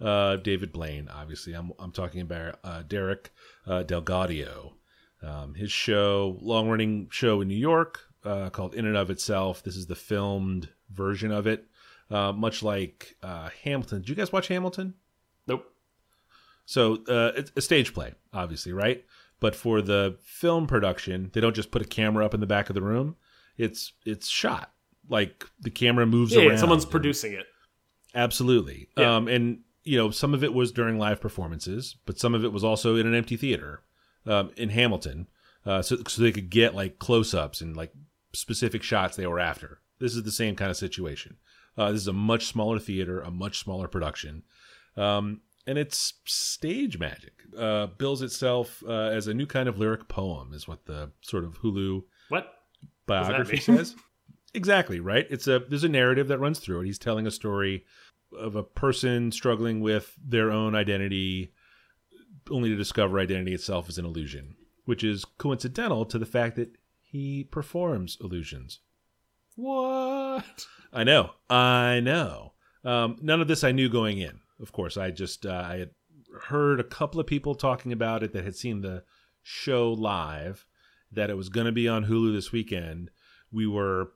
uh, 0.00 0.36
David 0.36 0.72
Blaine. 0.72 1.08
Obviously, 1.08 1.52
I'm 1.54 1.72
I'm 1.78 1.92
talking 1.92 2.20
about 2.20 2.58
uh, 2.64 2.82
Derek 2.82 3.30
uh, 3.66 3.82
DelGaudio. 3.84 4.72
Um, 5.22 5.54
his 5.54 5.70
show, 5.70 6.38
long 6.40 6.68
running 6.68 7.08
show 7.10 7.40
in 7.40 7.48
New 7.48 7.56
York, 7.56 8.00
uh, 8.24 8.50
called 8.50 8.74
In 8.74 8.86
and 8.86 8.96
of 8.96 9.10
Itself. 9.10 9.62
This 9.62 9.76
is 9.76 9.86
the 9.86 9.94
filmed 9.94 10.68
version 10.90 11.30
of 11.30 11.46
it, 11.46 11.66
uh, 12.10 12.32
much 12.32 12.62
like 12.62 13.16
uh, 13.22 13.48
Hamilton. 13.64 14.00
Did 14.00 14.08
you 14.08 14.14
guys 14.14 14.32
watch 14.32 14.48
Hamilton? 14.48 14.94
Nope. 15.46 15.64
So 16.64 16.94
uh, 17.08 17.32
it's 17.36 17.52
a 17.56 17.60
stage 17.60 17.94
play, 17.94 18.14
obviously, 18.32 18.72
right? 18.72 19.04
But 19.40 19.54
for 19.56 19.82
the 19.82 20.16
film 20.22 20.66
production, 20.66 21.30
they 21.32 21.40
don't 21.40 21.54
just 21.56 21.70
put 21.70 21.82
a 21.82 21.86
camera 21.86 22.24
up 22.24 22.34
in 22.34 22.40
the 22.40 22.46
back 22.46 22.68
of 22.70 22.74
the 22.74 22.82
room. 22.82 23.16
It's 23.56 23.92
it's 24.06 24.28
shot 24.28 24.72
like 25.08 25.44
the 25.60 25.70
camera 25.70 26.06
moves 26.06 26.32
Yeah, 26.32 26.42
around. 26.42 26.50
yeah, 26.52 26.56
someone's 26.58 26.84
producing 26.86 27.32
it. 27.32 27.46
Absolutely. 28.14 28.88
Yeah. 28.96 29.16
Um, 29.16 29.28
and 29.28 29.60
you 29.84 29.98
know, 29.98 30.10
some 30.10 30.32
of 30.32 30.44
it 30.44 30.54
was 30.54 30.70
during 30.70 30.98
live 30.98 31.20
performances, 31.20 31.96
but 32.06 32.18
some 32.18 32.34
of 32.34 32.44
it 32.44 32.52
was 32.52 32.62
also 32.62 32.94
in 32.96 33.06
an 33.06 33.14
empty 33.14 33.36
theater 33.36 33.82
um, 34.26 34.50
in 34.56 34.68
Hamilton, 34.70 35.28
uh, 35.66 35.82
so 35.82 35.96
so 36.08 36.22
they 36.22 36.32
could 36.32 36.50
get 36.50 36.74
like 36.74 36.98
close-ups 36.98 37.60
and 37.60 37.76
like 37.76 37.92
specific 38.32 38.82
shots 38.82 39.16
they 39.16 39.26
were 39.26 39.40
after. 39.40 39.80
This 39.98 40.14
is 40.16 40.22
the 40.22 40.32
same 40.32 40.56
kind 40.56 40.70
of 40.70 40.76
situation. 40.76 41.36
Uh, 41.76 41.92
this 41.92 42.02
is 42.02 42.08
a 42.08 42.12
much 42.12 42.46
smaller 42.46 42.78
theater, 42.78 43.20
a 43.20 43.30
much 43.30 43.58
smaller 43.58 43.88
production, 43.88 44.42
um, 44.96 45.40
and 45.66 45.78
it's 45.78 46.14
stage 46.24 46.98
magic. 46.98 47.32
Uh, 47.56 47.86
bills 47.86 48.22
itself 48.22 48.82
uh, 48.86 48.92
as 48.92 49.26
a 49.26 49.34
new 49.34 49.46
kind 49.46 49.68
of 49.68 49.78
lyric 49.78 50.08
poem, 50.08 50.52
is 50.52 50.66
what 50.66 50.86
the 50.86 51.10
sort 51.20 51.44
of 51.44 51.60
Hulu 51.60 52.02
What? 52.28 52.52
biography 53.06 53.58
says. 53.58 53.94
exactly 54.54 55.00
right. 55.00 55.26
It's 55.30 55.46
a 55.46 55.60
there's 55.60 55.84
a 55.84 55.88
narrative 55.88 56.28
that 56.28 56.38
runs 56.38 56.58
through 56.58 56.80
it. 56.82 56.86
He's 56.86 56.98
telling 56.98 57.26
a 57.26 57.30
story 57.30 57.84
of 58.38 58.56
a 58.56 58.62
person 58.62 59.30
struggling 59.30 59.80
with 59.80 60.14
their 60.22 60.50
own 60.50 60.74
identity, 60.74 61.52
only 62.50 62.68
to 62.70 62.76
discover 62.76 63.18
identity 63.18 63.54
itself 63.54 63.88
is 63.88 63.98
an 63.98 64.04
illusion, 64.04 64.56
which 64.84 65.04
is 65.04 65.24
coincidental 65.38 66.04
to 66.06 66.18
the 66.18 66.26
fact 66.26 66.56
that 66.56 66.76
he 67.00 67.44
performs 67.44 68.16
illusions. 68.20 68.80
What? 69.56 70.66
I 70.92 71.04
know, 71.04 71.32
I 71.50 72.00
know. 72.00 72.52
Um, 72.84 73.18
none 73.20 73.40
of 73.40 73.48
this 73.48 73.62
I 73.64 73.72
knew 73.72 73.88
going 73.88 74.18
in. 74.18 74.40
Of 74.60 74.72
course, 74.72 74.96
I 74.96 75.10
just 75.10 75.44
uh, 75.46 75.64
I 75.68 75.76
had 75.78 75.90
heard 76.48 76.80
a 76.80 76.84
couple 76.84 77.20
of 77.20 77.26
people 77.26 77.54
talking 77.54 77.92
about 77.92 78.22
it 78.22 78.32
that 78.32 78.44
had 78.44 78.56
seen 78.56 78.80
the 78.80 79.04
show 79.42 79.92
live, 79.92 80.64
that 81.10 81.30
it 81.30 81.36
was 81.36 81.48
going 81.48 81.66
to 81.66 81.72
be 81.72 81.86
on 81.88 82.06
Hulu 82.06 82.32
this 82.32 82.52
weekend. 82.52 83.10
We 83.50 83.66
were 83.66 84.12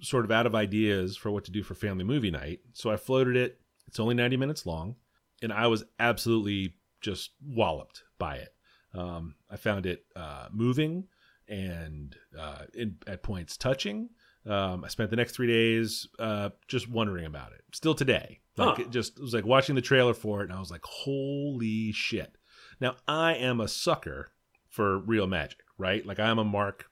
sort 0.00 0.24
of 0.24 0.30
out 0.30 0.46
of 0.46 0.54
ideas 0.54 1.16
for 1.16 1.30
what 1.30 1.44
to 1.44 1.50
do 1.50 1.62
for 1.62 1.74
family 1.74 2.04
movie 2.04 2.30
night, 2.30 2.60
so 2.72 2.90
I 2.90 2.96
floated 2.96 3.36
it. 3.36 3.60
It's 3.88 3.98
only 4.00 4.14
ninety 4.14 4.36
minutes 4.36 4.64
long. 4.66 4.96
and 5.42 5.52
I 5.52 5.66
was 5.66 5.84
absolutely 5.98 6.74
just 7.00 7.30
walloped 7.44 8.02
by 8.18 8.36
it. 8.36 8.54
Um, 8.94 9.34
I 9.50 9.56
found 9.56 9.86
it 9.86 10.04
uh, 10.16 10.48
moving 10.52 11.04
and 11.48 12.14
uh, 12.38 12.62
in, 12.74 12.96
at 13.06 13.22
points 13.22 13.56
touching. 13.56 14.10
Um, 14.46 14.84
I 14.84 14.88
spent 14.88 15.10
the 15.10 15.16
next 15.16 15.32
three 15.32 15.46
days 15.46 16.08
uh, 16.18 16.50
just 16.66 16.88
wondering 16.88 17.26
about 17.26 17.52
it. 17.52 17.62
Still 17.72 17.94
today, 17.94 18.40
like 18.56 18.76
Huh. 18.76 18.82
it 18.82 18.90
just 18.90 19.18
it 19.18 19.22
was 19.22 19.34
like 19.34 19.44
watching 19.44 19.74
the 19.74 19.82
trailer 19.82 20.14
for 20.14 20.40
it, 20.40 20.44
and 20.44 20.52
I 20.52 20.58
was 20.60 20.70
like, 20.70 20.84
"Holy 20.84 21.92
shit!" 21.92 22.36
Now 22.80 22.96
I 23.06 23.34
am 23.34 23.60
a 23.60 23.68
sucker 23.68 24.28
for 24.68 24.98
real 24.98 25.26
magic, 25.26 25.58
right? 25.76 26.04
Like 26.06 26.18
I'm 26.18 26.38
a 26.38 26.44
mark, 26.44 26.86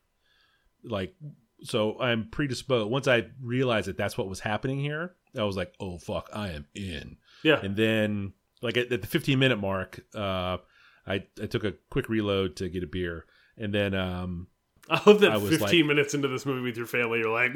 like 0.85 1.15
so 1.63 1.99
I'm 2.01 2.29
predisposed. 2.31 2.91
Once 2.91 3.09
I 3.09 3.29
realized 3.43 3.89
that 3.89 3.97
that's 3.97 4.17
what 4.19 4.29
was 4.29 4.41
happening 4.41 4.79
here, 4.81 5.15
I 5.37 5.45
was 5.45 5.57
like, 5.57 5.73
"Oh 5.81 5.99
fuck, 5.99 6.29
I 6.33 6.51
am 6.51 6.67
in." 6.75 7.17
Yeah. 7.43 7.61
And 7.63 7.77
then, 7.77 8.35
like 8.63 8.77
at, 8.77 8.93
at 8.93 9.01
the 9.03 9.07
15 9.07 9.39
minute 9.39 9.61
mark, 9.61 10.01
uh, 10.15 10.59
I 11.07 11.25
I 11.43 11.47
took 11.47 11.65
a 11.65 11.75
quick 11.91 12.09
reload 12.09 12.57
to 12.57 12.69
get 12.69 12.83
a 12.83 12.87
beer, 12.87 13.25
and 13.57 13.75
then 13.75 13.95
um, 13.95 14.49
I 14.89 14.97
hope 14.97 15.21
that 15.21 15.33
I 15.33 15.37
was 15.37 15.51
15 15.51 15.81
like- 15.81 15.87
minutes 15.87 16.15
into 16.15 16.29
this 16.29 16.47
movie 16.47 16.63
with 16.63 16.77
your 16.77 16.87
family, 16.87 17.21
you're 17.21 17.31
like, 17.31 17.55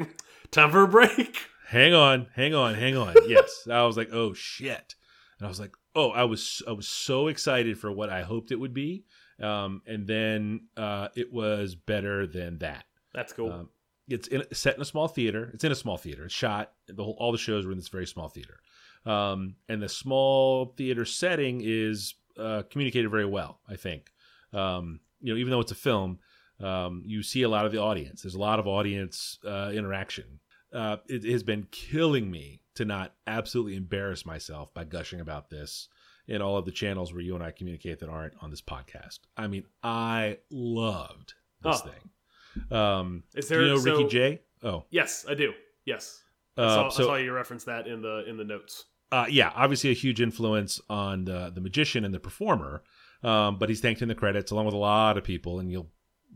time 0.51 0.71
for 0.71 0.83
a 0.83 0.87
break. 0.87 1.37
hang 1.67 1.93
on, 1.93 2.27
hang 2.35 2.53
on, 2.53 2.75
hang 2.75 2.97
on. 2.97 3.15
yes, 3.27 3.67
I 3.69 3.83
was 3.83 3.97
like, 3.97 4.09
"Oh 4.11 4.33
shit," 4.33 4.95
and 5.39 5.45
I 5.45 5.49
was 5.49 5.59
like, 5.59 5.73
"Oh, 5.95 6.09
I 6.11 6.23
was 6.23 6.61
I 6.67 6.71
was 6.71 6.87
so 6.87 7.27
excited 7.27 7.77
for 7.77 7.91
what 7.91 8.09
I 8.09 8.21
hoped 8.23 8.51
it 8.51 8.59
would 8.59 8.73
be." 8.73 9.05
Um, 9.41 9.81
and 9.87 10.07
then 10.07 10.67
uh, 10.77 11.09
it 11.15 11.33
was 11.33 11.75
better 11.75 12.27
than 12.27 12.59
that. 12.59 12.85
That's 13.13 13.33
cool. 13.33 13.51
Um, 13.51 13.69
it's 14.07 14.27
in, 14.27 14.43
set 14.53 14.75
in 14.75 14.81
a 14.81 14.85
small 14.85 15.07
theater. 15.07 15.49
It's 15.53 15.63
in 15.63 15.71
a 15.71 15.75
small 15.75 15.97
theater. 15.97 16.25
It's 16.25 16.33
shot. 16.33 16.71
The 16.87 17.03
whole, 17.03 17.15
all 17.19 17.31
the 17.31 17.37
shows 17.37 17.65
were 17.65 17.71
in 17.71 17.77
this 17.77 17.87
very 17.87 18.05
small 18.05 18.29
theater, 18.29 18.59
um, 19.05 19.55
and 19.69 19.81
the 19.81 19.89
small 19.89 20.73
theater 20.77 21.05
setting 21.05 21.61
is 21.63 22.15
uh, 22.37 22.63
communicated 22.69 23.09
very 23.09 23.25
well. 23.25 23.59
I 23.67 23.75
think, 23.75 24.11
um, 24.53 24.99
you 25.21 25.33
know, 25.33 25.39
even 25.39 25.51
though 25.51 25.59
it's 25.59 25.71
a 25.71 25.75
film, 25.75 26.19
um, 26.59 27.03
you 27.05 27.23
see 27.23 27.41
a 27.43 27.49
lot 27.49 27.65
of 27.65 27.71
the 27.71 27.79
audience. 27.79 28.21
There's 28.23 28.35
a 28.35 28.39
lot 28.39 28.59
of 28.59 28.67
audience 28.67 29.39
uh, 29.45 29.71
interaction. 29.73 30.39
Uh, 30.71 30.97
it 31.07 31.23
has 31.31 31.43
been 31.43 31.67
killing 31.71 32.31
me 32.31 32.61
to 32.75 32.85
not 32.85 33.13
absolutely 33.27 33.75
embarrass 33.75 34.25
myself 34.25 34.73
by 34.73 34.83
gushing 34.83 35.19
about 35.19 35.49
this 35.49 35.87
in 36.27 36.41
all 36.41 36.57
of 36.57 36.65
the 36.65 36.71
channels 36.71 37.11
where 37.13 37.21
you 37.21 37.35
and 37.35 37.43
I 37.43 37.51
communicate 37.51 37.99
that 37.99 38.09
aren't 38.09 38.33
on 38.41 38.49
this 38.49 38.61
podcast. 38.61 39.19
I 39.37 39.47
mean, 39.47 39.65
I 39.83 40.37
loved 40.49 41.33
this 41.61 41.81
Oh. 41.83 41.89
thing. 41.89 42.75
Um, 42.75 43.23
Is 43.35 43.47
do 43.47 43.55
there- 43.55 43.63
you 43.63 43.69
know 43.73 43.77
so- 43.79 43.91
Ricky 43.97 44.09
Jay? 44.09 44.41
Oh, 44.63 44.85
yes, 44.89 45.25
I 45.27 45.33
do. 45.33 45.53
Yes. 45.85 46.23
I, 46.57 46.61
uh, 46.61 46.69
saw, 46.69 46.89
so 46.89 47.03
I 47.03 47.05
saw 47.07 47.15
you 47.17 47.33
reference 47.33 47.65
that 47.65 47.87
in 47.87 48.01
the 48.01 48.23
in 48.27 48.37
the 48.37 48.43
notes. 48.43 48.85
Uh, 49.13 49.25
yeah, 49.29 49.51
obviously 49.55 49.89
a 49.91 49.93
huge 49.93 50.19
influence 50.21 50.81
on 50.89 51.25
the 51.25 51.51
the 51.53 51.61
magician 51.61 52.03
and 52.05 52.13
the 52.13 52.19
performer. 52.19 52.83
Um, 53.23 53.57
but 53.57 53.69
he's 53.69 53.79
thanked 53.79 54.01
in 54.01 54.09
the 54.09 54.15
credits 54.15 54.51
along 54.51 54.65
with 54.65 54.73
a 54.75 54.77
lot 54.93 55.17
of 55.17 55.23
people, 55.23 55.59
and 55.59 55.71
you'll 55.71 55.89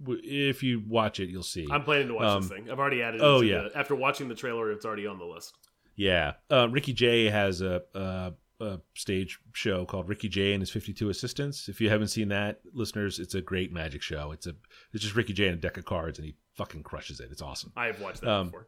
if 0.07 0.61
you 0.63 0.83
watch 0.87 1.19
it, 1.19 1.27
you'll 1.29 1.43
see. 1.43 1.67
I'm 1.71 1.83
planning 1.83 2.07
to 2.09 2.13
watch 2.13 2.41
this 2.41 2.51
Um, 2.51 2.57
thing. 2.57 2.71
I've 2.71 2.79
already 2.79 3.01
added. 3.01 3.19
oh, 3.21 3.37
it 3.37 3.41
to 3.41 3.47
yeah. 3.47 3.61
the- 3.63 3.77
after 3.77 3.95
watching 3.95 4.27
the 4.29 4.35
trailer, 4.35 4.71
it's 4.71 4.85
already 4.85 5.07
on 5.07 5.17
the 5.17 5.25
list. 5.25 5.53
Yeah, 5.95 6.33
uh, 6.51 6.69
Ricky 6.69 6.93
Jay 6.93 7.25
has 7.25 7.61
a, 7.61 7.81
a 7.95 8.33
a 8.59 8.79
stage 8.95 9.37
show 9.53 9.85
called 9.85 10.07
Ricky 10.09 10.29
Jay 10.29 10.53
and 10.53 10.61
his 10.61 10.71
52 10.71 11.09
Assistants. 11.09 11.67
If 11.69 11.79
you 11.81 11.89
haven't 11.89 12.07
seen 12.07 12.29
that, 12.29 12.59
listeners, 12.73 13.19
it's 13.19 13.35
a 13.35 13.41
great 13.41 13.71
magic 13.71 14.01
show. 14.01 14.31
It's 14.31 14.47
a 14.47 14.53
it's 14.93 15.03
just 15.03 15.15
Ricky 15.15 15.33
Jay 15.33 15.47
and 15.47 15.57
a 15.57 15.61
deck 15.61 15.77
of 15.77 15.85
cards, 15.85 16.17
and 16.19 16.25
he 16.25 16.35
fucking 16.55 16.83
crushes 16.83 17.19
it. 17.19 17.29
It's 17.31 17.41
awesome. 17.41 17.71
I 17.75 17.87
have 17.87 17.99
watched 18.01 18.21
that 18.21 18.29
Um, 18.31 18.47
before. 18.47 18.67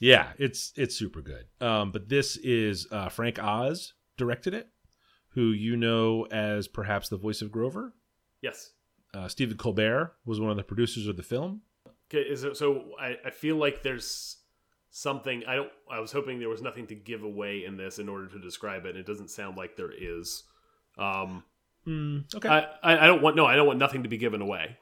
Yeah, 0.00 0.32
it's 0.38 0.72
it's 0.76 0.96
super 0.96 1.22
good. 1.22 1.46
Um, 1.60 1.92
but 1.92 2.08
this 2.08 2.36
is 2.36 2.86
uh, 2.90 3.08
Frank 3.08 3.38
Oz 3.42 3.94
directed 4.16 4.54
it, 4.54 4.68
who 5.28 5.52
you 5.52 5.76
know 5.76 6.26
as 6.30 6.68
perhaps 6.68 7.08
the 7.08 7.16
voice 7.16 7.42
of 7.42 7.52
Grover. 7.52 7.94
Yes. 8.42 8.72
Uh, 9.14 9.28
Stephen 9.28 9.56
Colbert 9.56 10.14
was 10.24 10.40
one 10.40 10.50
of 10.50 10.56
the 10.56 10.64
producers 10.64 11.06
of 11.06 11.16
the 11.16 11.22
film. 11.22 11.62
Okay. 12.12 12.28
Is 12.28 12.44
it, 12.44 12.56
so 12.56 12.90
I, 13.00 13.16
I 13.24 13.30
feel 13.30 13.56
like 13.56 13.82
there's 13.82 14.38
something 14.90 15.44
I 15.46 15.56
don't. 15.56 15.70
I 15.90 16.00
was 16.00 16.12
hoping 16.12 16.38
there 16.38 16.48
was 16.48 16.62
nothing 16.62 16.86
to 16.88 16.94
give 16.94 17.22
away 17.22 17.64
in 17.64 17.76
this 17.76 17.98
in 17.98 18.08
order 18.08 18.26
to 18.28 18.38
describe 18.40 18.84
it. 18.86 18.90
and 18.90 18.98
It 18.98 19.06
doesn't 19.06 19.30
sound 19.30 19.56
like 19.56 19.76
there 19.76 19.92
is. 19.96 20.42
Um, 20.98 21.44
Mm, 21.86 22.34
okay. 22.34 22.48
I, 22.48 22.60
I 22.82 23.04
I 23.04 23.06
don't 23.06 23.20
want 23.22 23.36
no. 23.36 23.44
I 23.46 23.56
don't 23.56 23.66
want 23.66 23.78
nothing 23.78 24.02
to 24.04 24.08
be 24.08 24.16
given 24.16 24.40
away. 24.40 24.76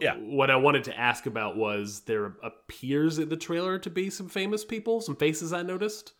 Yeah. 0.00 0.14
What 0.16 0.50
I 0.50 0.56
wanted 0.56 0.84
to 0.84 0.98
ask 0.98 1.26
about 1.26 1.56
was 1.56 2.00
there 2.06 2.34
appears 2.42 3.18
in 3.18 3.28
the 3.28 3.36
trailer 3.36 3.78
to 3.78 3.90
be 3.90 4.10
some 4.10 4.28
famous 4.28 4.64
people, 4.64 5.00
some 5.00 5.16
faces 5.16 5.52
I 5.52 5.62
noticed. 5.62 6.12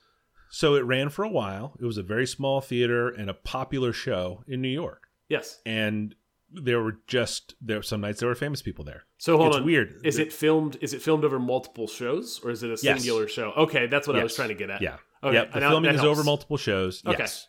so 0.50 0.74
it 0.76 0.80
ran 0.84 1.08
for 1.08 1.24
a 1.24 1.28
while. 1.28 1.74
It 1.80 1.84
was 1.84 1.98
a 1.98 2.02
very 2.02 2.26
small 2.26 2.60
theater 2.60 3.08
and 3.08 3.28
a 3.28 3.34
popular 3.34 3.92
show 3.92 4.44
in 4.46 4.60
New 4.62 4.68
York. 4.68 5.08
Yes. 5.28 5.60
And 5.66 6.14
there 6.50 6.80
were 6.82 6.98
just 7.06 7.54
there 7.60 7.82
some 7.82 8.00
nights 8.00 8.20
there 8.20 8.28
were 8.28 8.34
famous 8.34 8.62
people 8.62 8.84
there. 8.84 9.04
So 9.18 9.36
hold 9.36 9.48
It's 9.48 9.56
on. 9.58 9.64
weird. 9.64 10.00
Is 10.04 10.18
it 10.18 10.32
filmed? 10.32 10.78
Is 10.80 10.94
it 10.94 11.02
filmed 11.02 11.24
over 11.24 11.38
multiple 11.38 11.86
shows, 11.88 12.40
or 12.44 12.50
is 12.50 12.62
it 12.62 12.68
a 12.68 12.78
Yes. 12.82 13.00
singular 13.02 13.26
show? 13.28 13.52
Okay, 13.56 13.86
that's 13.88 14.06
what 14.06 14.16
I 14.16 14.22
was 14.22 14.34
trying 14.36 14.48
to 14.48 14.54
get 14.54 14.70
at. 14.70 14.80
Yeah. 14.82 14.96
Okay. 15.22 15.34
Yep. 15.34 15.52
The 15.52 15.60
now- 15.60 15.70
filming 15.70 15.90
is 15.94 16.00
helps. 16.00 16.10
over 16.18 16.24
multiple 16.24 16.56
shows. 16.56 17.02
Okay. 17.04 17.16
Yes. 17.18 17.48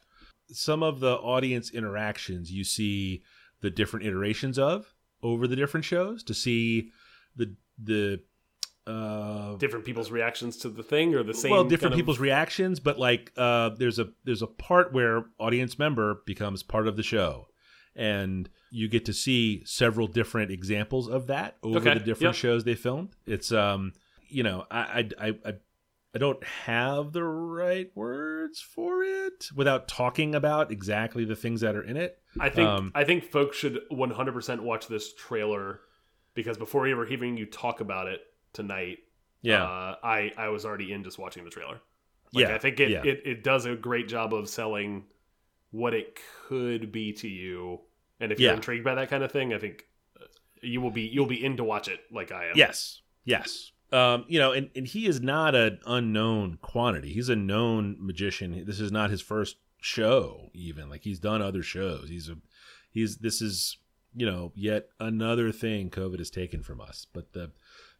Some 0.52 0.84
of 0.84 1.00
the 1.00 1.14
audience 1.16 1.70
interactions 1.72 2.52
you 2.52 2.64
see 2.64 3.24
the 3.62 3.70
different 3.70 4.06
iterations 4.06 4.58
of 4.60 4.94
over 5.22 5.48
the 5.48 5.56
different 5.56 5.86
shows 5.86 6.24
to 6.24 6.34
see 6.34 6.92
the 7.36 7.56
the 7.82 8.22
uh 8.88 9.56
Different 9.58 9.86
people's 9.86 10.10
reactions 10.12 10.58
to 10.58 10.70
the 10.70 10.82
thing, 10.84 11.14
or 11.14 11.22
the 11.24 11.34
same. 11.34 11.52
well 11.52 11.64
different 11.64 11.92
kind 11.92 11.94
of- 11.94 11.98
people's 11.98 12.20
reactions 12.20 12.80
but 12.80 12.98
like 12.98 13.32
uh 13.38 13.70
there's 13.78 14.00
a 14.00 14.10
there's 14.24 14.42
a 14.42 14.48
part 14.48 14.94
where 14.94 15.26
audience 15.40 15.78
member 15.78 16.22
becomes 16.26 16.64
part 16.64 16.88
of 16.88 16.96
the 16.98 17.04
show 17.04 17.48
and 17.96 18.50
you 18.72 18.88
get 18.88 19.04
to 19.06 19.14
see 19.14 19.62
several 19.66 20.08
different 20.08 20.52
examples 20.52 21.08
of 21.10 21.28
that 21.28 21.58
over 21.64 21.80
Okay, 21.80 21.94
the 21.96 22.00
different 22.00 22.34
yep. 22.34 22.36
shows 22.36 22.64
they 22.64 22.76
filmed 22.76 23.10
it's 23.28 23.52
um 23.52 23.92
you 24.30 24.44
know 24.44 24.66
I, 24.72 25.10
I 25.20 25.28
i 25.46 25.54
i 26.15 26.17
don't 26.17 26.43
have 26.43 27.12
the 27.13 27.24
right 27.24 27.91
words 27.95 28.60
for 28.60 29.04
it 29.04 29.50
without 29.56 29.88
talking 29.88 30.34
about 30.36 30.72
exactly 30.72 31.26
the 31.26 31.36
things 31.36 31.62
that 31.62 31.76
are 31.76 31.84
in 31.84 31.98
it. 31.98 32.19
I 32.39 32.50
think 32.50 32.67
um, 32.67 32.91
I 32.95 33.04
think 33.04 33.24
folks 33.24 33.58
should 33.58 33.80
100% 33.91 34.60
watch 34.62 34.88
this 34.88 35.13
trailer 35.13 35.82
because 36.34 36.58
before 36.58 36.88
ever 36.88 37.06
hearing 37.06 37.38
you 37.38 37.45
talk 37.45 37.82
about 37.82 38.08
it 38.08 38.22
tonight, 38.54 39.00
Yeah. 39.41 39.63
uh, 39.63 39.95
I 40.04 40.32
I 40.38 40.50
was 40.50 40.65
already 40.65 40.91
in 40.91 41.04
just 41.04 41.17
watching 41.19 41.43
the 41.43 41.50
trailer. 41.50 41.80
Like, 42.32 42.48
yeah. 42.48 42.56
I 42.56 42.60
think 42.60 42.80
it, 42.80 42.89
yeah. 42.89 43.04
it 43.04 43.22
it 43.26 43.43
does 43.43 43.65
a 43.65 43.76
great 43.76 44.08
job 44.08 44.34
of 44.34 44.48
selling 44.48 45.06
what 45.72 45.93
it 45.93 46.19
could 46.48 46.91
be 46.91 47.13
to 47.13 47.28
you, 47.28 47.82
and 48.19 48.32
if 48.32 48.39
you're 48.39 48.54
intrigued 48.54 48.84
by 48.84 48.95
that 48.95 49.10
kind 49.10 49.24
of 49.24 49.32
thing, 49.32 49.54
I 49.54 49.58
think 49.60 49.86
uh, 50.19 50.26
you 50.62 50.82
will 50.82 50.91
be 50.91 51.02
you'll 51.04 51.26
be 51.26 51.43
in 51.43 51.58
to 51.58 51.63
watch 51.63 51.88
it 51.88 52.00
like 52.12 52.32
I 52.32 52.45
am. 52.45 52.54
Yes. 52.56 53.02
Yes. 53.26 53.72
Um, 53.91 54.25
you 54.28 54.38
know, 54.38 54.52
and, 54.52 54.69
and 54.75 54.86
he 54.86 55.08
is 55.08 55.19
not 55.19 55.56
an 55.56 55.80
unknown 55.86 56.60
quantity. 56.62 57.13
He's 57.13 57.30
a 57.30 57.36
known 57.36 57.97
magician. 57.99 58.63
This 58.65 58.80
is 58.80 58.91
not 58.91 59.10
his 59.10 59.21
first 59.21 59.58
show, 59.82 60.49
even. 60.54 60.89
Like 60.89 61.04
he's 61.04 61.19
done 61.19 61.41
other 61.41 61.63
shows. 61.63 62.10
He's 62.10 62.30
a 62.30 62.36
he's 62.91 63.17
this 63.17 63.41
is, 63.41 63.78
you 64.15 64.25
know, 64.25 64.52
yet 64.56 64.89
another 64.99 65.52
thing 65.52 65.89
COVID 65.89 66.19
has 66.19 66.30
taken 66.30 66.62
from 66.62 66.82
us. 66.82 67.08
But 67.12 67.34
the 67.34 67.52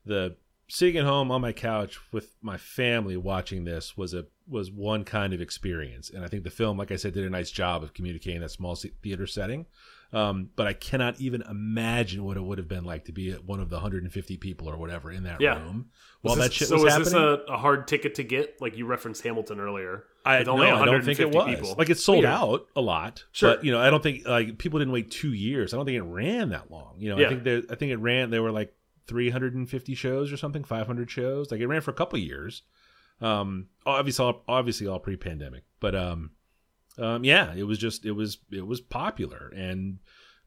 the 0.06 0.36
sitting 0.68 0.98
at 0.98 1.06
home 1.06 1.32
on 1.32 1.42
my 1.42 1.52
couch 1.52 2.00
with 2.12 2.36
my 2.42 2.58
family 2.58 3.18
watching 3.18 3.66
this 3.66 3.98
was 3.98 4.14
a 4.14 4.26
was 4.48 4.72
one 4.72 5.04
kind 5.04 5.34
of 5.34 5.42
experience. 5.42 6.10
And 6.10 6.24
I 6.24 6.28
think 6.28 6.44
the 6.44 6.50
film, 6.50 6.78
like 6.78 6.92
I 6.92 6.96
said, 6.96 7.14
did 7.14 7.26
a 7.26 7.30
nice 7.30 7.52
job 7.52 7.84
of 7.84 7.94
communicating 7.94 8.42
that 8.42 8.52
small 8.52 8.76
theater 8.76 9.28
setting. 9.28 9.66
Um, 10.12 10.50
but 10.56 10.66
I 10.66 10.74
cannot 10.74 11.22
even 11.22 11.44
imagine 11.44 12.24
what 12.24 12.36
it 12.36 12.42
would 12.44 12.58
have 12.58 12.68
been 12.68 12.84
like 12.84 13.06
to 13.06 13.12
be 13.12 13.32
at 13.32 13.46
one 13.46 13.60
of 13.60 13.70
the 13.70 13.76
150 13.76 14.38
people 14.38 14.68
or 14.68 14.76
whatever 14.78 15.12
in 15.12 15.24
that 15.24 15.40
Yeah. 15.40 15.62
room 15.62 15.90
while 16.22 16.36
this- 16.36 16.46
that 16.46 16.54
shit 16.54 16.68
so 16.70 16.76
was 16.76 16.86
is 16.86 16.90
happening. 16.90 17.04
this 17.06 17.14
a, 17.48 17.54
a 17.54 17.58
hard 17.58 17.88
ticket 17.88 18.16
to 18.16 18.24
get? 18.24 18.60
Like 18.60 18.76
you 18.76 18.88
referenced 18.88 19.22
Hamilton 19.24 19.60
earlier. 19.60 20.06
I, 20.26 20.42
no, 20.44 20.54
only 20.54 20.68
I 20.68 20.84
don't 20.86 21.04
think 21.06 21.20
it 21.20 21.26
150 21.32 21.38
was. 21.38 21.56
people. 21.70 21.76
Like 21.78 21.90
it 21.92 22.00
sold 22.00 22.20
Weird. 22.24 22.30
out 22.34 22.68
a 22.76 22.82
lot, 22.82 23.24
Sure. 23.32 23.56
but 23.56 23.64
you 23.64 23.72
know, 23.72 23.80
I 23.80 23.92
don't 23.92 24.02
think 24.02 24.28
like 24.28 24.58
people 24.58 24.80
didn't 24.80 24.94
wait 24.94 25.12
two 25.12 25.32
years. 25.34 25.74
I 25.74 25.78
don't 25.78 25.86
think 25.86 25.98
it 25.98 26.02
ran 26.04 26.50
that 26.50 26.72
long. 26.72 26.96
You 26.98 27.10
know, 27.10 27.20
Yeah. 27.20 27.28
I 27.28 27.30
think 27.30 27.44
there, 27.44 27.62
I 27.70 27.76
think 27.76 27.92
it 27.92 27.98
ran. 27.98 28.32
There 28.32 28.42
were 28.42 28.52
like 28.52 28.74
350 29.08 29.96
shows 29.96 30.32
or 30.32 30.38
something, 30.38 30.64
500 30.64 31.10
shows. 31.12 31.52
Like 31.52 31.62
it 31.62 31.68
ran 31.68 31.82
for 31.82 31.92
a 31.92 31.96
couple 31.96 32.18
years. 32.20 32.64
Um, 33.22 33.68
obviously, 33.86 34.26
all, 34.26 34.44
obviously 34.48 34.88
all 34.88 35.00
pre-pandemic, 35.00 35.64
but 35.80 35.94
um, 35.96 36.32
um, 37.00 37.24
yeah, 37.24 37.54
it 37.56 37.64
was 37.64 37.78
just 37.78 38.06
it 38.06 38.12
was 38.12 38.38
it 38.52 38.66
was 38.68 38.82
popular 38.82 39.52
and 39.56 40.00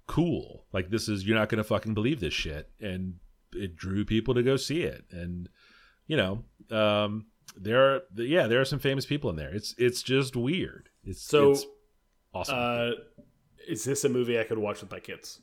cool. 0.07 0.66
Like 0.72 0.90
this 0.90 1.09
is 1.09 1.26
you're 1.26 1.38
not 1.38 1.48
gonna 1.48 1.64
fucking 1.64 1.94
believe 1.94 2.20
this 2.20 2.34
shit, 2.34 2.68
and 2.80 3.14
it 3.55 3.76
drew 3.76 4.05
people 4.05 4.34
to 4.34 4.42
go 4.42 4.57
see 4.57 4.82
it. 4.82 5.05
And 5.11 5.48
you 6.07 6.16
know, 6.16 6.44
um, 6.76 7.26
there 7.57 7.94
are 7.94 8.00
yeah, 8.16 8.46
there 8.46 8.61
are 8.61 8.64
some 8.66 8.78
famous 8.78 9.07
people 9.07 9.30
in 9.30 9.36
there. 9.36 9.55
It's 9.55 9.74
it's 9.78 10.03
just 10.03 10.36
weird. 10.36 10.88
It's 11.05 11.22
So, 11.22 11.53
it's 11.53 11.66
awesome. 12.34 12.57
Uh, 12.59 12.90
is 13.68 13.84
this 13.84 14.05
a 14.05 14.09
movie 14.09 14.38
I 14.38 14.44
could 14.44 14.59
watch 14.59 14.80
with 14.80 14.90
my 14.90 15.00
kids? 15.00 15.40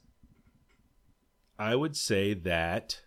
I 1.58 1.76
would 1.76 1.96
say 1.96 2.34
that 2.34 3.02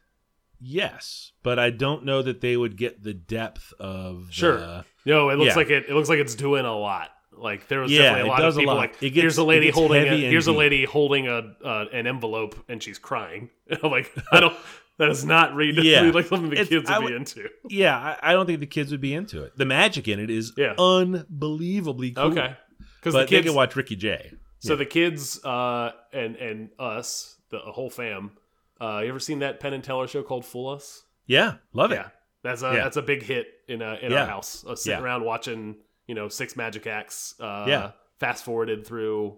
yes, 0.61 1.32
but 1.42 1.59
I 1.59 1.70
don't 1.70 2.05
know 2.05 2.22
that 2.22 2.40
they 2.40 2.57
would 2.57 2.76
get 2.76 3.03
the 3.03 3.14
depth 3.14 3.72
of 3.80 4.28
Sure. 4.30 4.59
the- 4.59 4.84
No, 5.05 5.30
it 5.30 5.36
looks 5.36 5.50
Yeah. 5.50 5.57
like 5.57 5.70
it. 5.70 5.86
It 5.88 5.94
looks 5.94 6.09
like 6.09 6.18
it's 6.18 6.34
doing 6.34 6.64
a 6.64 6.76
lot. 6.78 7.11
Like 7.36 7.68
there 7.68 7.80
was 7.80 7.90
Yeah, 7.90 8.02
definitely 8.02 8.28
a 8.28 8.32
lot 8.32 8.44
of 8.44 8.56
a 8.56 8.58
people 8.60 8.74
lot. 8.74 8.80
like 8.80 9.00
gets- 9.00 9.14
here's 9.14 9.38
a 9.38 9.44
lady 9.44 9.70
holding 9.70 10.06
a, 10.06 10.16
here's 10.16 10.46
a 10.46 10.52
lady 10.52 10.84
holding 10.84 11.26
a 11.28 11.54
uh, 11.64 11.86
an 11.92 12.06
envelope 12.06 12.54
and 12.68 12.82
she's 12.82 12.98
crying. 12.98 13.50
I'm 13.82 13.90
like 13.90 14.12
I 14.30 14.40
don't 14.40 14.54
that 14.98 15.08
is 15.08 15.24
not 15.24 15.54
read, 15.54 15.76
Yeah. 15.82 16.02
like 16.14 16.26
something 16.26 16.50
the 16.50 16.56
It's- 16.60 16.68
kids 16.68 16.88
would 16.88 17.04
I 17.04 17.06
be 17.06 17.14
into. 17.14 17.48
Yeah, 17.68 17.98
I, 17.98 18.30
I 18.30 18.32
don't 18.34 18.46
think 18.46 18.60
the 18.60 18.66
kids 18.66 18.90
would 18.92 19.00
be 19.00 19.14
into 19.14 19.42
it. 19.42 19.56
The 19.56 19.64
magic 19.64 20.06
in 20.06 20.20
it 20.20 20.30
is 20.30 20.52
Yeah. 20.56 20.74
unbelievably 20.78 22.12
cool. 22.12 22.24
Okay, 22.24 22.56
because 22.96 23.14
the 23.14 23.24
kids 23.26 23.46
can 23.46 23.54
watch 23.56 23.74
Ricky 23.76 23.96
Jay. 23.96 24.32
So 24.60 24.76
the 24.76 24.86
kids 24.86 25.42
uh, 25.44 25.92
and 26.12 26.36
and 26.36 26.70
us, 26.78 27.36
the 27.50 27.58
whole 27.58 27.90
fam. 27.90 28.32
Uh, 28.80 29.00
you 29.02 29.08
ever 29.08 29.18
seen 29.20 29.40
that 29.40 29.58
Penn 29.60 29.72
and 29.72 29.82
Teller 29.82 30.06
show 30.06 30.22
called 30.22 30.44
Fool 30.44 30.68
Us? 30.70 31.04
Yeah, 31.26 31.54
love 31.72 31.92
it. 31.92 31.96
Yeah, 31.96 32.08
that's 32.42 32.62
a 32.62 32.72
Yeah. 32.74 32.84
that's 32.84 32.96
a 32.96 33.02
big 33.02 33.22
hit 33.22 33.46
in 33.68 33.82
uh, 33.82 33.96
in 34.00 34.12
Yeah. 34.12 34.20
our 34.22 34.26
house. 34.26 34.64
Uh, 34.64 34.76
sitting 34.76 34.98
Yeah. 34.98 35.04
around 35.04 35.24
watching, 35.24 35.76
you 36.07 36.14
know, 36.14 36.28
six 36.28 36.57
magic 36.57 36.86
acts. 36.86 37.34
Uh, 37.40 37.64
Yeah. 37.68 37.90
Fast 38.20 38.44
forwarded 38.44 38.86
through, 38.86 39.36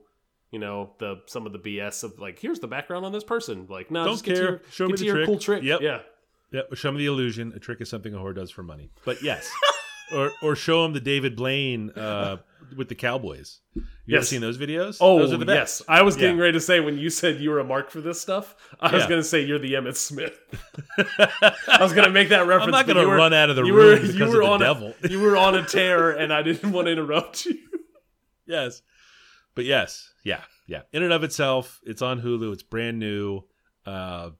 you 0.50 0.58
know, 0.58 0.90
the 0.98 1.22
some 1.26 1.46
of 1.46 1.52
the 1.52 1.58
BS 1.58 2.04
of 2.04 2.18
like, 2.18 2.38
here's 2.38 2.58
the 2.60 2.66
background 2.68 3.06
on 3.06 3.12
this 3.12 3.24
person. 3.24 3.66
Like, 3.70 3.90
no, 3.90 4.04
Don't 4.04 4.22
get 4.22 4.34
to 4.34 4.40
care. 4.40 4.50
your, 4.50 4.60
Show 4.70 4.86
me 4.88 4.96
the 4.96 5.04
your 5.06 5.14
trick. 5.16 5.26
cool 5.26 5.38
trick. 5.38 5.62
Yep. 5.62 5.80
Yeah. 5.80 6.00
Yeah, 6.52 6.60
show 6.74 6.92
me 6.92 6.98
the 6.98 7.06
illusion. 7.06 7.52
A 7.56 7.58
trick 7.58 7.80
is 7.80 7.88
something 7.88 8.14
a 8.14 8.18
whore 8.18 8.34
does 8.34 8.50
for 8.50 8.62
money. 8.62 8.90
But 9.04 9.22
yes, 9.22 9.50
or 10.12 10.30
or 10.42 10.54
show 10.54 10.84
him 10.84 10.92
the 10.92 11.00
David 11.00 11.34
Blaine 11.34 11.90
uh, 11.90 12.36
with 12.76 12.88
the 12.88 12.94
Cowboys. 12.94 13.60
You 14.06 14.16
ever 14.16 14.24
seen 14.24 14.40
those 14.40 14.58
videos? 14.58 14.98
Oh 15.00 15.18
those 15.18 15.32
are 15.32 15.36
the 15.36 15.46
best. 15.46 15.80
yes, 15.80 15.82
I 15.88 16.02
was 16.02 16.16
getting 16.16 16.36
Yeah. 16.36 16.42
ready 16.42 16.52
to 16.54 16.60
say 16.60 16.80
when 16.80 16.98
you 16.98 17.10
said 17.10 17.40
you 17.40 17.50
were 17.50 17.58
a 17.58 17.64
mark 17.64 17.90
for 17.90 18.00
this 18.00 18.20
stuff, 18.20 18.54
I 18.80 18.94
was 18.94 19.06
going 19.06 19.20
to 19.20 19.24
say 19.24 19.44
you're 19.44 19.58
the 19.58 19.74
Emmitt 19.74 19.96
Smith. 19.96 20.38
I 20.98 21.78
was 21.80 21.92
going 21.92 22.06
to 22.06 22.12
make 22.12 22.28
that 22.28 22.46
reference. 22.46 22.64
I'm 22.66 22.70
not 22.70 22.86
going 22.86 22.98
to 23.04 23.06
run 23.12 23.32
out 23.32 23.50
of 23.50 23.56
the 23.56 23.64
you 23.64 23.74
room 23.74 23.86
were, 23.86 23.96
because 23.96 24.16
you 24.16 24.24
were 24.26 24.42
of 24.42 24.48
the 24.48 24.52
on 24.52 24.60
devil. 24.60 24.94
A, 25.02 25.08
you 25.08 25.20
were 25.20 25.36
on 25.36 25.54
a 25.54 25.64
tear, 25.66 26.10
and 26.10 26.32
I 26.32 26.42
didn't 26.42 26.72
want 26.72 26.86
to 26.86 26.92
interrupt 26.92 27.46
you. 27.46 27.56
yes, 28.46 28.82
but 29.54 29.64
yes, 29.64 30.10
yeah, 30.24 30.40
yeah. 30.66 30.82
In 30.92 31.02
and 31.02 31.12
of 31.12 31.24
itself, 31.24 31.80
it's 31.84 32.02
on 32.02 32.20
Hulu. 32.20 32.52
It's 32.52 32.62
brand 32.62 32.98
new. 32.98 33.42
Uh, 33.86 34.30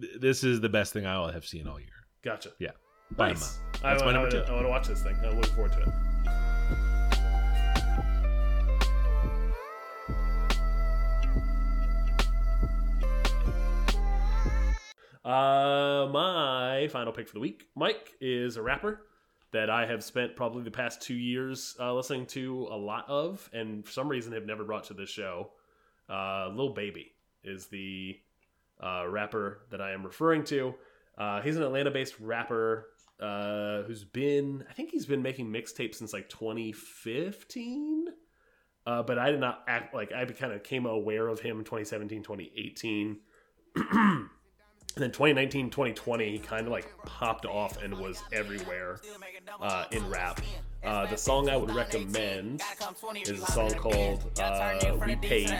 th- 0.00 0.12
this 0.20 0.44
is 0.44 0.60
the 0.60 0.68
best 0.68 0.92
thing 0.92 1.06
I 1.06 1.18
will 1.18 1.28
have 1.32 1.44
seen 1.46 1.66
all 1.68 1.78
year. 1.78 1.88
Gotcha. 2.22 2.50
Yeah, 2.58 2.70
Nice. 3.18 3.58
I, 3.82 3.90
That's 3.94 4.04
my 4.04 4.12
number 4.12 4.28
I, 4.28 4.30
two. 4.30 4.38
I 4.40 4.52
want 4.52 4.64
to 4.66 4.68
watch 4.70 4.88
this 4.88 5.02
thing. 5.02 5.16
I'm 5.24 5.36
looking 5.36 5.54
forward 5.54 5.72
to 5.72 5.80
it. 5.82 5.88
Uh, 15.24 16.08
my 16.12 16.88
final 16.90 17.12
pick 17.12 17.28
for 17.28 17.34
the 17.34 17.40
week, 17.40 17.66
Mike, 17.76 18.14
is 18.20 18.56
a 18.56 18.62
rapper 18.62 19.02
that 19.52 19.68
I 19.68 19.86
have 19.86 20.02
spent 20.02 20.36
probably 20.36 20.62
the 20.62 20.70
past 20.70 21.02
two 21.02 21.14
years 21.14 21.76
uh, 21.80 21.92
listening 21.92 22.26
to 22.26 22.68
a 22.70 22.76
lot 22.76 23.08
of, 23.08 23.48
and 23.52 23.84
for 23.84 23.90
some 23.90 24.08
reason 24.08 24.32
have 24.32 24.46
never 24.46 24.64
brought 24.64 24.84
to 24.84 24.94
this 24.94 25.10
show. 25.10 25.50
Uh, 26.08 26.48
Lil 26.54 26.72
Baby 26.72 27.12
is 27.44 27.66
the 27.66 28.18
uh, 28.82 29.06
rapper 29.08 29.62
that 29.70 29.80
I 29.80 29.92
am 29.92 30.04
referring 30.04 30.44
to. 30.44 30.74
Uh, 31.18 31.42
he's 31.42 31.56
an 31.56 31.62
Atlanta-based 31.62 32.18
rapper 32.20 32.88
uh, 33.20 33.82
who's 33.82 34.04
been, 34.04 34.64
I 34.70 34.72
think 34.72 34.90
he's 34.90 35.06
been 35.06 35.22
making 35.22 35.52
mixtapes 35.52 35.96
since 35.96 36.12
like 36.12 36.28
2015. 36.28 38.06
Uh, 38.86 39.02
but 39.02 39.18
I 39.18 39.30
did 39.30 39.40
not 39.40 39.62
act 39.68 39.94
like 39.94 40.12
I 40.12 40.24
kind 40.24 40.52
of 40.52 40.62
came 40.62 40.86
aware 40.86 41.28
of 41.28 41.40
him 41.40 41.58
in 41.58 41.64
2017, 41.64 42.22
2018. 42.22 43.18
And 44.96 45.04
then 45.04 45.12
2019, 45.12 45.70
2020, 45.70 46.30
he 46.30 46.38
kind 46.38 46.66
of 46.66 46.72
like 46.72 46.86
popped 47.04 47.46
off 47.46 47.80
and 47.82 47.96
was 47.96 48.22
everywhere 48.32 49.00
uh, 49.60 49.84
in 49.92 50.08
rap. 50.10 50.40
Uh, 50.82 51.06
the 51.06 51.16
song 51.16 51.48
I 51.48 51.56
would 51.56 51.74
recommend 51.74 52.62
is 53.22 53.42
a 53.42 53.46
song 53.52 53.70
called 53.72 54.24
uh, 54.40 54.96
We 55.06 55.14
Paid. 55.16 55.50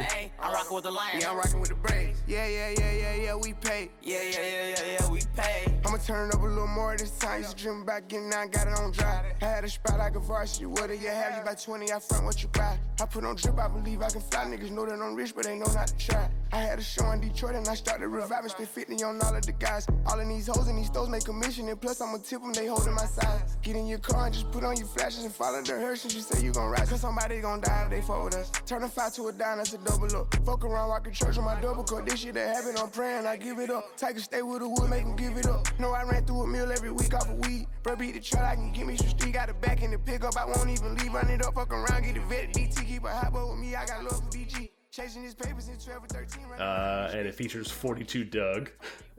I'm 0.40 0.52
rocking 0.52 0.74
with 0.74 0.84
the 0.84 0.90
lion. 0.90 1.20
Yeah, 1.20 1.30
I'm 1.30 1.36
rocking 1.36 1.60
with 1.60 1.68
the 1.68 1.74
braids. 1.76 2.22
Yeah, 2.26 2.46
yeah, 2.48 2.74
yeah, 2.78 2.92
yeah, 2.92 3.14
yeah, 3.14 3.34
we 3.36 3.52
pay. 3.52 3.90
Yeah, 4.02 4.22
yeah, 4.22 4.30
yeah, 4.40 4.68
yeah, 4.68 4.96
yeah, 4.98 5.10
we 5.10 5.20
pay. 5.36 5.78
I'ma 5.84 5.98
turn 5.98 6.30
it 6.30 6.34
up 6.34 6.40
a 6.40 6.46
little 6.46 6.66
more 6.66 6.96
this 6.96 7.10
time. 7.18 7.42
Used 7.42 7.58
to 7.58 7.64
dream 7.64 7.82
about 7.82 8.08
getting 8.08 8.32
out, 8.32 8.50
got 8.50 8.66
it 8.66 8.78
on 8.78 8.92
dry. 8.92 9.32
I 9.42 9.44
had 9.44 9.64
a 9.64 9.68
spot 9.68 9.98
like 9.98 10.16
a 10.16 10.20
varsity. 10.20 10.66
What 10.66 10.88
do 10.88 10.94
you 10.94 11.08
have? 11.08 11.36
You 11.36 11.44
buy 11.44 11.54
20, 11.54 11.92
I 11.92 11.98
front 11.98 12.24
what 12.24 12.42
you 12.42 12.48
buy. 12.48 12.78
I 13.00 13.04
put 13.04 13.24
on 13.24 13.36
drip, 13.36 13.58
I 13.58 13.68
believe 13.68 14.00
I 14.02 14.08
can 14.08 14.22
fly. 14.22 14.46
Niggas 14.46 14.70
know 14.70 14.86
that 14.86 14.94
I'm 14.94 15.14
rich, 15.14 15.34
but 15.34 15.44
they 15.44 15.56
know 15.56 15.66
not 15.66 15.88
to 15.88 15.96
try. 15.98 16.30
I 16.52 16.56
had 16.56 16.80
a 16.80 16.82
show 16.82 17.08
in 17.12 17.20
Detroit 17.20 17.54
and 17.54 17.68
I 17.68 17.74
started 17.74 18.08
reviving. 18.08 18.50
Spent 18.50 18.68
50 18.68 19.04
on 19.04 19.20
all 19.22 19.36
of 19.36 19.46
the 19.46 19.52
guys. 19.52 19.86
All 20.06 20.18
of 20.18 20.26
these 20.26 20.48
hoes 20.48 20.66
and 20.66 20.78
these 20.78 20.86
stores 20.86 21.08
make 21.08 21.24
commission. 21.24 21.68
And 21.68 21.80
plus, 21.80 22.00
I'ma 22.00 22.18
tip 22.18 22.42
them, 22.42 22.52
they 22.52 22.66
holding 22.66 22.94
my 22.94 23.04
side. 23.04 23.42
Get 23.62 23.76
in 23.76 23.86
your 23.86 24.00
car 24.00 24.26
and 24.26 24.34
just 24.34 24.50
put 24.50 24.64
on 24.64 24.76
your 24.76 24.86
flashes 24.86 25.24
and 25.24 25.32
follow 25.32 25.62
the 25.62 25.72
Hershey's. 25.74 26.14
You 26.14 26.20
say 26.22 26.44
you 26.44 26.52
gon' 26.52 26.68
ride, 26.70 26.88
cause 26.88 27.02
somebody 27.02 27.40
gon' 27.40 27.60
die 27.60 27.84
if 27.84 28.06
they 28.06 28.14
with 28.14 28.34
us. 28.34 28.50
Turn 28.66 28.82
a 28.82 28.88
five 28.88 29.14
to 29.14 29.28
a 29.28 29.32
dime, 29.32 29.58
that's 29.58 29.74
a 29.74 29.78
double 29.78 30.16
up. 30.16 30.34
Fuck 30.44 30.64
around, 30.64 30.88
walking 30.88 31.12
church 31.12 31.38
on 31.38 31.44
my 31.44 31.60
double 31.60 31.84
cup. 31.84 32.04
This 32.06 32.20
shit 32.20 32.34
that 32.34 32.56
happen, 32.56 32.74
I'm 32.76 32.90
praying, 32.90 33.26
I 33.26 33.36
give 33.36 33.58
it 33.60 33.70
up. 33.70 33.84
A 34.02 34.18
stay 34.18 34.42
with 34.42 34.60
the 34.60 34.68
wood, 34.68 34.90
make 34.90 35.02
'em 35.02 35.14
give 35.14 35.36
it 35.36 35.46
up. 35.46 35.68
No, 35.78 35.92
I 35.92 36.02
ran 36.02 36.24
through 36.24 36.42
a 36.42 36.46
meal 36.48 36.72
every 36.72 36.90
week 36.90 37.14
off 37.14 37.28
a 37.28 37.32
of 37.32 37.46
weed. 37.46 37.66
Bro, 37.84 37.96
beat 37.96 38.14
the 38.14 38.20
truck, 38.20 38.42
I 38.42 38.56
can 38.56 38.72
give 38.72 38.86
me 38.88 38.96
some 38.96 39.08
street. 39.08 39.34
Got 39.34 39.50
a 39.50 39.54
back 39.54 39.82
in 39.82 39.92
the 39.92 39.98
pickup, 39.98 40.36
I 40.36 40.46
won't 40.46 40.68
even 40.68 40.96
leave. 40.96 41.14
Run 41.14 41.30
it 41.30 41.44
up, 41.46 41.54
fuck 41.54 41.72
around, 41.72 42.02
get 42.02 42.16
a 42.16 42.20
vet. 42.22 42.52
DT, 42.52 42.84
keep 42.84 43.04
a 43.04 43.10
hot 43.10 43.32
boy 43.32 43.50
with 43.50 43.60
me, 43.60 43.76
I 43.76 43.86
got 43.86 44.02
love 44.02 44.18
for 44.18 44.30
DG. 44.36 44.70
Chasing 45.00 45.22
his 45.22 45.34
papers 45.34 45.68
in 45.68 45.78
12 45.78 46.04
or 46.04 46.06
13. 46.08 46.44
running 46.46 46.60
uh, 46.60 47.10
and 47.14 47.26
it 47.26 47.34
features 47.34 47.70
42 47.70 48.24
Dugg, 48.24 48.70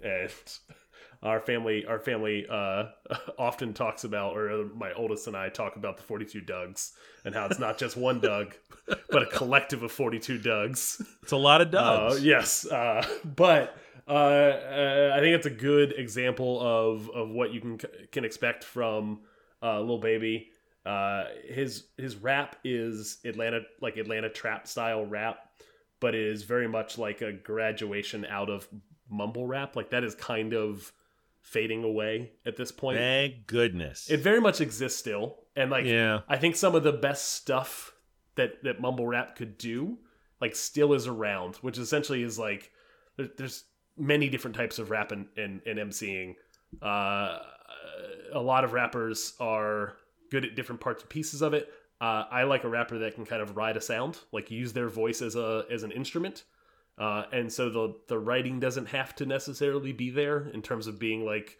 and 0.03 0.29
our 1.23 1.39
family, 1.39 1.85
our 1.85 1.97
family 1.97 2.45
uh, 2.47 2.85
often 3.39 3.73
talks 3.73 4.03
about, 4.03 4.37
or 4.37 4.69
my 4.75 4.93
oldest 4.93 5.25
and 5.25 5.35
I 5.35 5.49
talk 5.49 5.77
about 5.77 5.97
the 5.97 6.03
42 6.03 6.41
Duggs 6.41 6.93
and 7.25 7.33
how 7.33 7.47
it's 7.47 7.57
not 7.57 7.79
just 7.79 7.97
one 7.97 8.19
Dugg, 8.21 8.53
but 9.09 9.23
a 9.23 9.25
collective 9.25 9.81
of 9.81 9.91
42 9.91 10.37
Duggs. 10.37 11.01
It's 11.23 11.31
a 11.31 11.37
lot 11.37 11.61
of 11.61 11.73
Uh, 11.73 12.15
yes, 12.21 12.65
uh, 12.67 13.03
but 13.23 13.75
uh, 14.07 14.11
uh, 14.11 15.13
I 15.15 15.19
think 15.19 15.35
it's 15.35 15.47
a 15.47 15.51
good 15.51 15.93
example 15.97 16.59
of 16.61 17.09
of 17.09 17.29
what 17.29 17.53
you 17.53 17.59
can 17.61 17.79
can 18.11 18.23
expect 18.23 18.63
from 18.63 19.21
uh, 19.63 19.79
Lil 19.81 19.99
Baby. 19.99 20.49
Uh, 20.85 21.25
his 21.47 21.85
his 21.97 22.15
rap 22.17 22.55
is 22.63 23.19
Atlanta 23.23 23.61
like 23.81 23.97
Atlanta 23.97 24.29
trap 24.29 24.67
style 24.67 25.05
rap, 25.05 25.37
but 26.01 26.13
it 26.13 26.27
is 26.27 26.43
very 26.43 26.67
much 26.67 26.97
like 26.97 27.21
a 27.21 27.31
graduation 27.31 28.25
out 28.25 28.49
of 28.49 28.67
mumble 29.09 29.47
rap. 29.47 29.77
Like 29.77 29.91
that 29.91 30.03
is 30.03 30.15
kind 30.15 30.53
of 30.53 30.91
fading 31.41 31.85
away 31.85 32.31
at 32.45 32.57
this 32.57 32.71
point. 32.73 32.97
Thank 32.97 33.47
goodness. 33.47 34.09
It 34.09 34.17
very 34.17 34.41
much 34.41 34.59
exists 34.59 34.99
still, 34.99 35.37
and 35.55 35.71
like 35.71 35.85
Yeah. 35.85 36.21
I 36.27 36.37
think 36.37 36.57
some 36.57 36.75
of 36.75 36.83
the 36.83 36.91
best 36.91 37.29
stuff 37.33 37.93
that 38.35 38.63
that 38.63 38.81
mumble 38.81 39.07
rap 39.07 39.37
could 39.37 39.57
do, 39.57 39.99
like 40.41 40.55
still 40.55 40.93
is 40.93 41.07
around, 41.07 41.55
which 41.57 41.77
essentially 41.77 42.23
is 42.23 42.37
like 42.37 42.71
there, 43.15 43.29
there's 43.37 43.63
many 43.97 44.27
different 44.27 44.57
types 44.57 44.79
of 44.79 44.89
rap 44.89 45.11
and 45.11 45.27
and, 45.37 45.61
and 45.65 45.79
MCing. 45.79 46.35
Uh, 46.81 47.39
a 48.33 48.39
lot 48.39 48.63
of 48.63 48.73
rappers 48.73 49.33
are 49.39 49.97
good 50.31 50.45
at 50.45 50.55
different 50.55 50.81
parts 50.81 51.03
and 51.03 51.09
pieces 51.09 51.41
of 51.41 51.53
it. 51.53 51.69
Uh, 52.01 52.25
I 52.31 52.43
like 52.43 52.63
a 52.63 52.67
rapper 52.69 52.97
that 52.99 53.13
can 53.15 53.25
kind 53.25 53.41
of 53.43 53.55
ride 53.55 53.77
a 53.77 53.81
sound, 53.81 54.17
like 54.31 54.49
use 54.49 54.73
their 54.73 54.89
voice 54.89 55.21
as 55.21 55.35
a 55.35 55.65
as 55.71 55.83
an 55.83 55.91
instrument. 55.91 56.43
Uh, 56.97 57.23
and 57.31 57.51
so 57.53 57.69
the 57.69 57.95
the 58.07 58.17
writing 58.19 58.59
doesn't 58.59 58.87
have 58.87 59.15
to 59.17 59.25
necessarily 59.25 59.93
be 59.93 60.09
there 60.09 60.47
in 60.53 60.61
terms 60.61 60.87
of 60.87 60.97
being 60.99 61.23
like 61.25 61.57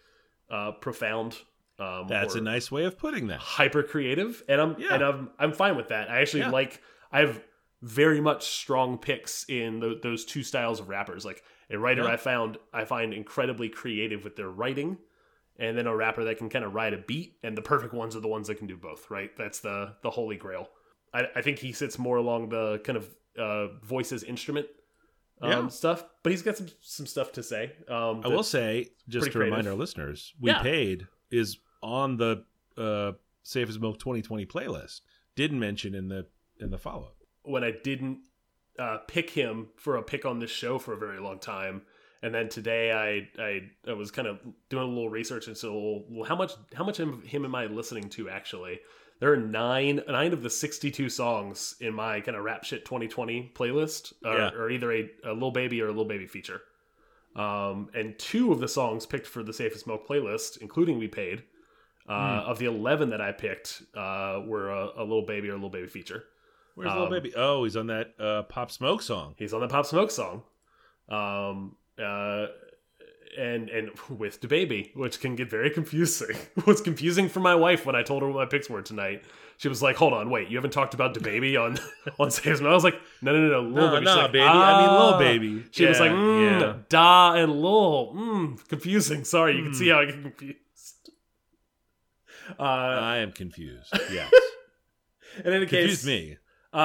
uh, 0.50 0.72
profound. 0.72 1.38
Um, 1.80 2.08
That's 2.08 2.36
a 2.36 2.42
nice 2.42 2.72
way 2.72 2.84
of 2.86 2.98
putting 2.98 3.28
that. 3.28 3.40
hyper 3.40 3.82
creative, 3.84 4.44
and 4.50 4.60
I'm 4.60 4.76
Yeah. 4.80 4.94
and 4.96 5.04
I'm 5.04 5.30
I'm 5.40 5.54
fine 5.54 5.76
with 5.78 5.90
that. 5.90 6.10
I 6.10 6.22
actually 6.22 6.42
Yeah. 6.42 6.50
like 6.50 6.82
I 7.12 7.20
have 7.22 7.42
very 7.84 8.22
much 8.22 8.46
strong 8.48 8.98
picks 8.98 9.46
in 9.50 9.80
tho- 9.80 9.96
those 10.02 10.26
two 10.26 10.44
styles 10.44 10.80
of 10.80 10.90
rappers. 10.90 11.24
Like 11.26 11.44
a 11.70 11.78
writer 11.80 12.04
Yeah. 12.04 12.10
I 12.14 12.18
found 12.18 12.58
I 12.74 12.86
find 12.86 13.14
incredibly 13.14 13.70
creative 13.70 14.24
with 14.24 14.36
their 14.36 14.50
writing, 14.50 14.98
and 15.62 15.78
then 15.78 15.88
a 15.88 15.96
rapper 15.96 16.24
that 16.26 16.38
can 16.38 16.50
kind 16.50 16.66
of 16.66 16.74
ride 16.74 16.94
a 16.94 16.98
beat. 16.98 17.38
And 17.44 17.56
the 17.58 17.62
perfect 17.62 17.94
ones 17.94 18.16
are 18.16 18.20
the 18.20 18.28
ones 18.28 18.48
that 18.48 18.56
can 18.56 18.68
do 18.68 18.76
both. 18.76 19.10
Right? 19.10 19.30
That's 19.38 19.60
the 19.62 19.96
the 20.04 20.10
holy 20.10 20.36
grail. 20.36 20.68
I, 21.14 21.28
I 21.36 21.42
think 21.42 21.60
he 21.60 21.72
sits 21.72 21.98
more 22.00 22.18
along 22.18 22.50
the 22.50 22.80
kind 22.84 22.98
of 22.98 23.08
uh, 23.38 23.68
voices 23.84 24.24
instrument 24.24 24.68
um, 25.42 25.50
Yeah. 25.52 25.68
stuff, 25.70 26.04
but 26.24 26.32
he's 26.32 26.42
got 26.42 26.58
some 26.58 26.68
some 26.82 27.06
stuff 27.06 27.32
to 27.34 27.44
say. 27.44 27.74
Um, 27.88 28.22
I 28.26 28.28
will 28.28 28.44
say, 28.44 28.90
just 29.08 29.32
to 29.32 29.40
remind 29.40 29.68
our 29.68 29.74
listeners, 29.76 30.34
We 30.40 30.52
Yeah. 30.52 30.62
Paid 30.62 31.08
is 31.32 31.58
on 31.82 32.18
the 32.18 32.44
uh, 32.78 33.14
Safe 33.44 33.68
as 33.70 33.80
Milk 33.80 34.00
2020 34.00 34.46
playlist. 34.46 35.02
Didn't 35.36 35.60
mention 35.60 35.96
in 35.96 36.08
the 36.10 36.28
in 36.60 36.70
the 36.72 36.78
follow 36.78 37.08
up. 37.08 37.16
when 37.44 37.64
I 37.64 37.72
didn't 37.84 38.20
uh, 38.80 39.00
pick 39.08 39.32
him 39.32 39.68
for 39.78 39.98
a 39.98 40.04
pick 40.04 40.26
on 40.26 40.40
this 40.40 40.52
show 40.52 40.78
for 40.80 40.94
a 40.94 40.98
very 40.98 41.20
long 41.20 41.40
time, 41.40 41.82
and 42.24 42.34
then 42.34 42.50
today 42.50 42.92
I 42.92 43.42
I, 43.42 43.62
I 43.90 43.94
was 43.94 44.12
kind 44.12 44.28
of 44.28 44.40
doing 44.70 44.84
a 44.84 44.88
little 44.88 45.10
research 45.10 45.48
and 45.48 45.58
so 45.58 46.04
well, 46.10 46.26
how 46.28 46.36
much 46.36 46.54
how 46.74 46.84
much 46.84 47.00
of 47.00 47.24
him 47.24 47.46
am 47.46 47.56
I 47.56 47.66
listening 47.66 48.10
to 48.12 48.30
actually? 48.30 48.80
There 49.20 49.32
are 49.32 49.38
nine 49.38 50.02
nine 50.08 50.34
of 50.34 50.42
the 50.42 50.50
sixty 50.50 50.90
two 50.92 51.08
songs 51.10 51.76
in 51.80 51.94
my 51.94 52.22
kind 52.22 52.36
of 52.38 52.44
rap 52.44 52.64
shit 52.64 52.86
twenty 52.86 53.08
twenty 53.08 53.52
playlist 53.54 54.14
are, 54.26 54.38
Yeah. 54.38 54.50
are 54.50 54.70
either 54.70 54.92
a, 54.92 55.10
a 55.26 55.34
little 55.34 55.52
baby 55.52 55.80
or 55.82 55.86
a 55.86 55.90
little 55.90 56.06
baby 56.06 56.26
feature. 56.28 56.62
Um, 57.36 57.90
and 57.94 58.18
two 58.20 58.52
of 58.52 58.60
the 58.60 58.68
songs 58.68 59.06
picked 59.06 59.28
for 59.28 59.42
the 59.44 59.54
Safe 59.54 59.74
As 59.74 59.88
Milk 59.88 60.06
playlist, 60.08 60.58
including 60.58 60.98
We 61.00 61.08
Paid, 61.08 61.44
uh, 62.10 62.12
of 62.46 62.60
the 62.60 62.66
11 62.66 63.10
that 63.12 63.22
I 63.22 63.32
picked, 63.32 63.84
uh, 63.96 64.42
were 64.46 64.70
a, 64.70 64.90
a 64.98 65.04
little 65.04 65.26
baby 65.26 65.48
or 65.48 65.54
a 65.54 65.56
little 65.56 65.70
baby 65.70 65.88
feature. 65.88 66.26
Where's 66.76 66.92
Um, 66.92 66.98
little 67.00 67.12
baby? 67.22 67.34
Oh, 67.38 67.64
he's 67.64 67.78
on 67.78 67.88
that. 67.88 68.14
Oh, 68.20 68.20
he's 68.20 68.20
on 68.20 68.26
that 68.26 68.42
uh, 68.42 68.44
Pop 68.44 68.70
Smoke 68.70 69.02
song. 69.02 69.36
He's 69.38 69.54
on 69.54 69.62
the 69.62 69.70
Pop 69.70 69.86
Smoke 69.86 70.12
song. 70.12 70.44
Um, 71.08 71.78
uh, 72.00 72.48
and 73.38 73.70
and 73.70 73.92
with 74.10 74.42
DaBaby, 74.42 74.96
which 74.96 75.20
can 75.22 75.36
get 75.36 75.50
very 75.50 75.70
confusing. 75.70 76.36
it 76.58 76.68
was 76.68 76.82
confusing 76.82 77.30
for 77.30 77.40
my 77.40 77.56
wife 77.56 77.86
when 77.86 77.96
I 77.96 78.04
told 78.04 78.22
her 78.22 78.28
what 78.28 78.36
my 78.38 78.46
picks 78.46 78.70
were 78.70 78.82
tonight. 78.82 79.24
She 79.58 79.68
was 79.68 79.82
like, 79.82 79.96
"Hold 79.98 80.14
on, 80.14 80.30
wait, 80.30 80.50
you 80.50 80.58
haven't 80.58 80.72
talked 80.72 80.94
about 80.94 81.14
DaBaby 81.16 81.56
on 81.62 81.78
on 82.20 82.32
Sam's 82.32 82.62
I 82.62 82.74
was 82.74 82.84
like, 82.84 83.00
"No, 83.22 83.32
no, 83.34 83.48
no, 83.48 83.62
no, 83.62 83.70
Lil 83.70 83.74
No, 83.74 83.92
baby." 83.94 84.06
no, 84.06 84.16
like, 84.16 84.32
baby. 84.32 84.44
I 84.44 84.82
mean, 84.82 84.92
Lil 84.92 85.14
"Ah." 85.14 85.18
Baby. 85.20 85.64
She 85.72 85.86
was 85.86 86.00
like, 86.00 86.12
mm, 86.12 86.62
yeah. 86.62 86.74
"Da 86.90 87.34
and 87.36 87.62
Lil, 87.62 88.14
mm, 88.14 88.68
confusing." 88.68 89.24
Sorry, 89.24 89.56
you 89.56 89.64
can 89.64 89.74
see 89.74 89.90
how 89.90 90.00
I 90.00 90.06
get 90.06 90.22
confused. 90.22 90.58
Uh, 92.60 92.64
I 92.64 93.18
am 93.18 93.32
confused. 93.32 93.94
Yes, 94.12 94.32
in 95.46 95.54
any 95.54 95.66
confused 95.66 96.02
case, 96.02 96.06
me. 96.06 96.38
uh, 96.74 96.78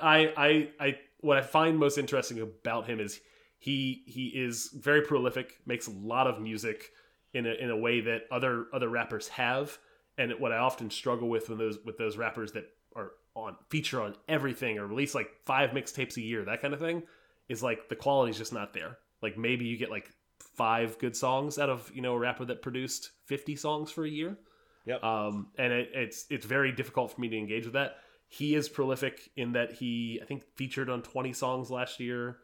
I, 0.00 0.32
I, 0.36 0.68
I, 0.80 0.98
what 1.20 1.36
I 1.36 1.42
find 1.42 1.76
most 1.78 1.98
interesting 1.98 2.40
about 2.40 2.86
him 2.86 3.00
is 3.00 3.20
he 3.60 4.02
he 4.06 4.28
is 4.28 4.70
very 4.74 5.02
prolific, 5.02 5.58
makes 5.66 5.86
a 5.86 5.90
lot 5.90 6.26
of 6.26 6.40
music 6.40 6.92
in 7.34 7.46
a 7.46 7.50
in 7.50 7.70
a 7.70 7.76
way 7.76 8.00
that 8.00 8.22
other 8.32 8.66
other 8.72 8.88
rappers 8.88 9.28
have, 9.28 9.78
and 10.16 10.32
what 10.40 10.50
I 10.50 10.56
often 10.56 10.90
struggle 10.90 11.28
with 11.28 11.50
when 11.50 11.58
those 11.58 11.78
with 11.84 11.98
those 11.98 12.16
rappers 12.16 12.52
that 12.52 12.64
are 12.96 13.12
on 13.34 13.56
feature 13.68 14.00
on 14.00 14.16
everything 14.28 14.78
or 14.78 14.86
release 14.86 15.14
like 15.14 15.30
five 15.44 15.70
mixtapes 15.70 16.16
a 16.16 16.22
year, 16.22 16.44
that 16.46 16.62
kind 16.62 16.72
of 16.72 16.80
thing, 16.80 17.02
is 17.50 17.62
like 17.62 17.90
the 17.90 17.96
quality's 17.96 18.38
just 18.38 18.54
not 18.54 18.72
there. 18.72 18.96
Like 19.22 19.36
maybe 19.36 19.66
you 19.66 19.76
get 19.76 19.90
like 19.90 20.10
five 20.38 20.98
good 20.98 21.14
songs 21.14 21.58
out 21.58 21.68
of 21.68 21.90
you 21.94 22.00
know 22.00 22.14
a 22.14 22.18
rapper 22.18 22.46
that 22.46 22.62
produced 22.62 23.10
fifty 23.26 23.56
songs 23.56 23.90
for 23.90 24.06
a 24.06 24.10
year. 24.10 24.38
Yep. 24.86 25.04
Um, 25.04 25.48
and 25.58 25.70
it, 25.70 25.90
it's 25.92 26.24
it's 26.30 26.46
very 26.46 26.72
difficult 26.72 27.12
for 27.12 27.20
me 27.20 27.28
to 27.28 27.36
engage 27.36 27.66
with 27.66 27.74
that. 27.74 27.98
He 28.26 28.54
is 28.54 28.70
prolific 28.70 29.30
in 29.36 29.52
that 29.52 29.72
he 29.72 30.18
I 30.22 30.24
think 30.24 30.44
featured 30.56 30.88
on 30.88 31.02
20 31.02 31.34
songs 31.34 31.70
last 31.70 32.00
year. 32.00 32.38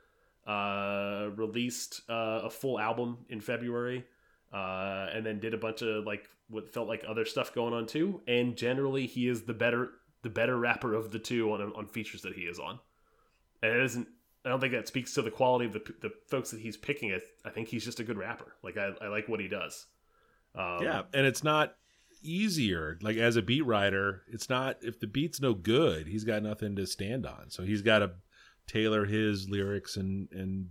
Uh, 0.47 1.30
released 1.34 2.03
uh, 2.09 2.42
a 2.44 2.51
full 2.51 2.78
album 2.78 3.18
in 3.28 3.40
February, 3.40 4.05
uh, 4.53 5.09
and 5.12 5.26
then 5.26 5.40
did 5.40 5.55
a 5.55 5.57
bunch 5.57 5.82
of 5.82 6.05
like 6.05 6.28
what 6.49 6.72
felt 6.72 6.86
like 6.86 7.05
other 7.09 7.24
stuff 7.24 7.53
going 7.53 7.74
on 7.74 7.84
too. 7.84 8.20
And 8.28 8.57
generally, 8.57 9.07
he 9.07 9.28
is 9.28 9.42
the 9.42 9.55
better 9.55 9.90
the 10.22 10.30
better 10.30 10.57
rapper 10.57 10.94
of 10.94 11.11
the 11.11 11.18
two 11.18 11.53
on 11.53 11.61
on 11.74 11.86
features 11.86 12.22
that 12.22 12.34
he 12.34 12.42
is 12.42 12.61
on. 12.61 12.78
And 13.62 13.72
it 13.72 13.82
isn't. 13.82 14.07
I 14.44 14.51
don't 14.51 14.61
think 14.61 14.72
that 14.72 14.86
speaks 14.86 15.14
to 15.14 15.22
the 15.22 15.32
quality 15.32 15.66
of 15.66 15.72
the 15.72 15.82
the 16.01 16.12
folks 16.28 16.53
that 16.53 16.61
he's 16.61 16.76
picking. 16.76 17.12
I, 17.12 17.18
I 17.44 17.51
think 17.51 17.66
he's 17.66 17.84
just 17.84 17.99
a 17.99 18.05
good 18.05 18.16
rapper. 18.16 18.55
Like 18.62 18.76
I, 18.76 18.92
I 19.03 19.09
like 19.09 19.28
what 19.28 19.40
he 19.40 19.49
does. 19.49 19.86
Um, 20.55 20.78
yeah, 20.80 21.03
and 21.12 21.26
it's 21.26 21.42
not 21.42 21.74
easier. 22.22 22.99
Like 23.03 23.16
as 23.16 23.34
a 23.34 23.42
beat 23.42 23.66
writer, 23.66 24.22
it's 24.28 24.49
not 24.49 24.76
if 24.82 25.01
the 25.01 25.07
beat's 25.07 25.40
no 25.40 25.55
good, 25.55 26.07
he's 26.07 26.24
got 26.24 26.42
nothing 26.42 26.76
to 26.76 26.86
stand 26.86 27.26
on. 27.26 27.51
So 27.51 27.64
he's 27.64 27.82
got 27.82 27.99
to 27.99 28.12
tailor 28.67 29.05
his 29.05 29.49
lyrics 29.49 29.97
and 29.97 30.29
and 30.33 30.69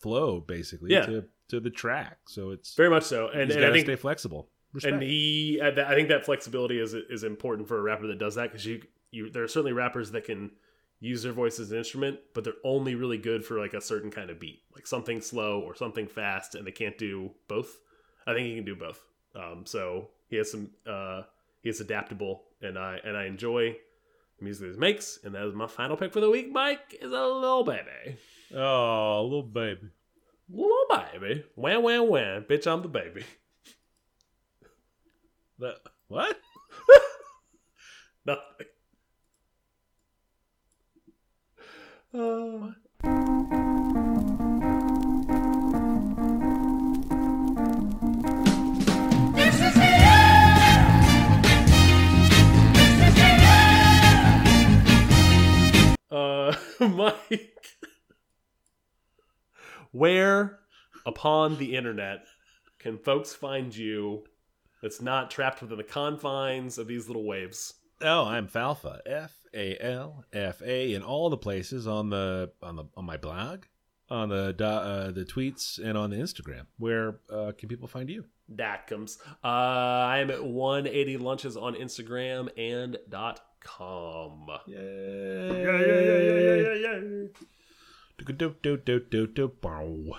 flow 0.00 0.40
basically 0.40 0.92
Yeah. 0.92 1.06
to 1.06 1.24
to 1.48 1.60
the 1.60 1.70
track. 1.70 2.18
So 2.26 2.50
it's 2.50 2.74
very 2.74 2.90
much 2.90 3.04
so. 3.04 3.28
And, 3.28 3.44
he's 3.48 3.56
and 3.56 3.60
got 3.62 3.66
I 3.66 3.68
to 3.68 3.72
think 3.74 3.86
stay 3.86 3.96
flexible. 3.96 4.48
Respect. 4.72 4.94
and 4.94 5.02
he 5.02 5.60
I 5.62 5.68
I 5.68 5.94
think 5.94 6.08
that 6.08 6.24
flexibility 6.24 6.78
is 6.78 6.94
is 6.94 7.24
important 7.24 7.68
for 7.68 7.78
a 7.78 7.82
rapper 7.82 8.06
that 8.08 8.18
does 8.18 8.34
that 8.34 8.50
because 8.50 8.66
you 8.66 8.82
you 9.10 9.30
there 9.30 9.42
are 9.42 9.48
certainly 9.48 9.72
rappers 9.72 10.10
that 10.10 10.24
can 10.24 10.50
use 11.00 11.22
their 11.22 11.32
voice 11.32 11.58
as 11.60 11.70
an 11.70 11.78
instrument 11.78 12.18
but 12.34 12.42
they're 12.44 12.52
only 12.64 12.94
really 12.96 13.16
good 13.18 13.44
for 13.44 13.58
like 13.60 13.72
a 13.72 13.80
certain 13.80 14.10
kind 14.10 14.30
of 14.30 14.38
beat 14.40 14.60
like 14.74 14.86
something 14.86 15.20
slow 15.20 15.60
or 15.60 15.74
something 15.74 16.06
fast 16.08 16.54
and 16.56 16.66
they 16.66 16.72
can't 16.72 16.98
do 16.98 17.30
both 17.46 17.78
i 18.26 18.34
think 18.34 18.46
he 18.48 18.54
can 18.56 18.64
do 18.64 18.74
both 18.74 19.00
um, 19.36 19.64
so 19.64 20.08
he 20.28 20.36
has 20.36 20.50
some 20.50 20.68
uh, 20.86 21.22
he 21.62 21.68
is 21.70 21.80
adaptable 21.80 22.42
and 22.60 22.76
i 22.76 22.98
and 23.04 23.16
i 23.16 23.24
enjoy 23.26 23.74
music 24.40 24.72
he 24.72 24.78
makes 24.78 25.18
and 25.24 25.34
that 25.34 25.44
is 25.44 25.54
my 25.54 25.66
final 25.66 25.96
pick 25.96 26.12
for 26.12 26.20
the 26.20 26.30
week 26.30 26.50
mike 26.52 26.96
is 27.00 27.12
a 27.12 27.26
little 27.26 27.64
baby 27.64 28.16
oh, 28.54 29.22
little 29.24 29.42
baby. 29.42 29.88
little 30.48 30.86
baby 30.88 31.44
wham 31.56 31.82
wham 31.82 32.08
wham 32.08 32.44
bitch 32.44 32.66
i'm 32.66 32.82
the 32.82 32.88
baby 32.88 33.24
The, 35.58 35.74
what? 36.06 36.38
Nothing. 38.26 38.66
Uh, 42.14 42.72
uh, 56.10 56.54
Mike, 56.80 57.66
where 59.92 60.58
upon 61.06 61.58
the 61.58 61.76
internet 61.76 62.24
can 62.78 62.98
folks 62.98 63.34
find 63.34 63.74
you 63.76 64.24
that's 64.82 65.02
not 65.02 65.30
trapped 65.30 65.60
within 65.60 65.78
the 65.78 65.84
confines 65.84 66.78
of 66.78 66.86
these 66.86 67.08
little 67.08 67.26
waves? 67.26 67.74
Oh, 68.00 68.24
I'm 68.24 68.48
Falfa. 68.48 69.00
F 69.06 69.32
A 69.52 69.76
L 69.80 70.24
F 70.32 70.62
A 70.62 70.94
in 70.94 71.02
all 71.02 71.30
the 71.30 71.36
places 71.36 71.86
on 71.86 72.10
the 72.10 72.52
on 72.62 72.76
the 72.76 72.84
on 72.96 73.04
my 73.04 73.16
blog, 73.16 73.64
on 74.08 74.28
the 74.28 74.54
uh, 74.64 75.10
the 75.10 75.24
tweets, 75.24 75.78
and 75.82 75.98
on 75.98 76.10
the 76.10 76.16
Instagram. 76.16 76.66
Where 76.78 77.18
uh, 77.30 77.52
can 77.58 77.68
people 77.68 77.88
find 77.88 78.08
you? 78.08 78.24
Datcoms. 78.54 79.18
Uh, 79.44 79.46
I 79.46 80.18
am 80.18 80.30
at 80.30 80.44
180 80.44 81.18
lunches 81.18 81.56
on 81.56 81.74
Instagram 81.74 82.48
and 82.56 82.98
dot 83.08 83.40
com. 83.60 84.46
Yay! 84.66 84.76
Yeah, 84.76 85.80
yeah, 85.80 86.00
yeah, 86.00 86.18
yeah, 86.18 86.54
yeah, 86.54 86.72
yeah, 86.74 86.74
yeah. 86.74 87.28
Do 88.18 88.32
do 88.32 88.54
do 88.62 88.76
do 88.76 89.00
do 89.00 89.26
do. 89.26 89.48
Bow. 89.60 90.18